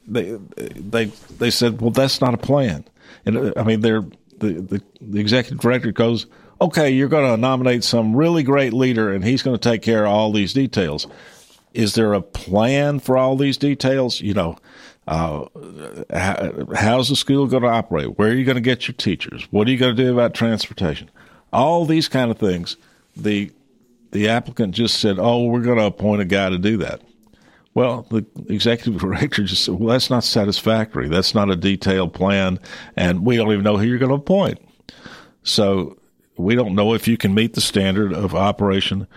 they 0.08 0.38
they 0.76 1.06
they 1.38 1.52
said, 1.52 1.82
well, 1.82 1.92
that's 1.92 2.22
not 2.22 2.34
a 2.34 2.38
plan, 2.38 2.86
and 3.26 3.38
uh, 3.38 3.54
I 3.58 3.64
mean, 3.64 3.82
they're 3.82 4.04
the 4.38 4.54
the, 4.54 4.82
the 5.02 5.20
executive 5.20 5.60
director 5.60 5.92
goes. 5.92 6.26
Okay, 6.62 6.92
you're 6.92 7.10
going 7.10 7.30
to 7.30 7.36
nominate 7.36 7.84
some 7.84 8.16
really 8.16 8.42
great 8.42 8.72
leader, 8.72 9.12
and 9.12 9.24
he's 9.24 9.42
going 9.42 9.58
to 9.58 9.70
take 9.70 9.82
care 9.82 10.06
of 10.06 10.12
all 10.12 10.32
these 10.32 10.54
details 10.54 11.08
is 11.74 11.96
there 11.96 12.14
a 12.14 12.22
plan 12.22 13.00
for 13.00 13.18
all 13.18 13.36
these 13.36 13.58
details? 13.58 14.22
You 14.22 14.34
know, 14.34 14.58
uh, 15.08 15.46
how, 16.12 16.68
how's 16.76 17.10
the 17.10 17.16
school 17.16 17.48
going 17.48 17.64
to 17.64 17.70
operate? 17.70 18.18
Where 18.18 18.30
are 18.30 18.34
you 18.34 18.46
going 18.46 18.56
to 18.56 18.62
get 18.62 18.88
your 18.88 18.96
teachers? 18.96 19.48
What 19.52 19.68
are 19.68 19.72
you 19.72 19.78
going 19.78 19.96
to 19.96 20.04
do 20.04 20.14
about 20.14 20.34
transportation? 20.34 21.10
All 21.52 21.86
these 21.86 22.08
kind 22.08 22.32
of 22.32 22.38
things. 22.38 22.78
The 23.16 23.52
the 24.14 24.30
applicant 24.30 24.74
just 24.74 25.00
said, 25.02 25.18
"Oh, 25.20 25.46
we're 25.48 25.62
going 25.62 25.78
to 25.78 25.86
appoint 25.86 26.22
a 26.22 26.26
guy 26.26 26.50
to 26.50 26.58
do 26.58 26.78
that." 26.78 27.02
Well, 27.74 28.06
the 28.10 28.26
executive 28.48 29.02
director 29.02 29.44
just 29.44 29.66
said, 29.66 29.76
"Well, 29.76 29.90
that's 29.90 30.10
not 30.10 30.24
satisfactory. 30.24 31.10
That's 31.10 31.36
not 31.36 31.50
a 31.50 31.56
detailed 31.58 32.14
plan, 32.14 32.60
and 32.96 33.26
we 33.26 33.36
don't 33.36 33.52
even 33.52 33.64
know 33.64 33.78
who 33.78 33.86
you're 33.86 33.98
going 34.00 34.10
to 34.10 34.16
appoint." 34.16 34.60
So 35.44 35.98
we 36.38 36.56
don't 36.56 36.76
know 36.76 36.94
if 36.94 37.08
you 37.08 37.18
can 37.18 37.34
meet 37.34 37.54
the 37.54 37.62
standard 37.62 38.14
of 38.14 38.34
operation 38.34 39.08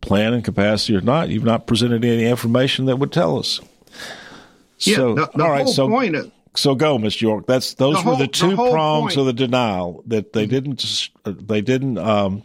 plan 0.00 0.34
and 0.34 0.44
capacity 0.44 0.96
or 0.96 1.00
not. 1.00 1.28
You've 1.28 1.44
not 1.44 1.66
presented 1.66 2.04
any 2.04 2.24
information 2.24 2.86
that 2.86 2.96
would 2.96 3.12
tell 3.12 3.38
us. 3.38 3.60
Yeah, 4.80 4.96
so, 4.96 5.14
the- 5.14 5.30
the 5.34 5.42
all 5.44 5.50
right, 5.50 5.68
so 5.68 5.86
of- 5.96 6.32
so 6.54 6.74
go, 6.74 6.98
Miss 6.98 7.20
York. 7.20 7.46
That's 7.46 7.74
those 7.74 7.94
The 7.96 7.98
were 7.98 8.04
whole- 8.04 8.16
the 8.18 8.24
the 8.24 8.28
two 8.32 8.56
whole 8.56 8.70
prongs 8.72 9.14
point- 9.14 9.16
of 9.18 9.26
the 9.26 9.32
denial 9.32 10.02
that 10.06 10.32
they 10.32 10.46
didn't 10.46 11.08
they 11.24 11.60
didn't 11.60 11.98
um, 11.98 12.42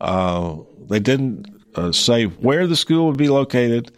uh, 0.00 0.56
they 0.88 1.00
didn't 1.00 1.46
uh, 1.74 1.92
say 1.92 2.24
where 2.24 2.66
the 2.66 2.76
school 2.76 3.06
would 3.06 3.16
be 3.16 3.28
located, 3.28 3.92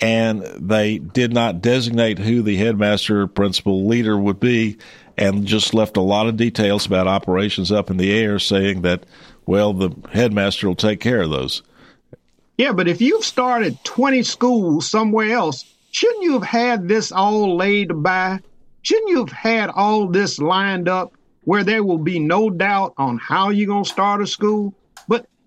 and 0.00 0.42
they 0.42 0.98
did 0.98 1.32
not 1.32 1.60
designate 1.60 2.18
who 2.18 2.42
the 2.42 2.56
headmaster, 2.56 3.26
principal, 3.26 3.86
leader 3.86 4.18
would 4.18 4.40
be, 4.40 4.78
and 5.16 5.46
just 5.46 5.74
left 5.74 5.96
a 5.96 6.02
lot 6.02 6.28
of 6.28 6.36
details 6.36 6.86
about 6.86 7.06
operations 7.06 7.72
up 7.72 7.90
in 7.90 7.96
the 7.96 8.12
air, 8.12 8.38
saying 8.38 8.82
that 8.82 9.04
well 9.46 9.72
the 9.72 9.90
headmaster 10.12 10.68
will 10.68 10.76
take 10.76 11.00
care 11.00 11.22
of 11.22 11.30
those. 11.30 11.62
Yeah, 12.56 12.72
but 12.72 12.88
if 12.88 13.00
you've 13.00 13.24
started 13.24 13.82
20 13.84 14.24
schools 14.24 14.90
somewhere 14.90 15.30
else, 15.30 15.64
shouldn't 15.92 16.24
you 16.24 16.32
have 16.34 16.42
had 16.42 16.88
this 16.88 17.12
all 17.12 17.56
laid 17.56 18.02
by? 18.02 18.40
Shouldn't 18.82 19.10
you 19.10 19.18
have 19.18 19.32
had 19.32 19.70
all 19.70 20.08
this 20.08 20.38
lined 20.38 20.88
up 20.88 21.12
where 21.44 21.62
there 21.62 21.84
will 21.84 21.98
be 21.98 22.18
no 22.18 22.50
doubt 22.50 22.94
on 22.98 23.18
how 23.18 23.50
you're 23.50 23.68
going 23.68 23.84
to 23.84 23.90
start 23.90 24.22
a 24.22 24.26
school? 24.26 24.74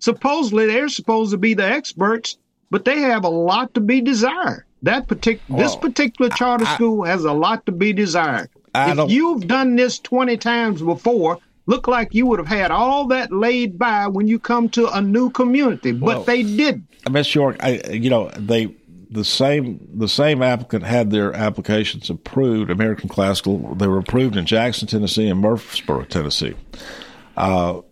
Supposedly 0.02 0.66
they're 0.66 0.88
supposed 0.88 1.30
to 1.30 1.38
be 1.38 1.54
the 1.54 1.64
experts, 1.64 2.36
but 2.72 2.84
they 2.84 2.98
have 3.02 3.22
a 3.22 3.28
lot 3.28 3.72
to 3.74 3.80
be 3.80 4.00
desired. 4.00 4.64
That 4.82 5.06
particular 5.06 5.62
this 5.62 5.76
particular 5.76 6.28
charter 6.28 6.64
school 6.66 7.04
has 7.04 7.24
a 7.24 7.32
lot 7.32 7.64
to 7.66 7.72
be 7.72 7.92
desired. 7.92 8.50
I 8.74 9.00
if 9.00 9.12
you've 9.12 9.46
done 9.46 9.76
this 9.76 10.00
20 10.00 10.36
times 10.38 10.82
before, 10.82 11.38
look 11.66 11.86
like 11.86 12.14
you 12.14 12.26
would 12.26 12.40
have 12.40 12.48
had 12.48 12.72
all 12.72 13.06
that 13.08 13.30
laid 13.30 13.78
by 13.78 14.08
when 14.08 14.26
you 14.26 14.40
come 14.40 14.68
to 14.70 14.92
a 14.92 15.00
new 15.00 15.30
community, 15.30 15.92
but 15.92 16.06
Well- 16.06 16.24
they 16.24 16.42
didn't. 16.42 16.88
Miss 17.08 17.32
York, 17.32 17.58
I, 17.60 17.80
you 17.92 18.10
know, 18.10 18.28
they 18.36 18.74
the 19.08 19.24
same 19.24 19.86
the 19.94 20.08
same 20.08 20.42
applicant 20.42 20.82
had 20.82 21.12
their 21.12 21.32
applications 21.32 22.10
approved. 22.10 22.72
American 22.72 23.08
Classical, 23.08 23.76
they 23.76 23.86
were 23.86 23.98
approved 23.98 24.36
in 24.36 24.46
Jackson, 24.46 24.88
Tennessee, 24.88 25.28
and 25.28 25.38
Murfreesboro, 25.38 26.06
Tennessee. 26.06 26.54
Uh, 27.36 27.82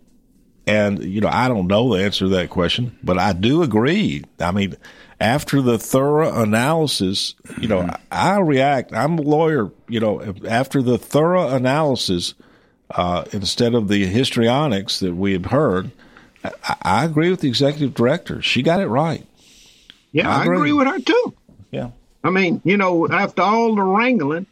and 0.67 1.03
you 1.03 1.21
know, 1.21 1.29
I 1.29 1.47
don't 1.47 1.67
know 1.67 1.95
the 1.95 2.03
answer 2.03 2.25
to 2.25 2.29
that 2.29 2.49
question, 2.49 2.97
but 3.03 3.17
I 3.17 3.33
do 3.33 3.63
agree. 3.63 4.23
I 4.39 4.51
mean, 4.51 4.75
after 5.19 5.61
the 5.61 5.77
thorough 5.77 6.41
analysis, 6.41 7.35
you 7.59 7.67
know, 7.67 7.81
I, 8.11 8.35
I 8.35 8.39
react. 8.39 8.93
I'm 8.93 9.19
a 9.19 9.21
lawyer. 9.21 9.71
You 9.87 9.99
know, 9.99 10.35
after 10.47 10.81
the 10.81 10.97
thorough 10.97 11.49
analysis, 11.49 12.33
uh, 12.89 13.25
instead 13.31 13.73
of 13.73 13.87
the 13.87 14.05
histrionics 14.05 14.99
that 14.99 15.15
we 15.15 15.33
had 15.33 15.47
heard, 15.47 15.91
I, 16.43 16.75
I 16.81 17.05
agree 17.05 17.29
with 17.29 17.41
the 17.41 17.47
executive 17.49 17.93
director. 17.93 18.41
She 18.41 18.61
got 18.63 18.79
it 18.79 18.87
right. 18.87 19.25
Yeah, 20.11 20.29
I 20.29 20.39
I 20.39 20.43
agree. 20.43 20.57
agree 20.57 20.73
with 20.73 20.87
her 20.87 20.99
too. 20.99 21.33
Yeah. 21.71 21.91
I 22.23 22.29
mean, 22.29 22.61
you 22.63 22.77
know, 22.77 23.07
after 23.07 23.41
all 23.41 23.75
the 23.75 23.81
wrangling, 23.81 24.45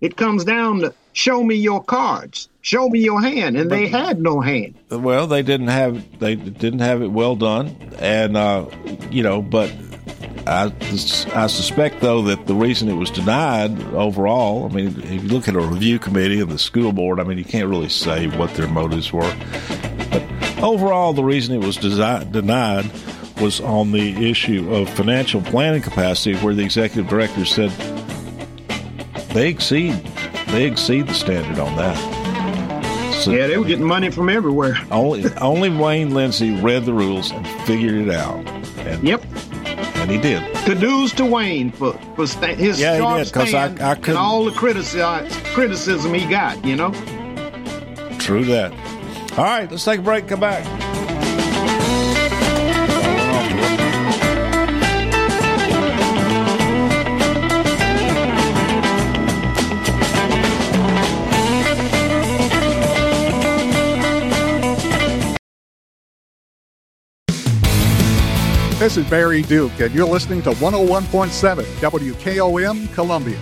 it 0.00 0.16
comes 0.16 0.44
down 0.44 0.80
to 0.80 0.94
show 1.16 1.42
me 1.42 1.54
your 1.54 1.82
cards, 1.82 2.48
show 2.60 2.88
me 2.88 3.00
your 3.00 3.20
hand, 3.20 3.56
and 3.56 3.70
they 3.70 3.88
had 3.88 4.20
no 4.20 4.40
hand. 4.40 4.74
Well, 4.90 5.26
they 5.26 5.42
didn't 5.42 5.68
have 5.68 6.18
they 6.18 6.36
didn't 6.36 6.80
have 6.80 7.02
it 7.02 7.08
well 7.08 7.34
done, 7.34 7.74
and 7.98 8.36
uh, 8.36 8.66
you 9.10 9.22
know, 9.22 9.40
but 9.42 9.74
I 10.46 10.72
I 11.34 11.46
suspect 11.46 12.00
though 12.00 12.22
that 12.22 12.46
the 12.46 12.54
reason 12.54 12.88
it 12.88 12.94
was 12.94 13.10
denied 13.10 13.82
overall. 13.94 14.66
I 14.70 14.74
mean, 14.74 14.88
if 14.88 15.10
you 15.10 15.28
look 15.28 15.48
at 15.48 15.56
a 15.56 15.60
review 15.60 15.98
committee 15.98 16.40
and 16.40 16.50
the 16.50 16.58
school 16.58 16.92
board, 16.92 17.18
I 17.18 17.24
mean, 17.24 17.38
you 17.38 17.44
can't 17.44 17.68
really 17.68 17.88
say 17.88 18.26
what 18.28 18.54
their 18.54 18.68
motives 18.68 19.12
were, 19.12 19.34
but 20.10 20.22
overall, 20.62 21.14
the 21.14 21.24
reason 21.24 21.54
it 21.54 21.66
was 21.66 21.78
desi- 21.78 22.30
denied 22.30 22.90
was 23.40 23.60
on 23.60 23.92
the 23.92 24.30
issue 24.30 24.72
of 24.74 24.88
financial 24.90 25.42
planning 25.42 25.82
capacity, 25.82 26.36
where 26.36 26.54
the 26.54 26.62
executive 26.62 27.08
director 27.08 27.44
said 27.44 27.70
they 29.34 29.48
exceed 29.48 29.92
they 30.48 30.64
exceed 30.64 31.06
the 31.06 31.14
standard 31.14 31.58
on 31.58 31.76
that. 31.76 31.96
So- 33.22 33.32
Yeah, 33.32 33.46
they 33.46 33.56
were 33.58 33.64
getting 33.64 33.84
money 33.84 34.10
from 34.10 34.28
everywhere. 34.28 34.78
only 34.90 35.24
only 35.40 35.70
Wayne 35.70 36.14
Lindsay 36.14 36.52
read 36.60 36.84
the 36.84 36.92
rules 36.92 37.30
and 37.32 37.46
figured 37.66 37.94
it 37.94 38.10
out. 38.14 38.46
And, 38.86 39.02
Yep. 39.02 39.24
and 39.96 40.10
he 40.10 40.18
did. 40.18 40.42
Kudos 40.64 41.12
to 41.14 41.24
Wayne 41.24 41.72
for 41.72 41.98
for 42.14 42.26
sta- 42.26 42.54
his 42.54 42.78
Yeah, 42.80 42.98
sharp 42.98 43.24
did, 43.24 43.32
'cause 43.32 43.54
I- 43.54 43.68
stand 43.74 43.80
I 43.82 43.92
and 43.94 44.16
all 44.18 44.44
the 44.44 44.52
criticism 44.52 45.26
criticism 45.54 46.14
he 46.14 46.26
got. 46.26 46.62
You 46.64 46.76
know. 46.76 46.92
True 48.18 48.44
that. 48.44 48.72
All 49.36 49.44
right, 49.44 49.70
let's 49.70 49.84
take 49.84 49.98
a 50.00 50.02
break. 50.02 50.28
Come 50.28 50.40
back. 50.40 50.64
This 68.86 68.98
is 68.98 69.10
Barry 69.10 69.42
Duke, 69.42 69.80
and 69.80 69.92
you're 69.92 70.06
listening 70.06 70.42
to 70.42 70.52
101.7 70.52 71.64
WKOM 71.80 72.94
Columbia. 72.94 73.36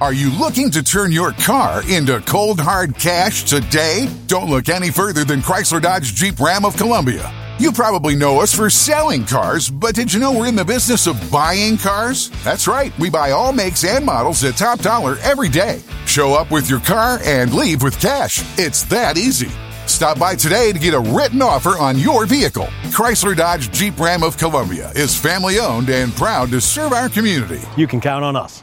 Are 0.00 0.12
you 0.12 0.30
looking 0.30 0.70
to 0.70 0.84
turn 0.84 1.10
your 1.10 1.32
car 1.32 1.82
into 1.90 2.20
cold 2.20 2.60
hard 2.60 2.94
cash 2.94 3.42
today? 3.42 4.08
Don't 4.28 4.48
look 4.48 4.68
any 4.68 4.92
further 4.92 5.24
than 5.24 5.40
Chrysler 5.40 5.82
Dodge 5.82 6.14
Jeep 6.14 6.38
Ram 6.38 6.64
of 6.64 6.76
Columbia. 6.76 7.34
You 7.60 7.72
probably 7.72 8.14
know 8.14 8.40
us 8.40 8.54
for 8.54 8.70
selling 8.70 9.24
cars, 9.24 9.68
but 9.68 9.96
did 9.96 10.12
you 10.12 10.20
know 10.20 10.32
we're 10.32 10.46
in 10.46 10.54
the 10.54 10.64
business 10.64 11.08
of 11.08 11.18
buying 11.28 11.76
cars? 11.76 12.30
That's 12.44 12.68
right, 12.68 12.96
we 13.00 13.10
buy 13.10 13.32
all 13.32 13.52
makes 13.52 13.82
and 13.82 14.06
models 14.06 14.44
at 14.44 14.56
top 14.56 14.78
dollar 14.78 15.16
every 15.24 15.48
day. 15.48 15.82
Show 16.06 16.34
up 16.34 16.52
with 16.52 16.70
your 16.70 16.78
car 16.78 17.18
and 17.24 17.52
leave 17.52 17.82
with 17.82 18.00
cash. 18.00 18.44
It's 18.58 18.84
that 18.84 19.18
easy. 19.18 19.50
Stop 19.86 20.20
by 20.20 20.36
today 20.36 20.72
to 20.72 20.78
get 20.78 20.94
a 20.94 21.00
written 21.00 21.42
offer 21.42 21.70
on 21.70 21.98
your 21.98 22.26
vehicle. 22.26 22.68
Chrysler 22.92 23.36
Dodge 23.36 23.72
Jeep 23.72 23.98
Ram 23.98 24.22
of 24.22 24.38
Columbia 24.38 24.92
is 24.94 25.16
family 25.16 25.58
owned 25.58 25.88
and 25.88 26.12
proud 26.12 26.50
to 26.50 26.60
serve 26.60 26.92
our 26.92 27.08
community. 27.08 27.60
You 27.76 27.88
can 27.88 28.00
count 28.00 28.24
on 28.24 28.36
us. 28.36 28.62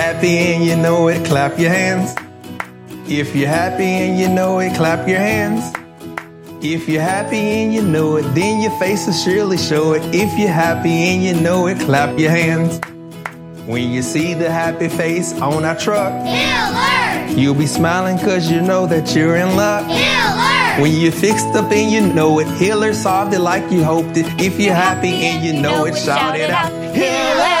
happy 0.01 0.35
and 0.51 0.65
you 0.65 0.75
know 0.75 1.09
it, 1.09 1.23
clap 1.25 1.59
your 1.59 1.69
hands. 1.69 2.15
If 3.07 3.35
you're 3.35 3.47
happy 3.47 3.83
and 3.83 4.19
you 4.19 4.27
know 4.27 4.57
it, 4.57 4.75
clap 4.75 5.07
your 5.07 5.19
hands. 5.19 5.63
If 6.63 6.89
you're 6.89 7.03
happy 7.03 7.37
and 7.37 7.71
you 7.71 7.83
know 7.83 8.15
it, 8.15 8.23
then 8.33 8.61
your 8.61 8.75
face 8.79 9.05
will 9.05 9.13
surely 9.13 9.57
show 9.57 9.93
it. 9.93 10.01
If 10.05 10.39
you're 10.39 10.57
happy 10.65 10.89
and 10.89 11.23
you 11.23 11.39
know 11.39 11.67
it, 11.67 11.79
clap 11.81 12.17
your 12.17 12.31
hands. 12.31 12.79
When 13.67 13.91
you 13.91 14.01
see 14.01 14.33
the 14.33 14.49
happy 14.49 14.89
face 14.89 15.39
on 15.39 15.65
our 15.65 15.77
truck, 15.77 16.13
you'll 17.37 17.53
be 17.53 17.67
smiling 17.67 18.17
cause 18.17 18.49
you 18.49 18.59
know 18.59 18.87
that 18.87 19.15
you're 19.15 19.35
in 19.35 19.55
luck. 19.55 19.85
When 20.81 20.93
you're 20.99 21.11
fixed 21.11 21.53
up 21.53 21.71
and 21.71 21.91
you 21.91 22.01
know 22.11 22.39
it, 22.39 22.47
Hiller 22.47 22.93
solved 22.93 23.35
it 23.35 23.39
like 23.39 23.71
you 23.71 23.83
hoped 23.83 24.17
it. 24.17 24.25
If 24.41 24.59
you're 24.59 24.73
happy 24.73 25.13
and 25.29 25.45
you 25.45 25.61
know 25.61 25.85
it, 25.85 25.95
shout 25.95 26.35
it 26.39 26.49
out. 26.49 26.71
Hiller! 26.95 27.60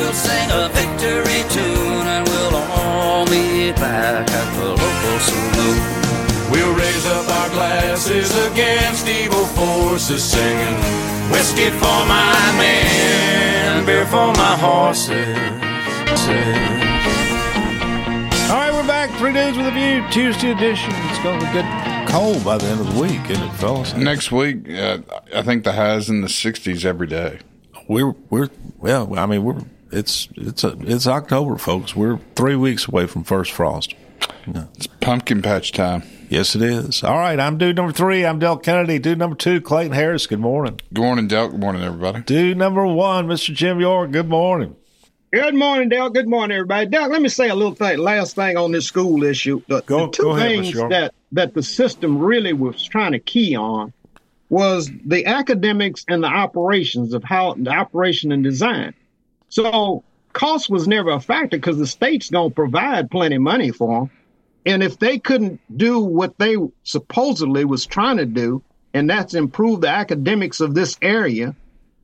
We'll 0.00 0.14
sing 0.14 0.50
a 0.50 0.68
victory 0.72 1.42
tune 1.52 2.06
and 2.08 2.26
we'll 2.26 2.56
all 2.56 3.26
meet 3.26 3.76
back 3.76 4.28
at 4.30 4.48
the 4.56 4.68
local 4.70 5.18
saloon. 5.28 6.50
We'll 6.50 6.74
raise 6.74 7.06
up 7.06 7.28
our 7.28 7.50
glasses 7.50 8.30
against 8.50 9.06
evil 9.06 9.44
forces, 9.44 10.24
singing 10.24 10.74
whiskey 11.30 11.68
for 11.68 12.00
my 12.08 12.32
men, 12.56 13.84
beer 13.84 14.06
for 14.06 14.32
my 14.32 14.56
horses. 14.56 15.36
All 18.50 18.56
right, 18.56 18.72
we're 18.72 18.86
back. 18.86 19.10
Three 19.18 19.34
Dudes 19.34 19.58
with 19.58 19.66
a 19.66 19.70
View, 19.70 20.02
Tuesday 20.10 20.52
edition. 20.52 20.92
It's 20.94 21.22
going 21.22 21.40
to 21.40 21.52
get 21.52 22.08
cold 22.08 22.42
by 22.42 22.56
the 22.56 22.66
end 22.66 22.80
of 22.80 22.94
the 22.94 23.00
week, 23.00 23.28
isn't 23.28 23.44
it, 23.44 23.52
fellas? 23.56 23.94
Next 23.94 24.32
week, 24.32 24.68
uh, 24.70 24.98
I 25.34 25.42
think 25.42 25.64
the 25.64 25.72
highs 25.72 26.08
in 26.08 26.22
the 26.22 26.26
60s 26.28 26.86
every 26.86 27.06
day. 27.06 27.40
we're 27.86 28.14
we're 28.30 28.48
well. 28.78 29.16
I 29.18 29.26
mean, 29.26 29.44
we're 29.44 29.60
it's 29.92 30.28
it's 30.36 30.64
a, 30.64 30.76
it's 30.80 31.06
October, 31.06 31.56
folks. 31.56 31.94
We're 31.94 32.18
three 32.34 32.56
weeks 32.56 32.88
away 32.88 33.06
from 33.06 33.24
first 33.24 33.52
frost. 33.52 33.94
It's 34.46 34.86
pumpkin 34.86 35.42
patch 35.42 35.72
time. 35.72 36.02
Yes, 36.28 36.54
it 36.54 36.62
is. 36.62 37.02
All 37.02 37.18
right, 37.18 37.38
I'm 37.38 37.58
dude 37.58 37.76
number 37.76 37.92
three. 37.92 38.24
I'm 38.24 38.40
Delk 38.40 38.62
Kennedy. 38.62 38.98
Dude 38.98 39.18
number 39.18 39.36
two, 39.36 39.60
Clayton 39.60 39.92
Harris. 39.92 40.26
Good 40.26 40.40
morning. 40.40 40.80
Good 40.92 41.02
morning, 41.02 41.28
Del. 41.28 41.48
Good 41.48 41.60
morning, 41.60 41.82
everybody. 41.82 42.22
Dude 42.22 42.56
number 42.56 42.86
one, 42.86 43.26
Mr. 43.26 43.54
Jim 43.54 43.80
York. 43.80 44.10
Good 44.12 44.28
morning. 44.28 44.76
Good 45.32 45.54
morning, 45.54 45.88
Dale. 45.88 46.10
Good 46.10 46.28
morning, 46.28 46.56
everybody. 46.56 46.86
Dale, 46.86 47.08
let 47.08 47.22
me 47.22 47.28
say 47.28 47.48
a 47.50 47.54
little 47.54 47.74
thing. 47.74 47.98
Last 47.98 48.34
thing 48.34 48.56
on 48.56 48.72
this 48.72 48.86
school 48.86 49.22
issue. 49.22 49.62
The, 49.68 49.80
Go- 49.82 50.06
the 50.06 50.12
two 50.12 50.22
go 50.24 50.36
ahead, 50.36 50.50
things 50.50 50.72
Mr. 50.72 50.90
That 50.90 51.14
that 51.32 51.54
the 51.54 51.62
system 51.62 52.18
really 52.18 52.52
was 52.52 52.82
trying 52.82 53.12
to 53.12 53.20
key 53.20 53.54
on 53.56 53.92
was 54.48 54.90
the 55.06 55.26
academics 55.26 56.04
and 56.08 56.24
the 56.24 56.28
operations 56.28 57.14
of 57.14 57.22
how 57.22 57.54
the 57.54 57.70
operation 57.70 58.32
and 58.32 58.42
design. 58.42 58.94
So 59.50 60.04
cost 60.32 60.70
was 60.70 60.88
never 60.88 61.10
a 61.10 61.20
factor 61.20 61.58
because 61.58 61.76
the 61.76 61.86
state's 61.86 62.30
going 62.30 62.50
to 62.50 62.54
provide 62.54 63.10
plenty 63.10 63.36
of 63.36 63.42
money 63.42 63.70
for 63.70 64.00
them. 64.00 64.10
And 64.64 64.82
if 64.82 64.98
they 64.98 65.18
couldn't 65.18 65.60
do 65.76 66.00
what 66.00 66.38
they 66.38 66.56
supposedly 66.84 67.64
was 67.64 67.86
trying 67.86 68.18
to 68.18 68.26
do, 68.26 68.62
and 68.94 69.08
that's 69.08 69.34
improve 69.34 69.80
the 69.80 69.88
academics 69.88 70.60
of 70.60 70.74
this 70.74 70.96
area, 71.02 71.54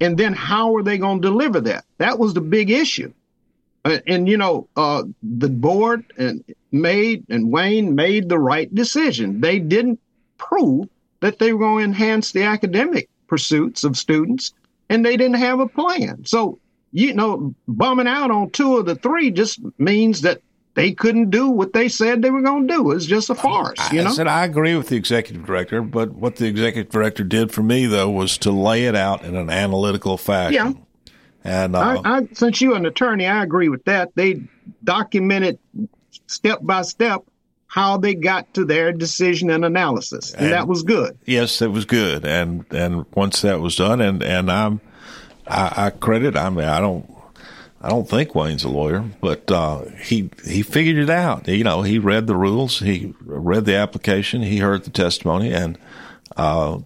and 0.01 0.19
then 0.19 0.33
how 0.33 0.75
are 0.77 0.83
they 0.83 0.99
going 0.99 1.23
to 1.23 1.29
deliver 1.29 1.61
that? 1.63 1.85
That 1.99 2.19
was 2.19 2.35
the 2.35 2.41
big 2.41 2.71
issue. 2.71 3.13
Uh, 3.85 3.99
and 4.07 4.29
you 4.29 4.37
know, 4.37 4.69
uh, 4.77 5.05
the 5.23 5.49
board 5.49 6.13
and 6.19 6.45
made 6.73 7.25
and 7.31 7.53
Wayne 7.53 7.95
made 7.95 8.29
the 8.29 8.39
right 8.39 8.75
decision. 8.75 9.41
They 9.41 9.59
didn't 9.59 10.01
prove 10.39 10.89
that 11.21 11.39
they 11.39 11.53
were 11.53 11.61
going 11.61 11.79
to 11.79 11.85
enhance 11.85 12.33
the 12.33 12.43
academic 12.43 13.09
pursuits 13.29 13.85
of 13.85 13.97
students, 13.97 14.53
and 14.89 15.05
they 15.05 15.17
didn't 15.17 15.37
have 15.37 15.61
a 15.61 15.69
plan. 15.69 16.25
So 16.25 16.59
you 16.97 17.13
know, 17.13 17.55
bumming 17.69 18.07
out 18.07 18.31
on 18.31 18.49
two 18.49 18.79
of 18.79 18.87
the 18.87 18.95
three 18.95 19.31
just 19.31 19.61
means 19.79 20.23
that 20.23 20.41
they 20.73 20.93
couldn't 20.93 21.29
do 21.29 21.51
what 21.51 21.75
they 21.75 21.91
said 21.91 22.23
they 22.23 22.31
were 22.31 22.41
going 22.41 22.67
to 22.67 22.75
do. 22.75 22.91
It's 22.93 23.05
just 23.05 23.29
a 23.29 23.35
farce, 23.35 23.93
you 23.93 24.03
know? 24.03 24.09
I 24.09 24.13
said 24.13 24.27
I 24.27 24.47
agree 24.47 24.75
with 24.77 24.89
the 24.89 24.97
executive 24.97 25.45
director, 25.45 25.83
but 25.83 26.15
what 26.15 26.37
the 26.37 26.47
executive 26.47 26.91
director 26.91 27.23
did 27.23 27.53
for 27.53 27.63
me 27.63 27.85
though 27.85 28.09
was 28.09 28.39
to 28.39 28.51
lay 28.51 28.87
it 28.87 28.97
out 28.97 29.25
in 29.25 29.37
an 29.37 29.51
analytical 29.51 30.17
fashion. 30.17 30.55
Yeah. 30.55 30.73
And 31.45 31.77
uh, 31.77 32.01
I, 32.03 32.17
I, 32.17 32.29
since 32.33 32.63
you're 32.63 32.77
an 32.77 32.87
attorney, 32.87 33.27
I 33.27 33.43
agree 33.43 33.69
with 33.69 33.85
that. 33.85 34.13
They 34.15 34.45
documented 34.83 35.59
step 36.27 36.61
by 36.63 36.81
step 36.81 37.21
how 37.67 37.99
they 37.99 38.15
got 38.15 38.55
to 38.55 38.65
their 38.65 38.91
decision 38.93 39.51
and 39.51 39.67
analysis, 39.67 40.33
and, 40.33 40.45
And- 40.45 40.53
that 40.55 40.67
was 40.67 40.83
good. 40.83 41.19
Yes, 41.27 41.61
it 41.61 41.71
was 41.71 41.85
good, 41.85 42.25
and 42.25 42.65
and 42.71 43.05
once 43.15 43.43
that 43.43 43.61
was 43.61 43.77
done, 43.77 44.01
and 44.01 44.23
and 44.23 44.51
I'm 44.51 44.81
I, 45.47 45.87
I 45.87 45.91
credit. 45.91 46.37
I 46.37 46.51
mean, 46.51 46.67
I 46.67 46.81
don't 46.81 47.09
I 47.81 47.91
don't 47.91 48.09
think 48.09 48.35
Wayne's 48.35 48.65
a 48.65 48.69
lawyer, 48.69 49.05
but 49.21 49.51
uh, 49.51 49.85
he 50.03 50.31
he 50.45 50.63
figured 50.63 50.97
it 50.97 51.11
out. 51.11 51.47
You 51.47 51.63
know, 51.63 51.83
he 51.83 51.99
read 51.99 52.27
the 52.27 52.37
rules, 52.37 52.81
he 52.81 53.15
read 53.21 53.65
the 53.65 53.77
application, 53.77 54.43
he 54.43 54.59
heard 54.59 54.85
the 54.85 54.91
testimony, 54.91 55.53
and 55.53 55.79
uh, 56.37 56.81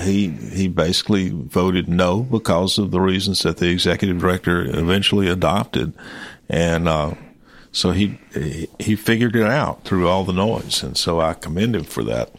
he 0.00 0.28
he 0.28 0.68
basically 0.68 1.30
voted 1.30 1.88
no 1.88 2.22
because 2.22 2.78
of 2.78 2.92
the 2.92 3.00
reasons 3.00 3.42
that 3.42 3.58
the 3.58 3.68
executive 3.68 4.18
director 4.18 4.64
eventually 4.64 5.28
adopted, 5.28 5.92
and. 6.48 6.88
Uh, 6.88 7.14
so 7.70 7.90
he 7.92 8.18
he 8.80 8.96
figured 8.96 9.36
it 9.36 9.46
out 9.46 9.84
through 9.84 10.08
all 10.08 10.24
the 10.24 10.32
noise, 10.32 10.82
and 10.82 10.96
so 10.96 11.20
I 11.20 11.34
commend 11.34 11.76
him 11.76 11.84
for 11.84 12.02
that. 12.04 12.32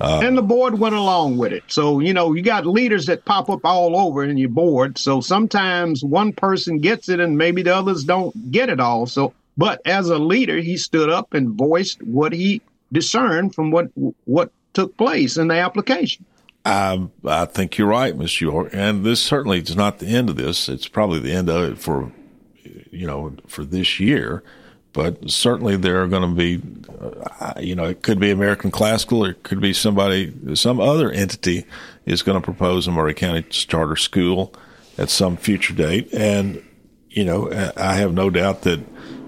Uh, 0.00 0.20
and 0.24 0.36
the 0.36 0.42
board 0.42 0.78
went 0.78 0.94
along 0.94 1.36
with 1.36 1.52
it. 1.52 1.64
So, 1.66 2.00
you 2.00 2.14
know, 2.14 2.32
you 2.32 2.42
got 2.42 2.66
leaders 2.66 3.06
that 3.06 3.24
pop 3.26 3.50
up 3.50 3.60
all 3.64 3.96
over 3.98 4.24
in 4.24 4.38
your 4.38 4.48
board. 4.48 4.96
So 4.96 5.20
sometimes 5.20 6.02
one 6.02 6.32
person 6.32 6.78
gets 6.78 7.08
it 7.10 7.20
and 7.20 7.36
maybe 7.36 7.62
the 7.62 7.76
others 7.76 8.04
don't 8.04 8.50
get 8.50 8.70
it 8.70 8.80
all. 8.80 9.06
So, 9.06 9.34
but 9.58 9.82
as 9.84 10.08
a 10.08 10.18
leader, 10.18 10.56
he 10.56 10.78
stood 10.78 11.10
up 11.10 11.34
and 11.34 11.50
voiced 11.50 12.02
what 12.02 12.32
he 12.32 12.62
discerned 12.92 13.54
from 13.54 13.70
what 13.70 13.88
what 14.24 14.50
took 14.72 14.96
place 14.96 15.36
in 15.36 15.48
the 15.48 15.56
application. 15.56 16.24
I, 16.64 17.08
I 17.24 17.44
think 17.46 17.78
you're 17.78 17.88
right, 17.88 18.16
Miss 18.16 18.40
York, 18.40 18.70
and 18.72 19.04
this 19.04 19.20
certainly 19.20 19.58
is 19.58 19.76
not 19.76 19.98
the 19.98 20.06
end 20.06 20.28
of 20.28 20.36
this. 20.36 20.68
It's 20.68 20.88
probably 20.88 21.18
the 21.18 21.32
end 21.32 21.48
of 21.48 21.72
it 21.72 21.78
for, 21.78 22.12
you 22.90 23.06
know, 23.06 23.34
for 23.46 23.64
this 23.64 23.98
year. 23.98 24.42
But 24.92 25.30
certainly 25.30 25.76
there 25.76 26.02
are 26.02 26.08
going 26.08 26.28
to 26.28 26.34
be, 26.34 26.60
uh, 27.40 27.54
you 27.60 27.76
know, 27.76 27.84
it 27.84 28.02
could 28.02 28.18
be 28.18 28.30
American 28.30 28.70
Classical, 28.72 29.24
or 29.24 29.30
it 29.30 29.42
could 29.44 29.60
be 29.60 29.72
somebody, 29.72 30.56
some 30.56 30.80
other 30.80 31.10
entity 31.12 31.64
is 32.06 32.22
going 32.22 32.40
to 32.40 32.44
propose 32.44 32.88
a 32.88 32.90
Maury 32.90 33.14
County 33.14 33.42
charter 33.42 33.94
school 33.94 34.52
at 34.98 35.08
some 35.08 35.36
future 35.36 35.74
date, 35.74 36.12
and 36.12 36.62
you 37.08 37.24
know, 37.24 37.50
I 37.76 37.94
have 37.94 38.14
no 38.14 38.30
doubt 38.30 38.62
that 38.62 38.80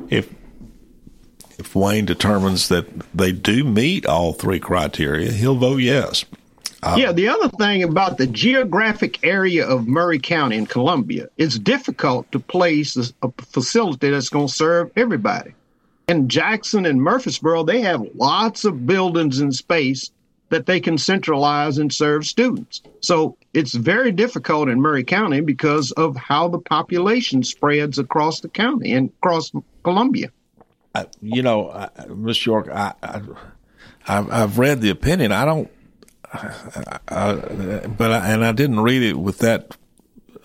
if 0.08 0.32
if 1.58 1.74
Wayne 1.74 2.04
determines 2.04 2.68
that 2.68 2.86
they 3.14 3.32
do 3.32 3.64
meet 3.64 4.06
all 4.06 4.32
three 4.32 4.60
criteria, 4.60 5.32
he'll 5.32 5.56
vote 5.56 5.80
yes. 5.80 6.24
Uh, 6.82 6.96
yeah, 6.98 7.12
the 7.12 7.28
other 7.28 7.48
thing 7.48 7.84
about 7.84 8.18
the 8.18 8.26
geographic 8.26 9.24
area 9.24 9.64
of 9.64 9.86
Maury 9.86 10.18
County 10.18 10.56
in 10.56 10.66
Columbia, 10.66 11.28
it's 11.36 11.56
difficult 11.56 12.30
to 12.32 12.40
place 12.40 12.96
a, 12.96 13.30
facility 13.38 14.10
that's 14.10 14.28
going 14.28 14.48
to 14.48 14.52
serve 14.52 14.90
everybody. 14.96 15.54
In 16.08 16.28
Jackson 16.28 16.84
and 16.84 17.00
Murfreesboro, 17.00 17.62
they 17.62 17.82
have 17.82 18.04
lots 18.16 18.64
of 18.64 18.84
buildings 18.84 19.38
and 19.38 19.54
space 19.54 20.10
that 20.48 20.66
they 20.66 20.80
can 20.80 20.98
centralize 20.98 21.78
and 21.78 21.92
serve 21.92 22.26
students. 22.26 22.82
So 23.00 23.36
it's 23.54 23.74
very 23.74 24.10
difficult 24.10 24.68
in 24.68 24.82
Maury 24.82 25.04
County 25.04 25.40
because 25.40 25.92
of 25.92 26.16
how 26.16 26.48
the 26.48 26.58
population 26.58 27.44
spreads 27.44 27.98
across 27.98 28.40
the 28.40 28.48
county 28.48 28.92
and 28.92 29.10
across 29.22 29.52
Columbia. 29.84 30.30
I, 30.94 31.06
you 31.22 31.42
know, 31.42 31.88
Miss 32.08 32.44
York, 32.44 32.68
I, 32.68 32.92
I, 33.02 33.20
I've, 34.06 34.30
I've 34.30 34.58
read 34.58 34.80
the 34.80 34.90
opinion. 34.90 35.30
I 35.30 35.44
don't, 35.44 35.70
I, 36.32 37.86
but 37.86 38.12
I, 38.12 38.28
and 38.30 38.44
I 38.44 38.52
didn't 38.52 38.80
read 38.80 39.02
it 39.02 39.18
with 39.18 39.38
that 39.38 39.76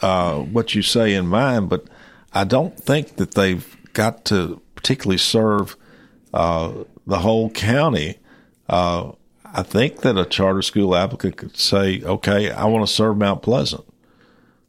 uh, 0.01 0.39
what 0.39 0.75
you 0.75 0.81
say 0.81 1.13
in 1.13 1.27
mind. 1.27 1.69
But 1.69 1.85
I 2.33 2.43
don't 2.43 2.77
think 2.77 3.15
that 3.15 3.31
they've 3.31 3.75
got 3.93 4.25
to 4.25 4.61
particularly 4.75 5.17
serve 5.17 5.75
uh, 6.33 6.83
the 7.05 7.19
whole 7.19 7.49
county. 7.49 8.19
Uh, 8.69 9.13
I 9.45 9.63
think 9.63 10.01
that 10.01 10.17
a 10.17 10.25
charter 10.25 10.61
school 10.61 10.95
applicant 10.95 11.37
could 11.37 11.57
say, 11.57 12.01
"Okay, 12.03 12.51
I 12.51 12.65
want 12.65 12.87
to 12.87 12.93
serve 12.93 13.17
Mount 13.17 13.41
Pleasant." 13.41 13.85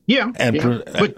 Yeah, 0.06 0.32
and 0.36 0.56
yeah. 0.56 0.62
pre- 0.62 0.82
but 0.98 1.16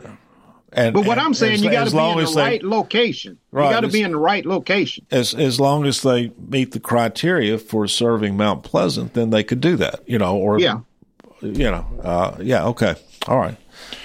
and, 0.72 0.94
but 0.94 1.04
what 1.04 1.18
and 1.18 1.26
I'm 1.26 1.34
saying, 1.34 1.54
as- 1.54 1.62
you 1.64 1.70
got 1.70 1.84
to 1.88 1.90
be 1.90 1.98
in 1.98 2.18
the 2.24 2.30
they- 2.32 2.40
right 2.42 2.62
location. 2.62 3.38
Right, 3.52 3.66
You 3.66 3.70
got 3.72 3.80
to 3.80 3.88
be 3.88 4.02
in 4.02 4.12
the 4.12 4.16
right 4.18 4.46
location. 4.46 5.04
as 5.10 5.34
as 5.34 5.58
long 5.58 5.84
as 5.86 6.02
they 6.02 6.30
meet 6.48 6.72
the 6.72 6.80
criteria 6.80 7.58
for 7.58 7.88
serving 7.88 8.36
Mount 8.36 8.62
Pleasant, 8.62 9.14
then 9.14 9.30
they 9.30 9.42
could 9.42 9.60
do 9.60 9.76
that. 9.76 10.00
You 10.06 10.18
know, 10.18 10.36
or 10.36 10.60
Yeah. 10.60 10.80
you 11.42 11.70
know, 11.70 11.84
uh, 12.02 12.36
yeah, 12.40 12.64
okay, 12.66 12.94
all 13.26 13.38
right. 13.38 13.56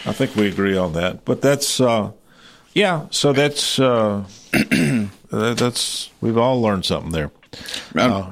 I 0.06 0.14
think 0.14 0.36
we 0.36 0.48
agree 0.48 0.76
on 0.78 0.94
that. 0.94 1.26
But 1.26 1.42
that's 1.42 1.80
uh, 1.80 2.12
yeah. 2.74 3.06
So 3.12 3.34
that's 3.34 3.78
uh, 3.80 4.24
that's 5.32 6.10
we've 6.22 6.38
all 6.38 6.62
learned 6.62 6.86
something 6.86 7.12
there. 7.12 7.32
I 7.96 8.30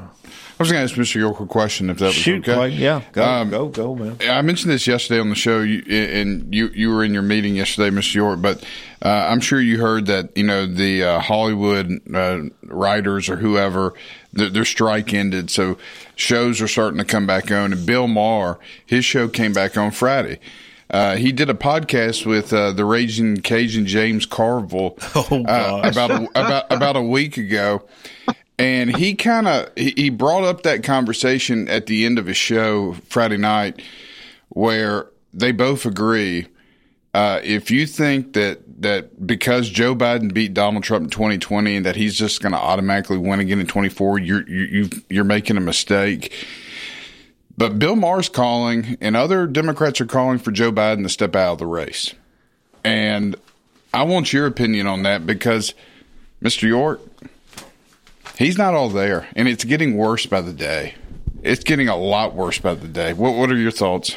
was 0.63 0.71
going 0.71 0.87
to 0.87 0.91
ask 0.91 0.99
Mr. 0.99 1.15
York 1.15 1.39
a 1.39 1.45
question, 1.45 1.89
if 1.89 1.97
that 1.99 2.05
was 2.05 2.15
Shoot, 2.15 2.41
okay. 2.47 2.53
Clay. 2.53 2.69
Yeah, 2.69 3.01
go, 3.11 3.23
Um, 3.23 3.49
go, 3.49 3.67
go, 3.67 3.95
man. 3.95 4.17
I 4.21 4.41
mentioned 4.41 4.71
this 4.71 4.87
yesterday 4.87 5.19
on 5.19 5.29
the 5.29 5.35
show, 5.35 5.61
you, 5.61 5.83
and 5.87 6.53
you 6.53 6.69
you 6.73 6.89
were 6.89 7.03
in 7.03 7.13
your 7.13 7.23
meeting 7.23 7.55
yesterday, 7.55 7.95
Mr. 7.95 8.15
York. 8.15 8.41
But 8.41 8.63
uh, 9.01 9.09
I'm 9.29 9.39
sure 9.41 9.59
you 9.59 9.79
heard 9.79 10.05
that 10.07 10.35
you 10.37 10.43
know 10.43 10.65
the 10.65 11.03
uh, 11.03 11.19
Hollywood 11.19 11.89
uh, 12.13 12.41
writers 12.63 13.29
or 13.29 13.35
whoever 13.35 13.93
their, 14.31 14.49
their 14.49 14.65
strike 14.65 15.13
ended, 15.13 15.49
so 15.49 15.77
shows 16.15 16.61
are 16.61 16.67
starting 16.67 16.97
to 16.99 17.05
come 17.05 17.27
back 17.27 17.51
on. 17.51 17.73
And 17.73 17.85
Bill 17.85 18.07
Maher, 18.07 18.59
his 18.85 19.05
show 19.05 19.27
came 19.27 19.53
back 19.53 19.77
on 19.77 19.91
Friday. 19.91 20.39
Uh, 20.89 21.15
he 21.15 21.31
did 21.31 21.49
a 21.49 21.55
podcast 21.55 22.23
with 22.23 22.53
uh, 22.53 22.71
the 22.71 22.85
Raging 22.85 23.37
Cajun 23.37 23.87
James 23.87 24.27
Carville 24.27 24.95
Oh, 25.15 25.43
uh, 25.47 25.81
about 25.83 26.11
a, 26.11 26.27
about 26.39 26.65
about 26.71 26.95
a 26.95 27.01
week 27.01 27.37
ago, 27.37 27.83
and 28.63 28.95
he 28.95 29.13
kind 29.13 29.45
of 29.45 29.69
he 29.75 30.09
brought 30.09 30.45
up 30.45 30.63
that 30.63 30.83
conversation 30.83 31.67
at 31.67 31.85
the 31.87 32.05
end 32.05 32.17
of 32.17 32.27
his 32.27 32.37
show 32.37 32.93
Friday 33.09 33.35
night, 33.35 33.81
where 34.49 35.07
they 35.33 35.51
both 35.51 35.85
agree. 35.85 36.47
Uh, 37.13 37.41
if 37.43 37.69
you 37.69 37.85
think 37.85 38.31
that 38.33 38.81
that 38.81 39.27
because 39.27 39.69
Joe 39.69 39.93
Biden 39.93 40.33
beat 40.33 40.53
Donald 40.53 40.85
Trump 40.85 41.03
in 41.03 41.09
2020 41.09 41.75
and 41.75 41.85
that 41.85 41.97
he's 41.97 42.15
just 42.15 42.41
going 42.41 42.53
to 42.53 42.57
automatically 42.57 43.17
win 43.17 43.41
again 43.41 43.59
in 43.59 43.67
24, 43.67 44.19
you're 44.19 44.47
you, 44.49 44.61
you 44.63 44.89
you're 45.09 45.23
making 45.25 45.57
a 45.57 45.61
mistake. 45.61 46.33
But 47.57 47.77
Bill 47.77 47.97
Maher's 47.97 48.29
calling, 48.29 48.97
and 49.01 49.17
other 49.17 49.45
Democrats 49.45 49.99
are 49.99 50.05
calling 50.05 50.39
for 50.39 50.51
Joe 50.51 50.71
Biden 50.71 51.03
to 51.03 51.09
step 51.09 51.35
out 51.35 51.51
of 51.51 51.57
the 51.59 51.67
race. 51.67 52.13
And 52.85 53.35
I 53.93 54.03
want 54.03 54.31
your 54.31 54.47
opinion 54.47 54.87
on 54.87 55.03
that 55.03 55.27
because, 55.27 55.73
Mr. 56.41 56.63
York, 56.63 57.01
he's 58.37 58.57
not 58.57 58.73
all 58.73 58.89
there, 58.89 59.27
and 59.35 59.47
it's 59.47 59.63
getting 59.63 59.97
worse 59.97 60.25
by 60.25 60.41
the 60.41 60.53
day. 60.53 60.95
It's 61.41 61.63
getting 61.63 61.89
a 61.89 61.97
lot 61.97 62.35
worse 62.35 62.59
by 62.59 62.73
the 62.75 62.87
day. 62.87 63.13
What 63.13 63.35
What 63.35 63.51
are 63.51 63.57
your 63.57 63.71
thoughts? 63.71 64.15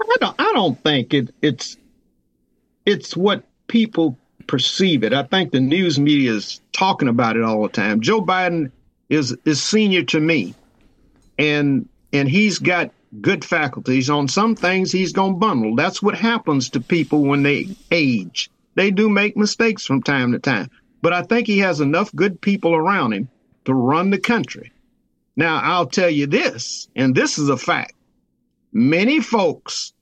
I 0.00 0.16
don't. 0.20 0.34
I 0.38 0.52
don't 0.54 0.82
think 0.82 1.14
it, 1.14 1.32
it's 1.42 1.76
it's 2.86 3.16
what 3.16 3.44
people 3.68 4.18
perceive 4.46 5.04
it. 5.04 5.12
I 5.12 5.22
think 5.22 5.52
the 5.52 5.60
news 5.60 5.98
media 6.00 6.32
is 6.32 6.60
talking 6.72 7.08
about 7.08 7.36
it 7.36 7.44
all 7.44 7.62
the 7.62 7.68
time. 7.68 8.00
Joe 8.00 8.20
Biden 8.20 8.72
is 9.08 9.36
is 9.44 9.62
senior 9.62 10.02
to 10.04 10.20
me, 10.20 10.54
and 11.38 11.88
and 12.12 12.28
he's 12.28 12.58
got 12.58 12.90
good 13.20 13.44
faculties. 13.44 14.10
On 14.10 14.28
some 14.28 14.56
things, 14.56 14.90
he's 14.90 15.12
going 15.12 15.34
to 15.34 15.38
bundle. 15.38 15.76
That's 15.76 16.02
what 16.02 16.14
happens 16.16 16.70
to 16.70 16.80
people 16.80 17.22
when 17.22 17.42
they 17.42 17.68
age. 17.90 18.50
They 18.74 18.90
do 18.90 19.08
make 19.08 19.36
mistakes 19.36 19.84
from 19.84 20.02
time 20.02 20.32
to 20.32 20.38
time, 20.38 20.70
but 21.02 21.12
I 21.12 21.22
think 21.22 21.46
he 21.46 21.58
has 21.58 21.80
enough 21.80 22.14
good 22.14 22.40
people 22.40 22.74
around 22.74 23.12
him 23.12 23.28
to 23.64 23.74
run 23.74 24.10
the 24.10 24.18
country. 24.18 24.72
Now, 25.36 25.60
I'll 25.62 25.86
tell 25.86 26.10
you 26.10 26.26
this, 26.26 26.88
and 26.96 27.14
this 27.14 27.38
is 27.38 27.48
a 27.48 27.56
fact. 27.56 27.94
Many 28.72 29.20
folks 29.20 29.92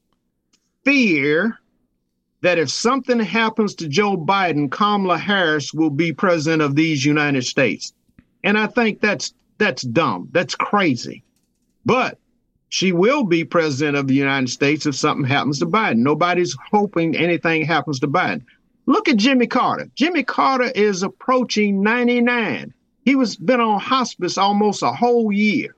fear 0.84 1.58
that 2.40 2.58
if 2.58 2.70
something 2.70 3.18
happens 3.20 3.74
to 3.76 3.88
Joe 3.88 4.16
Biden, 4.16 4.70
Kamala 4.70 5.18
Harris 5.18 5.72
will 5.72 5.90
be 5.90 6.12
president 6.12 6.62
of 6.62 6.74
these 6.74 7.04
United 7.04 7.44
States. 7.44 7.92
And 8.44 8.56
I 8.56 8.66
think 8.66 9.00
that's 9.00 9.34
that's 9.58 9.82
dumb. 9.82 10.28
That's 10.32 10.54
crazy. 10.54 11.24
But 11.84 12.18
she 12.68 12.92
will 12.92 13.24
be 13.24 13.44
president 13.44 13.96
of 13.96 14.06
the 14.06 14.14
United 14.14 14.48
States 14.50 14.86
if 14.86 14.94
something 14.94 15.26
happens 15.26 15.58
to 15.58 15.66
Biden. 15.66 15.98
Nobody's 15.98 16.56
hoping 16.70 17.16
anything 17.16 17.64
happens 17.64 17.98
to 18.00 18.08
Biden. 18.08 18.44
Look 18.88 19.06
at 19.10 19.18
Jimmy 19.18 19.46
Carter. 19.46 19.90
Jimmy 19.94 20.22
Carter 20.22 20.72
is 20.74 21.02
approaching 21.02 21.82
99. 21.82 22.72
He 23.04 23.16
was 23.16 23.36
been 23.36 23.60
on 23.60 23.78
hospice 23.80 24.38
almost 24.38 24.82
a 24.82 24.90
whole 24.92 25.30
year. 25.30 25.76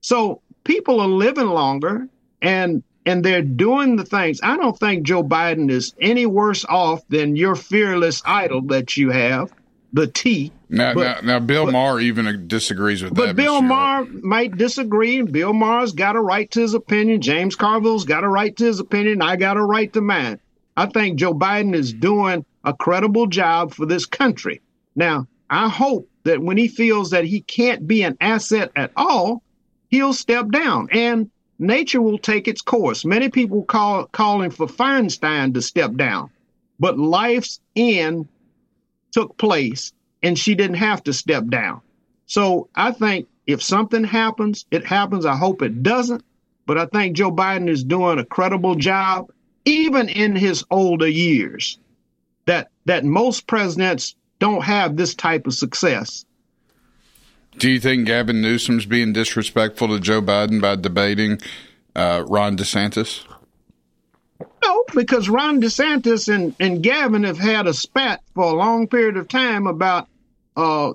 So 0.00 0.40
people 0.64 1.00
are 1.00 1.06
living 1.08 1.48
longer 1.48 2.08
and 2.40 2.82
and 3.04 3.22
they're 3.22 3.42
doing 3.42 3.96
the 3.96 4.06
things. 4.06 4.40
I 4.42 4.56
don't 4.56 4.78
think 4.78 5.04
Joe 5.04 5.22
Biden 5.22 5.70
is 5.70 5.94
any 6.00 6.24
worse 6.24 6.64
off 6.64 7.06
than 7.10 7.36
your 7.36 7.54
fearless 7.56 8.22
idol 8.24 8.62
that 8.68 8.96
you 8.96 9.10
have, 9.10 9.52
the 9.92 10.06
T. 10.06 10.50
Now, 10.70 10.94
But- 10.94 11.24
now, 11.24 11.34
now 11.34 11.40
Bill 11.40 11.66
but- 11.66 11.72
Maher 11.72 12.00
even 12.00 12.48
disagrees 12.48 13.02
with 13.02 13.12
But 13.12 13.26
that. 13.26 13.36
But 13.36 13.42
Bill. 13.42 13.60
Maher 13.60 14.06
might 14.22 14.56
disagree. 14.56 15.20
Bill 15.20 15.52
Maher's 15.52 15.92
got 15.92 16.16
a 16.16 16.20
right 16.22 16.50
to 16.52 16.60
his 16.62 16.72
opinion. 16.72 17.20
James 17.20 17.54
Carville's 17.54 18.06
got 18.06 18.24
a 18.24 18.28
right 18.28 18.56
to 18.56 18.64
his 18.64 18.80
opinion. 18.80 19.20
I 19.20 19.36
got 19.36 19.58
a 19.58 19.62
right 19.62 19.92
to 19.92 20.00
mine. 20.00 20.40
I 20.76 20.86
think 20.86 21.18
Joe 21.18 21.34
Biden 21.34 21.74
is 21.74 21.92
doing 21.92 22.44
a 22.64 22.74
credible 22.74 23.26
job 23.26 23.72
for 23.72 23.86
this 23.86 24.06
country. 24.06 24.60
Now, 24.96 25.26
I 25.48 25.68
hope 25.68 26.08
that 26.24 26.40
when 26.40 26.56
he 26.56 26.68
feels 26.68 27.10
that 27.10 27.24
he 27.24 27.40
can't 27.40 27.86
be 27.86 28.02
an 28.02 28.16
asset 28.20 28.72
at 28.74 28.92
all, 28.96 29.42
he'll 29.88 30.14
step 30.14 30.50
down 30.50 30.88
and 30.90 31.30
nature 31.58 32.00
will 32.00 32.18
take 32.18 32.48
its 32.48 32.62
course. 32.62 33.04
Many 33.04 33.28
people 33.28 33.62
call 33.64 34.06
calling 34.06 34.50
for 34.50 34.66
Feinstein 34.66 35.54
to 35.54 35.62
step 35.62 35.94
down, 35.94 36.30
but 36.80 36.98
life's 36.98 37.60
end 37.76 38.28
took 39.12 39.36
place 39.36 39.92
and 40.22 40.38
she 40.38 40.54
didn't 40.54 40.76
have 40.76 41.04
to 41.04 41.12
step 41.12 41.46
down. 41.46 41.82
So 42.26 42.68
I 42.74 42.90
think 42.92 43.28
if 43.46 43.62
something 43.62 44.04
happens, 44.04 44.64
it 44.70 44.84
happens. 44.84 45.26
I 45.26 45.36
hope 45.36 45.62
it 45.62 45.82
doesn't. 45.82 46.24
But 46.66 46.78
I 46.78 46.86
think 46.86 47.14
Joe 47.14 47.30
Biden 47.30 47.68
is 47.68 47.84
doing 47.84 48.18
a 48.18 48.24
credible 48.24 48.74
job, 48.74 49.30
even 49.64 50.08
in 50.08 50.36
his 50.36 50.64
older 50.70 51.08
years, 51.08 51.78
that 52.46 52.70
that 52.84 53.04
most 53.04 53.46
presidents 53.46 54.14
don't 54.38 54.62
have 54.62 54.96
this 54.96 55.14
type 55.14 55.46
of 55.46 55.54
success. 55.54 56.24
Do 57.58 57.70
you 57.70 57.80
think 57.80 58.06
Gavin 58.06 58.42
Newsom's 58.42 58.84
being 58.84 59.12
disrespectful 59.12 59.88
to 59.88 60.00
Joe 60.00 60.20
Biden 60.20 60.60
by 60.60 60.76
debating 60.76 61.40
uh, 61.94 62.24
Ron 62.26 62.56
DeSantis? 62.56 63.24
No, 64.62 64.84
because 64.94 65.28
Ron 65.28 65.60
DeSantis 65.60 66.34
and, 66.34 66.54
and 66.58 66.82
Gavin 66.82 67.22
have 67.22 67.38
had 67.38 67.66
a 67.66 67.74
spat 67.74 68.22
for 68.34 68.44
a 68.44 68.56
long 68.56 68.88
period 68.88 69.16
of 69.16 69.28
time 69.28 69.66
about 69.68 70.08
uh, 70.56 70.92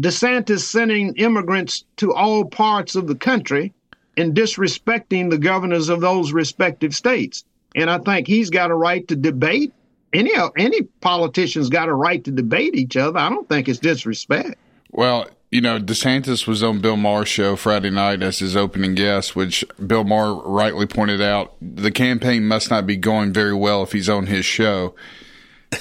DeSantis 0.00 0.60
sending 0.60 1.14
immigrants 1.16 1.84
to 1.96 2.14
all 2.14 2.44
parts 2.44 2.94
of 2.94 3.06
the 3.08 3.16
country 3.16 3.72
and 4.16 4.34
disrespecting 4.34 5.30
the 5.30 5.38
governors 5.38 5.88
of 5.88 6.00
those 6.00 6.32
respective 6.32 6.94
states. 6.94 7.44
And 7.74 7.90
I 7.90 7.98
think 7.98 8.26
he's 8.26 8.50
got 8.50 8.70
a 8.70 8.74
right 8.74 9.06
to 9.08 9.16
debate. 9.16 9.72
Any 10.12 10.32
any 10.58 10.82
politician's 11.00 11.70
got 11.70 11.88
a 11.88 11.94
right 11.94 12.22
to 12.24 12.30
debate 12.30 12.74
each 12.74 12.96
other. 12.96 13.18
I 13.18 13.30
don't 13.30 13.48
think 13.48 13.68
it's 13.68 13.78
disrespect. 13.78 14.56
Well, 14.90 15.28
you 15.50 15.60
know, 15.60 15.78
DeSantis 15.78 16.46
was 16.46 16.62
on 16.62 16.80
Bill 16.80 16.96
Maher's 16.96 17.28
show 17.28 17.56
Friday 17.56 17.90
night 17.90 18.22
as 18.22 18.38
his 18.38 18.56
opening 18.56 18.94
guest, 18.94 19.36
which 19.36 19.64
Bill 19.86 20.04
Maher 20.04 20.34
rightly 20.34 20.86
pointed 20.86 21.20
out 21.20 21.54
the 21.60 21.90
campaign 21.90 22.46
must 22.46 22.70
not 22.70 22.86
be 22.86 22.96
going 22.96 23.32
very 23.32 23.54
well 23.54 23.82
if 23.82 23.92
he's 23.92 24.08
on 24.08 24.26
his 24.26 24.44
show. 24.44 24.94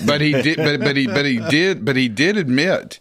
But 0.06 0.22
he 0.22 0.32
did, 0.32 0.58
but, 0.58 0.80
but 0.80 0.96
he, 0.96 1.08
but 1.08 1.26
he 1.26 1.40
did, 1.50 1.84
but 1.84 1.96
he 1.98 2.08
did 2.08 2.38
admit, 2.38 3.00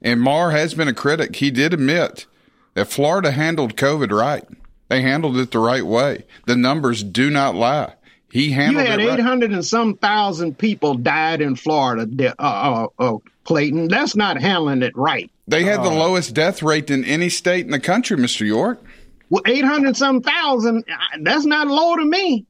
and 0.00 0.20
Maher 0.20 0.50
has 0.50 0.74
been 0.74 0.88
a 0.88 0.94
critic. 0.94 1.36
He 1.36 1.50
did 1.50 1.74
admit 1.74 2.26
that 2.74 2.88
Florida 2.88 3.30
handled 3.30 3.76
COVID 3.76 4.10
right. 4.10 4.44
They 4.88 5.02
handled 5.02 5.38
it 5.38 5.50
the 5.50 5.58
right 5.58 5.84
way. 5.84 6.24
The 6.46 6.56
numbers 6.56 7.02
do 7.02 7.30
not 7.30 7.54
lie. 7.54 7.94
He 8.32 8.46
You 8.46 8.54
had 8.54 8.98
right. 8.98 9.00
eight 9.00 9.20
hundred 9.20 9.52
and 9.52 9.64
some 9.64 9.94
thousand 9.96 10.56
people 10.56 10.94
died 10.94 11.42
in 11.42 11.54
Florida, 11.54 12.34
uh, 12.38 12.42
uh, 12.42 12.86
uh, 12.98 13.18
Clayton. 13.44 13.88
That's 13.88 14.16
not 14.16 14.40
handling 14.40 14.82
it 14.82 14.96
right. 14.96 15.30
They 15.46 15.64
had 15.64 15.80
the 15.80 15.90
Uh, 15.90 15.96
lowest 15.96 16.32
death 16.34 16.62
rate 16.62 16.90
in 16.90 17.04
any 17.04 17.28
state 17.28 17.66
in 17.66 17.72
the 17.72 17.78
country, 17.80 18.16
Mr. 18.16 18.46
York. 18.46 18.82
Well, 19.28 19.42
eight 19.46 19.64
hundred 19.64 19.96
some 19.98 20.22
thousand. 20.22 20.84
That's 21.20 21.44
not 21.44 21.68
low 21.68 21.96
to 21.96 22.04
me. 22.06 22.46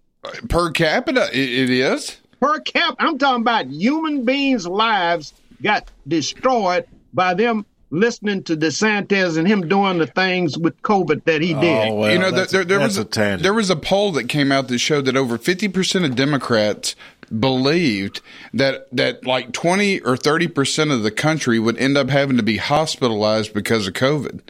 Per 0.49 0.70
capita, 0.70 1.28
it, 1.33 1.51
it 1.64 1.70
is. 1.70 2.16
Per 2.41 2.61
cap, 2.61 2.95
I'm 3.01 3.18
talking 3.18 3.43
about 3.43 3.66
human 3.66 4.24
beings' 4.24 4.66
lives 4.68 5.33
got 5.62 5.91
destroyed 6.07 6.85
by 7.12 7.35
them 7.35 7.66
listening 7.93 8.43
to 8.43 8.57
DeSantis 8.57 9.36
and 9.36 9.47
him 9.47 9.68
doing 9.68 9.99
the 9.99 10.07
things 10.07 10.59
with 10.59 10.80
COVID 10.82 11.24
that 11.24 11.43
he 11.43 11.55
oh, 11.55 11.61
did. 11.61 12.12
you 12.12 12.18
know, 12.18 12.30
there, 12.30 12.47
there, 12.47 12.64
there 12.64 12.80
was 12.80 12.99
a, 12.99 13.05
there 13.05 13.55
was 13.55 13.70
a 13.70 13.76
poll 13.76 14.12
that 14.12 14.28
came 14.28 14.51
out 14.51 14.68
that 14.68 14.78
showed 14.78 15.05
that 15.05 15.16
over 15.16 15.38
fifty 15.38 15.68
percent 15.68 16.05
of 16.05 16.16
Democrats 16.16 16.97
believed 17.38 18.20
that 18.53 18.88
that 18.90 19.24
like 19.24 19.53
twenty 19.53 20.01
or 20.01 20.16
thirty 20.16 20.49
percent 20.49 20.90
of 20.90 21.03
the 21.03 21.11
country 21.11 21.59
would 21.61 21.76
end 21.78 21.97
up 21.97 22.09
having 22.11 22.38
to 22.38 22.43
be 22.43 22.57
hospitalized 22.57 23.53
because 23.55 23.86
of 23.86 23.93
COVID, 23.93 24.40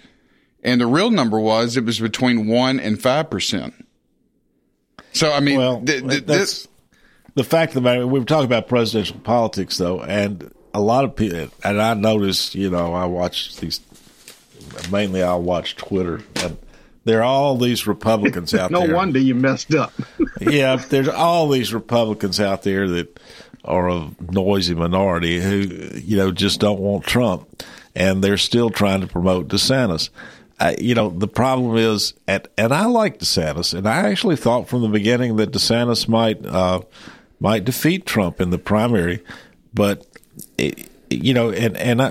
and 0.62 0.80
the 0.80 0.86
real 0.86 1.10
number 1.10 1.38
was 1.38 1.76
it 1.76 1.84
was 1.84 1.98
between 2.00 2.46
one 2.46 2.80
and 2.80 3.02
five 3.02 3.28
percent. 3.28 3.74
So 5.12 5.32
I 5.32 5.40
mean, 5.40 5.58
well, 5.58 5.82
th- 5.84 6.08
th- 6.08 6.24
that's 6.24 6.68
the 7.34 7.44
fact 7.44 7.70
of 7.70 7.74
the 7.74 7.80
matter. 7.82 8.06
We 8.06 8.20
were 8.20 8.24
talking 8.24 8.46
about 8.46 8.68
presidential 8.68 9.18
politics, 9.18 9.76
though, 9.78 10.00
and 10.00 10.52
a 10.74 10.80
lot 10.80 11.04
of 11.04 11.16
people. 11.16 11.48
And 11.64 11.80
I 11.80 11.94
noticed, 11.94 12.54
you 12.54 12.70
know, 12.70 12.94
I 12.94 13.06
watch 13.06 13.56
these. 13.56 13.80
Mainly, 14.90 15.22
I 15.22 15.34
watch 15.34 15.76
Twitter, 15.76 16.22
and 16.36 16.56
there 17.04 17.20
are 17.20 17.24
all 17.24 17.56
these 17.56 17.86
Republicans 17.86 18.54
out 18.54 18.70
no 18.70 18.80
there. 18.80 18.88
No 18.88 18.96
wonder 18.96 19.18
you 19.18 19.34
messed 19.34 19.74
up. 19.74 19.92
yeah, 20.40 20.76
there's 20.76 21.08
all 21.08 21.48
these 21.48 21.74
Republicans 21.74 22.40
out 22.40 22.62
there 22.62 22.88
that 22.88 23.20
are 23.64 23.88
a 23.88 24.10
noisy 24.30 24.74
minority 24.74 25.40
who, 25.40 25.58
you 25.98 26.16
know, 26.16 26.32
just 26.32 26.60
don't 26.60 26.80
want 26.80 27.04
Trump, 27.04 27.62
and 27.94 28.22
they're 28.22 28.36
still 28.36 28.70
trying 28.70 29.00
to 29.00 29.06
promote 29.06 29.48
DeSantis. 29.48 30.10
I, 30.58 30.76
you 30.80 30.94
know, 30.94 31.10
the 31.10 31.28
problem 31.28 31.76
is, 31.76 32.14
and, 32.26 32.46
and 32.56 32.72
I 32.72 32.86
like 32.86 33.18
DeSantis, 33.18 33.74
and 33.74 33.88
I 33.88 34.08
actually 34.10 34.36
thought 34.36 34.68
from 34.68 34.82
the 34.82 34.88
beginning 34.88 35.36
that 35.36 35.50
DeSantis 35.50 36.08
might 36.08 36.44
uh, 36.46 36.82
might 37.40 37.64
defeat 37.64 38.06
Trump 38.06 38.40
in 38.40 38.50
the 38.50 38.58
primary, 38.58 39.22
but 39.74 40.06
it, 40.58 40.88
you 41.10 41.34
know, 41.34 41.50
and 41.50 41.76
and 41.76 42.00
I, 42.02 42.06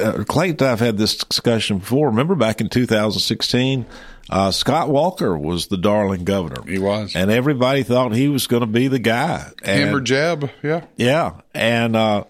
uh, 0.00 0.24
Clayton, 0.24 0.64
and 0.66 0.72
I've 0.72 0.80
had 0.80 0.96
this 0.98 1.16
discussion 1.16 1.78
before. 1.78 2.08
Remember 2.08 2.34
back 2.34 2.60
in 2.60 2.68
2016, 2.68 3.86
uh, 4.30 4.50
Scott 4.50 4.88
Walker 4.90 5.36
was 5.36 5.66
the 5.68 5.76
darling 5.76 6.24
governor. 6.24 6.62
He 6.68 6.78
was, 6.78 7.16
and 7.16 7.30
everybody 7.30 7.82
thought 7.82 8.14
he 8.14 8.28
was 8.28 8.46
going 8.46 8.60
to 8.60 8.66
be 8.66 8.88
the 8.88 8.98
guy. 8.98 9.50
And, 9.64 9.88
Him 9.90 9.94
or 9.96 10.00
Jeb, 10.00 10.50
yeah. 10.62 10.84
yeah, 10.96 11.40
and 11.54 11.96
uh, 11.96 12.24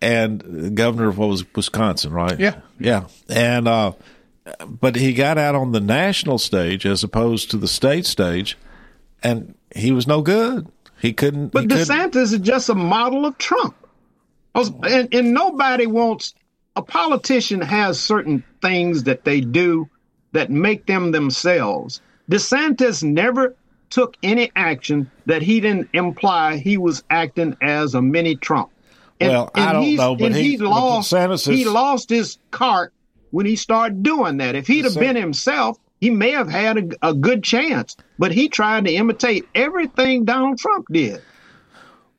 and 0.00 0.76
governor 0.76 1.08
of 1.08 1.18
what 1.18 1.28
was 1.28 1.44
Wisconsin, 1.54 2.12
right? 2.12 2.38
Yeah. 2.38 2.60
yeah, 2.80 3.06
and 3.28 3.68
uh, 3.68 3.92
but 4.66 4.96
he 4.96 5.12
got 5.14 5.38
out 5.38 5.54
on 5.54 5.72
the 5.72 5.80
national 5.80 6.38
stage 6.38 6.84
as 6.86 7.04
opposed 7.04 7.50
to 7.52 7.56
the 7.56 7.68
state 7.68 8.06
stage, 8.06 8.58
and 9.22 9.54
he 9.74 9.92
was 9.92 10.06
no 10.06 10.22
good. 10.22 10.68
He 11.00 11.12
couldn't. 11.12 11.48
But 11.48 11.62
he 11.62 11.68
couldn't- 11.68 11.86
DeSantis 11.86 12.32
is 12.32 12.38
just 12.40 12.68
a 12.68 12.74
model 12.74 13.26
of 13.26 13.38
Trump. 13.38 13.76
And, 14.54 15.12
and 15.12 15.32
nobody 15.34 15.86
wants 15.86 16.34
a 16.76 16.82
politician 16.82 17.60
has 17.60 17.98
certain 18.00 18.44
things 18.62 19.04
that 19.04 19.24
they 19.24 19.40
do 19.40 19.88
that 20.32 20.50
make 20.50 20.86
them 20.86 21.12
themselves. 21.12 22.00
DeSantis 22.30 23.02
never 23.02 23.54
took 23.90 24.16
any 24.22 24.50
action 24.56 25.10
that 25.26 25.42
he 25.42 25.60
didn't 25.60 25.88
imply 25.92 26.56
he 26.56 26.76
was 26.78 27.04
acting 27.10 27.56
as 27.62 27.94
a 27.94 28.02
mini 28.02 28.34
Trump. 28.36 28.70
And, 29.20 29.30
Well, 29.30 29.50
I 29.54 29.72
don't 29.72 29.94
know, 29.96 30.16
but 30.16 30.34
he- 30.34 30.50
he 30.52 30.56
lost 30.58 31.12
is- 31.12 31.46
he 31.46 31.64
lost 31.64 32.10
his 32.10 32.38
cart 32.50 32.92
when 33.30 33.46
he 33.46 33.54
started 33.56 34.02
doing 34.02 34.38
that. 34.38 34.56
If 34.56 34.66
he'd 34.66 34.84
have 34.84 34.94
been 34.98 35.16
himself, 35.16 35.78
he 36.00 36.10
may 36.10 36.30
have 36.32 36.48
had 36.48 36.76
a, 37.02 37.08
a 37.10 37.14
good 37.14 37.44
chance. 37.44 37.96
But 38.18 38.32
he 38.32 38.48
tried 38.48 38.86
to 38.86 38.92
imitate 38.92 39.44
everything 39.54 40.24
Donald 40.24 40.58
Trump 40.58 40.86
did. 40.90 41.22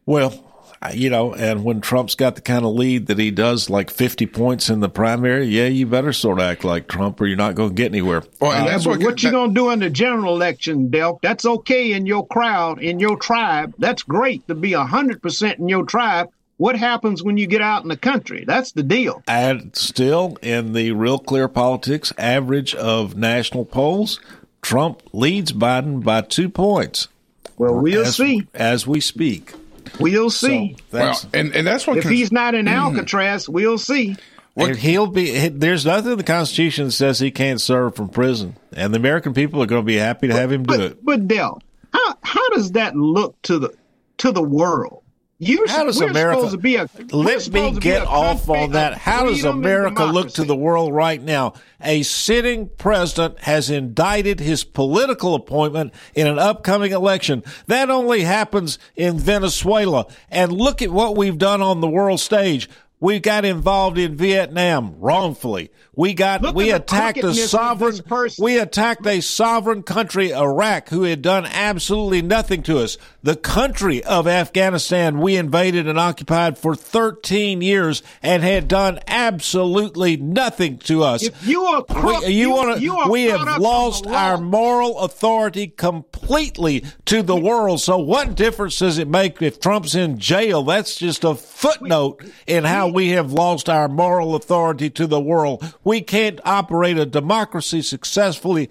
Well, 0.05 0.44
you 0.93 1.09
know, 1.09 1.33
and 1.33 1.63
when 1.63 1.81
Trump's 1.81 2.15
got 2.15 2.35
the 2.35 2.41
kind 2.41 2.65
of 2.65 2.73
lead 2.73 3.07
that 3.07 3.17
he 3.17 3.31
does, 3.31 3.69
like 3.69 3.89
50 3.89 4.25
points 4.27 4.69
in 4.69 4.79
the 4.79 4.89
primary, 4.89 5.45
yeah, 5.45 5.67
you 5.67 5.85
better 5.85 6.13
sort 6.13 6.39
of 6.39 6.45
act 6.45 6.63
like 6.63 6.87
Trump 6.87 7.19
or 7.19 7.27
you're 7.27 7.37
not 7.37 7.55
going 7.55 7.69
to 7.69 7.75
get 7.75 7.91
anywhere. 7.91 8.23
Well, 8.39 8.51
and 8.51 8.67
uh, 8.67 8.71
that's 8.71 8.85
what, 8.85 9.01
what 9.01 9.23
you 9.23 9.31
going 9.31 9.49
to 9.51 9.55
do 9.55 9.69
in 9.71 9.79
the 9.79 9.89
general 9.89 10.35
election, 10.35 10.89
Delk. 10.89 11.21
That's 11.21 11.45
okay 11.45 11.93
in 11.93 12.05
your 12.05 12.25
crowd, 12.27 12.81
in 12.81 12.99
your 12.99 13.17
tribe. 13.17 13.73
That's 13.77 14.03
great 14.03 14.47
to 14.47 14.55
be 14.55 14.71
100% 14.71 15.59
in 15.59 15.69
your 15.69 15.85
tribe. 15.85 16.29
What 16.57 16.77
happens 16.77 17.21
when 17.21 17.35
you 17.35 17.47
get 17.47 17.61
out 17.61 17.83
in 17.83 17.89
the 17.89 17.97
country? 17.97 18.45
That's 18.47 18.71
the 18.71 18.83
deal. 18.83 19.21
And 19.27 19.75
still, 19.75 20.37
in 20.41 20.71
the 20.71 20.91
real 20.93 21.19
clear 21.19 21.49
politics 21.49 22.13
average 22.17 22.73
of 22.75 23.15
national 23.17 23.65
polls, 23.65 24.21
Trump 24.61 25.01
leads 25.11 25.51
Biden 25.51 26.03
by 26.03 26.21
two 26.21 26.49
points. 26.49 27.09
Well, 27.57 27.75
we'll 27.75 28.05
as, 28.05 28.15
see. 28.15 28.47
As 28.53 28.87
we 28.87 28.99
speak. 29.01 29.53
We'll 29.99 30.29
see. 30.29 30.75
So 30.91 30.97
well, 30.97 31.21
and, 31.33 31.55
and 31.55 31.65
that's 31.65 31.87
what. 31.87 31.97
If 31.97 32.03
cons- 32.03 32.15
he's 32.15 32.31
not 32.31 32.55
in 32.55 32.65
mm-hmm. 32.65 32.75
Alcatraz, 32.75 33.47
we'll 33.49 33.77
see. 33.77 34.15
What, 34.53 34.77
he'll 34.77 35.07
be. 35.07 35.49
There's 35.49 35.85
nothing 35.85 36.13
in 36.13 36.17
the 36.17 36.23
Constitution 36.23 36.85
that 36.85 36.91
says 36.91 37.19
he 37.19 37.31
can't 37.31 37.59
serve 37.59 37.95
from 37.95 38.09
prison, 38.09 38.55
and 38.71 38.93
the 38.93 38.97
American 38.97 39.33
people 39.33 39.61
are 39.61 39.65
going 39.65 39.81
to 39.81 39.85
be 39.85 39.97
happy 39.97 40.27
to 40.27 40.33
but, 40.33 40.39
have 40.39 40.51
him 40.51 40.63
but, 40.63 40.77
do 40.77 40.83
it. 40.83 41.03
But 41.03 41.27
Del, 41.27 41.61
how 41.91 42.15
how 42.21 42.49
does 42.49 42.71
that 42.71 42.95
look 42.95 43.41
to 43.43 43.59
the 43.59 43.75
to 44.19 44.31
the 44.31 44.43
world? 44.43 45.03
You 45.37 45.65
how 45.67 45.83
does 45.83 45.99
America? 45.99 46.55
Be 46.55 46.77
a, 46.77 46.89
let 47.11 47.49
me 47.51 47.77
get 47.77 48.03
off 48.03 48.49
on 48.49 48.71
that. 48.71 48.93
How 48.93 49.25
does 49.25 49.43
America 49.43 50.05
look 50.05 50.29
to 50.33 50.45
the 50.45 50.55
world 50.55 50.93
right 50.93 51.21
now? 51.21 51.55
A 51.81 52.03
sitting 52.03 52.69
president 52.77 53.41
has 53.41 53.69
indicted 53.69 54.39
his 54.39 54.63
political 54.63 55.35
appointment 55.35 55.93
in 56.13 56.25
an 56.27 56.39
upcoming 56.39 56.93
election. 56.93 57.43
That 57.67 57.89
only 57.89 58.21
happens 58.21 58.79
in 58.95 59.19
Venezuela. 59.19 60.07
And 60.31 60.53
look 60.53 60.81
at 60.81 60.89
what 60.89 61.17
we've 61.17 61.37
done 61.37 61.61
on 61.61 61.81
the 61.81 61.89
world 61.89 62.21
stage. 62.21 62.69
We 63.05 63.19
got 63.19 63.45
involved 63.45 63.99
in 63.99 64.15
Vietnam 64.15 64.95
wrongfully. 64.97 65.69
We 65.95 66.15
got 66.15 66.41
Look 66.41 66.55
we 66.55 66.71
attacked 66.71 67.19
a 67.19 67.35
sovereign 67.35 68.01
we 68.39 68.57
attacked 68.57 69.05
a 69.05 69.21
sovereign 69.21 69.83
country, 69.83 70.33
Iraq, 70.33 70.89
who 70.89 71.03
had 71.03 71.21
done 71.21 71.45
absolutely 71.45 72.23
nothing 72.23 72.63
to 72.63 72.79
us. 72.79 72.97
The 73.21 73.35
country 73.35 74.03
of 74.03 74.27
Afghanistan 74.27 75.19
we 75.19 75.37
invaded 75.37 75.87
and 75.87 75.99
occupied 75.99 76.57
for 76.57 76.75
13 76.75 77.61
years 77.61 78.01
and 78.23 78.41
had 78.41 78.67
done 78.67 78.99
absolutely 79.07 80.17
nothing 80.17 80.79
to 80.79 81.03
us. 81.03 81.23
If 81.23 81.47
you 81.47 81.63
are 81.63 81.83
crook, 81.83 82.23
we, 82.23 82.33
you, 82.33 82.39
you 82.39 82.95
wanna, 82.95 83.09
we 83.09 83.25
have 83.25 83.59
lost 83.59 84.07
our 84.07 84.37
moral 84.37 84.99
authority 84.99 85.67
completely 85.67 86.83
to 87.05 87.21
the 87.21 87.37
world. 87.37 87.81
So 87.81 87.99
what 87.99 88.35
difference 88.35 88.79
does 88.79 88.97
it 88.97 89.07
make 89.07 89.41
if 89.43 89.59
Trump's 89.59 89.93
in 89.93 90.17
jail? 90.17 90.63
That's 90.63 90.95
just 90.95 91.23
a 91.23 91.35
footnote 91.35 92.23
in 92.47 92.63
how 92.63 92.94
we 92.95 93.09
have 93.09 93.31
lost 93.33 93.69
our 93.69 93.87
moral 93.87 94.33
authority 94.35 94.89
to 94.89 95.05
the 95.05 95.19
world. 95.19 95.75
We 95.83 96.01
can't 96.01 96.39
operate 96.45 96.97
a 96.97 97.05
democracy 97.05 97.81
successfully 97.81 98.69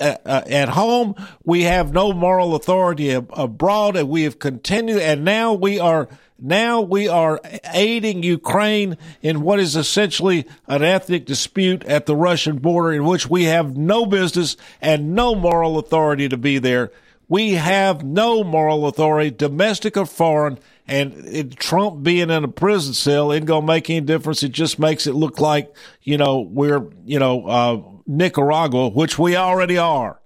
uh, 0.00 0.16
uh, 0.26 0.42
at 0.48 0.70
home. 0.70 1.14
We 1.44 1.62
have 1.62 1.92
no 1.92 2.12
moral 2.12 2.56
authority 2.56 3.10
abroad, 3.12 3.96
and 3.96 4.08
we 4.08 4.24
have 4.24 4.40
continued. 4.40 5.00
And 5.00 5.24
now 5.24 5.52
we 5.52 5.78
are 5.78 6.08
now 6.40 6.80
we 6.80 7.06
are 7.06 7.40
aiding 7.72 8.24
Ukraine 8.24 8.98
in 9.22 9.42
what 9.42 9.60
is 9.60 9.76
essentially 9.76 10.44
an 10.66 10.82
ethnic 10.82 11.24
dispute 11.24 11.84
at 11.84 12.06
the 12.06 12.16
Russian 12.16 12.58
border, 12.58 12.92
in 12.92 13.04
which 13.04 13.30
we 13.30 13.44
have 13.44 13.76
no 13.76 14.06
business 14.06 14.56
and 14.80 15.14
no 15.14 15.36
moral 15.36 15.78
authority 15.78 16.28
to 16.28 16.36
be 16.36 16.58
there. 16.58 16.90
We 17.28 17.52
have 17.52 18.02
no 18.02 18.42
moral 18.42 18.88
authority, 18.88 19.30
domestic 19.30 19.96
or 19.96 20.04
foreign, 20.04 20.58
and 20.88 21.12
it, 21.26 21.56
Trump 21.56 22.02
being 22.02 22.30
in 22.30 22.44
a 22.44 22.48
prison 22.48 22.94
cell 22.94 23.30
isn't 23.32 23.46
going 23.46 23.62
to 23.62 23.66
make 23.66 23.88
any 23.88 24.00
difference. 24.00 24.42
It 24.42 24.52
just 24.52 24.78
makes 24.78 25.06
it 25.06 25.14
look 25.14 25.40
like, 25.40 25.74
you 26.02 26.18
know, 26.18 26.40
we're, 26.40 26.82
you 27.04 27.18
know, 27.18 27.46
uh, 27.46 27.82
Nicaragua, 28.06 28.88
which 28.88 29.18
we 29.18 29.36
already 29.36 29.78
are. 29.78 30.18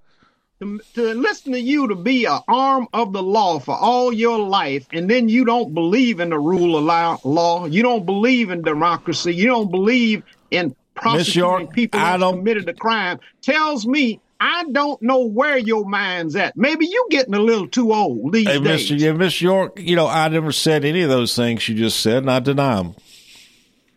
To, 0.61 0.81
to, 0.95 1.13
listen 1.13 1.53
to 1.53 1.61
you 1.61 1.87
to 1.89 1.95
be 1.95 2.25
an 2.25 2.41
arm 2.49 2.89
of 2.95 3.13
the 3.13 3.23
law 3.23 3.59
for 3.59 3.77
all 3.77 4.11
your 4.11 4.39
life, 4.39 4.87
and 4.91 5.11
then 5.11 5.29
you 5.29 5.45
don't 5.45 5.75
believe 5.75 6.19
in 6.19 6.31
the 6.31 6.39
rule 6.39 6.77
of 6.79 7.25
law, 7.27 7.67
you 7.67 7.83
don't 7.83 8.07
believe 8.07 8.49
in 8.49 8.63
democracy, 8.63 9.35
you 9.35 9.49
don't 9.49 9.71
believe 9.71 10.23
in 10.51 10.75
prosecuting 10.95 11.43
York, 11.43 11.73
people 11.75 12.01
who 12.01 12.19
committed 12.33 12.67
a 12.71 12.73
crime, 12.73 13.21
tells 13.43 13.87
me 13.87 14.19
I 14.39 14.65
don't 14.71 15.01
know 15.01 15.27
where 15.27 15.57
your 15.57 15.85
mind's 15.87 16.37
at. 16.37 16.57
Maybe 16.57 16.87
you 16.87 17.07
getting 17.11 17.35
a 17.35 17.41
little 17.41 17.69
too 17.69 17.93
old 17.93 18.33
these 18.33 18.47
hey, 18.47 18.59
days. 18.59 18.91
Mr. 18.91 18.99
Yeah, 18.99 19.13
Miss 19.13 19.41
York, 19.41 19.81
you 19.81 19.97
know, 19.97 20.07
I 20.07 20.29
never 20.29 20.53
said 20.53 20.85
any 20.85 21.03
of 21.03 21.09
those 21.09 21.35
things 21.35 21.67
you 21.69 21.75
just 21.75 22.01
said, 22.01 22.19
and 22.19 22.31
I 22.31 22.41
deny 22.41 22.77
them. 22.77 22.95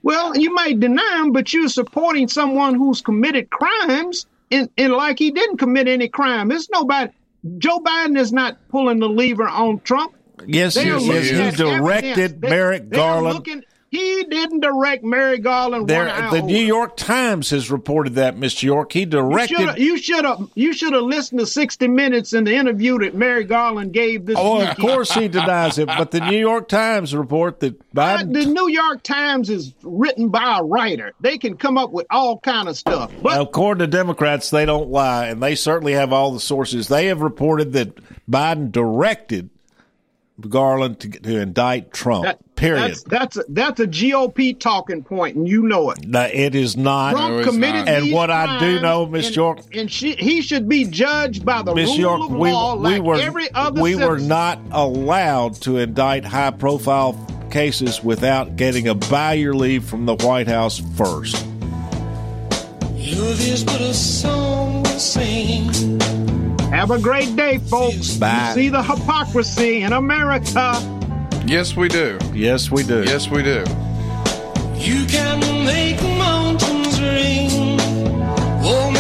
Well, 0.02 0.38
you 0.38 0.54
might 0.54 0.80
deny 0.80 1.18
them, 1.18 1.34
but 1.34 1.52
you're 1.52 1.68
supporting 1.68 2.30
someone 2.30 2.76
who's 2.76 3.02
committed 3.02 3.50
crimes, 3.50 4.28
and, 4.50 4.70
and 4.78 4.94
like 4.94 5.20
he 5.20 5.32
didn't 5.32 5.58
commit 5.58 5.88
any 5.88 6.08
crime. 6.08 6.52
It's 6.52 6.70
nobody. 6.70 7.12
Joe 7.58 7.80
Biden 7.80 8.18
is 8.18 8.32
not 8.32 8.58
pulling 8.70 9.00
the 9.00 9.10
lever 9.10 9.48
on 9.48 9.80
Trump. 9.82 10.14
Yes, 10.46 10.76
yes, 10.76 11.06
yes. 11.06 11.58
He 11.58 11.64
directed 11.64 12.42
Merrick 12.42 12.90
Garland. 12.90 13.66
He 13.92 14.24
didn't 14.24 14.60
direct 14.60 15.04
Merrick 15.04 15.42
Garland. 15.42 15.88
There, 15.88 16.06
the 16.30 16.44
New 16.44 16.64
York 16.64 16.96
Times 16.96 17.50
has 17.50 17.72
reported 17.72 18.16
that, 18.16 18.38
Mr. 18.38 18.64
York. 18.64 18.92
He 18.92 19.06
directed. 19.06 19.78
You 19.78 19.98
should 19.98 20.26
have. 20.26 20.48
You 20.54 20.74
should 20.74 20.94
have 20.94 21.04
listened 21.04 21.40
to 21.40 21.48
60 21.48 21.88
Minutes 21.88 22.34
in 22.34 22.44
the 22.44 22.54
interview 22.54 23.00
that 23.00 23.16
Merrick 23.16 23.48
Garland 23.48 23.92
gave 23.92 24.28
this. 24.28 24.36
Oh, 24.38 24.62
of 24.62 24.78
course 24.78 25.12
he 25.12 25.28
denies 25.28 25.80
it, 25.80 25.88
but 25.88 26.12
the 26.12 26.20
New 26.20 26.38
York 26.38 26.68
Times 26.68 27.16
report 27.16 27.62
that 27.62 27.80
Biden. 27.94 28.36
Uh, 28.36 28.40
the 28.40 28.46
New 28.46 28.70
York 28.70 29.02
Times 29.02 29.50
is 29.50 29.74
written 29.82 30.30
by 30.30 30.60
a 30.60 30.64
writer. 30.64 31.14
They 31.20 31.40
can 31.40 31.58
come 31.58 31.78
up 31.78 31.92
with 31.92 32.06
all 32.12 32.40
kind 32.40 32.70
of 32.70 32.78
stuff. 32.78 33.12
But 33.24 33.42
according 33.42 33.80
to 33.80 33.88
Democrats, 33.88 34.52
they 34.52 34.66
don't 34.66 34.90
lie, 34.90 35.28
and 35.28 35.42
they 35.42 35.56
certainly 35.56 35.94
have 35.94 36.14
all 36.14 36.32
the 36.32 36.40
sources. 36.40 36.90
They 36.90 37.08
have 37.08 37.22
reported 37.22 37.74
that 37.74 37.96
Biden 38.30 38.72
directed 38.72 39.50
Garland 40.48 41.00
to, 41.02 41.10
to 41.10 41.40
indict 41.42 41.92
Trump. 41.92 42.26
That, 42.26 42.40
period. 42.60 42.90
That's 42.90 43.04
that's 43.04 43.38
a, 43.38 43.44
that's 43.50 43.80
a 43.80 43.88
GOP 43.88 44.60
talking 44.60 45.04
point, 45.04 45.36
and 45.36 45.48
you 45.48 45.64
know 45.64 45.92
it. 45.92 46.06
No, 46.06 46.22
it 46.22 46.56
is 46.56 46.78
not. 46.78 47.12
Trump 47.12 47.44
committed 47.44 47.86
not. 47.86 47.88
And 47.88 48.12
what 48.12 48.30
I 48.30 48.60
do 48.60 48.82
know, 48.82 49.06
Miss 49.06 49.36
York, 49.36 49.60
and 49.74 49.92
she, 49.92 50.14
he 50.14 50.42
should 50.42 50.68
be 50.68 50.86
judged 50.86 51.46
by 51.46 51.62
the 51.62 51.74
Ms. 51.74 51.90
rule 51.90 51.98
York, 51.98 52.22
of 52.22 52.32
we, 52.32 52.52
law, 52.52 52.76
we 52.76 52.82
like 52.82 53.02
were, 53.02 53.16
every 53.16 53.52
other. 53.54 53.82
We 53.82 53.94
citizen. 53.94 54.10
were 54.10 54.20
not 54.20 54.60
allowed 54.72 55.56
to 55.62 55.78
indict 55.78 56.26
high-profile 56.26 57.48
cases 57.50 58.04
without 58.04 58.56
getting 58.56 58.88
a 58.88 58.96
buy 58.96 59.34
your 59.34 59.54
leave 59.54 59.86
from 59.86 60.06
the 60.06 60.16
White 60.16 60.48
House 60.48 60.80
first. 60.96 61.46
Love 63.10 63.42
is 63.42 63.64
but 63.64 63.82
a 63.82 63.94
song 63.94 64.84
we 64.84 64.90
sing 65.00 66.00
have 66.70 66.92
a 66.92 67.00
great 67.00 67.36
day, 67.36 67.58
folks. 67.58 68.16
Bye. 68.18 68.50
You 68.50 68.54
see 68.54 68.70
the 68.70 68.84
hypocrisy 68.84 69.82
in 69.82 69.92
America. 69.92 70.99
Yes, 71.46 71.76
we 71.76 71.88
do. 71.88 72.18
Yes, 72.34 72.70
we 72.72 72.84
do. 72.84 73.04
Yes, 73.04 73.30
we 73.30 73.44
do. 73.44 73.64
You 74.76 75.06
can 75.08 75.40
make 75.66 76.02
mountains 76.02 77.02
ring. 77.02 77.78
Oh, 78.62 78.92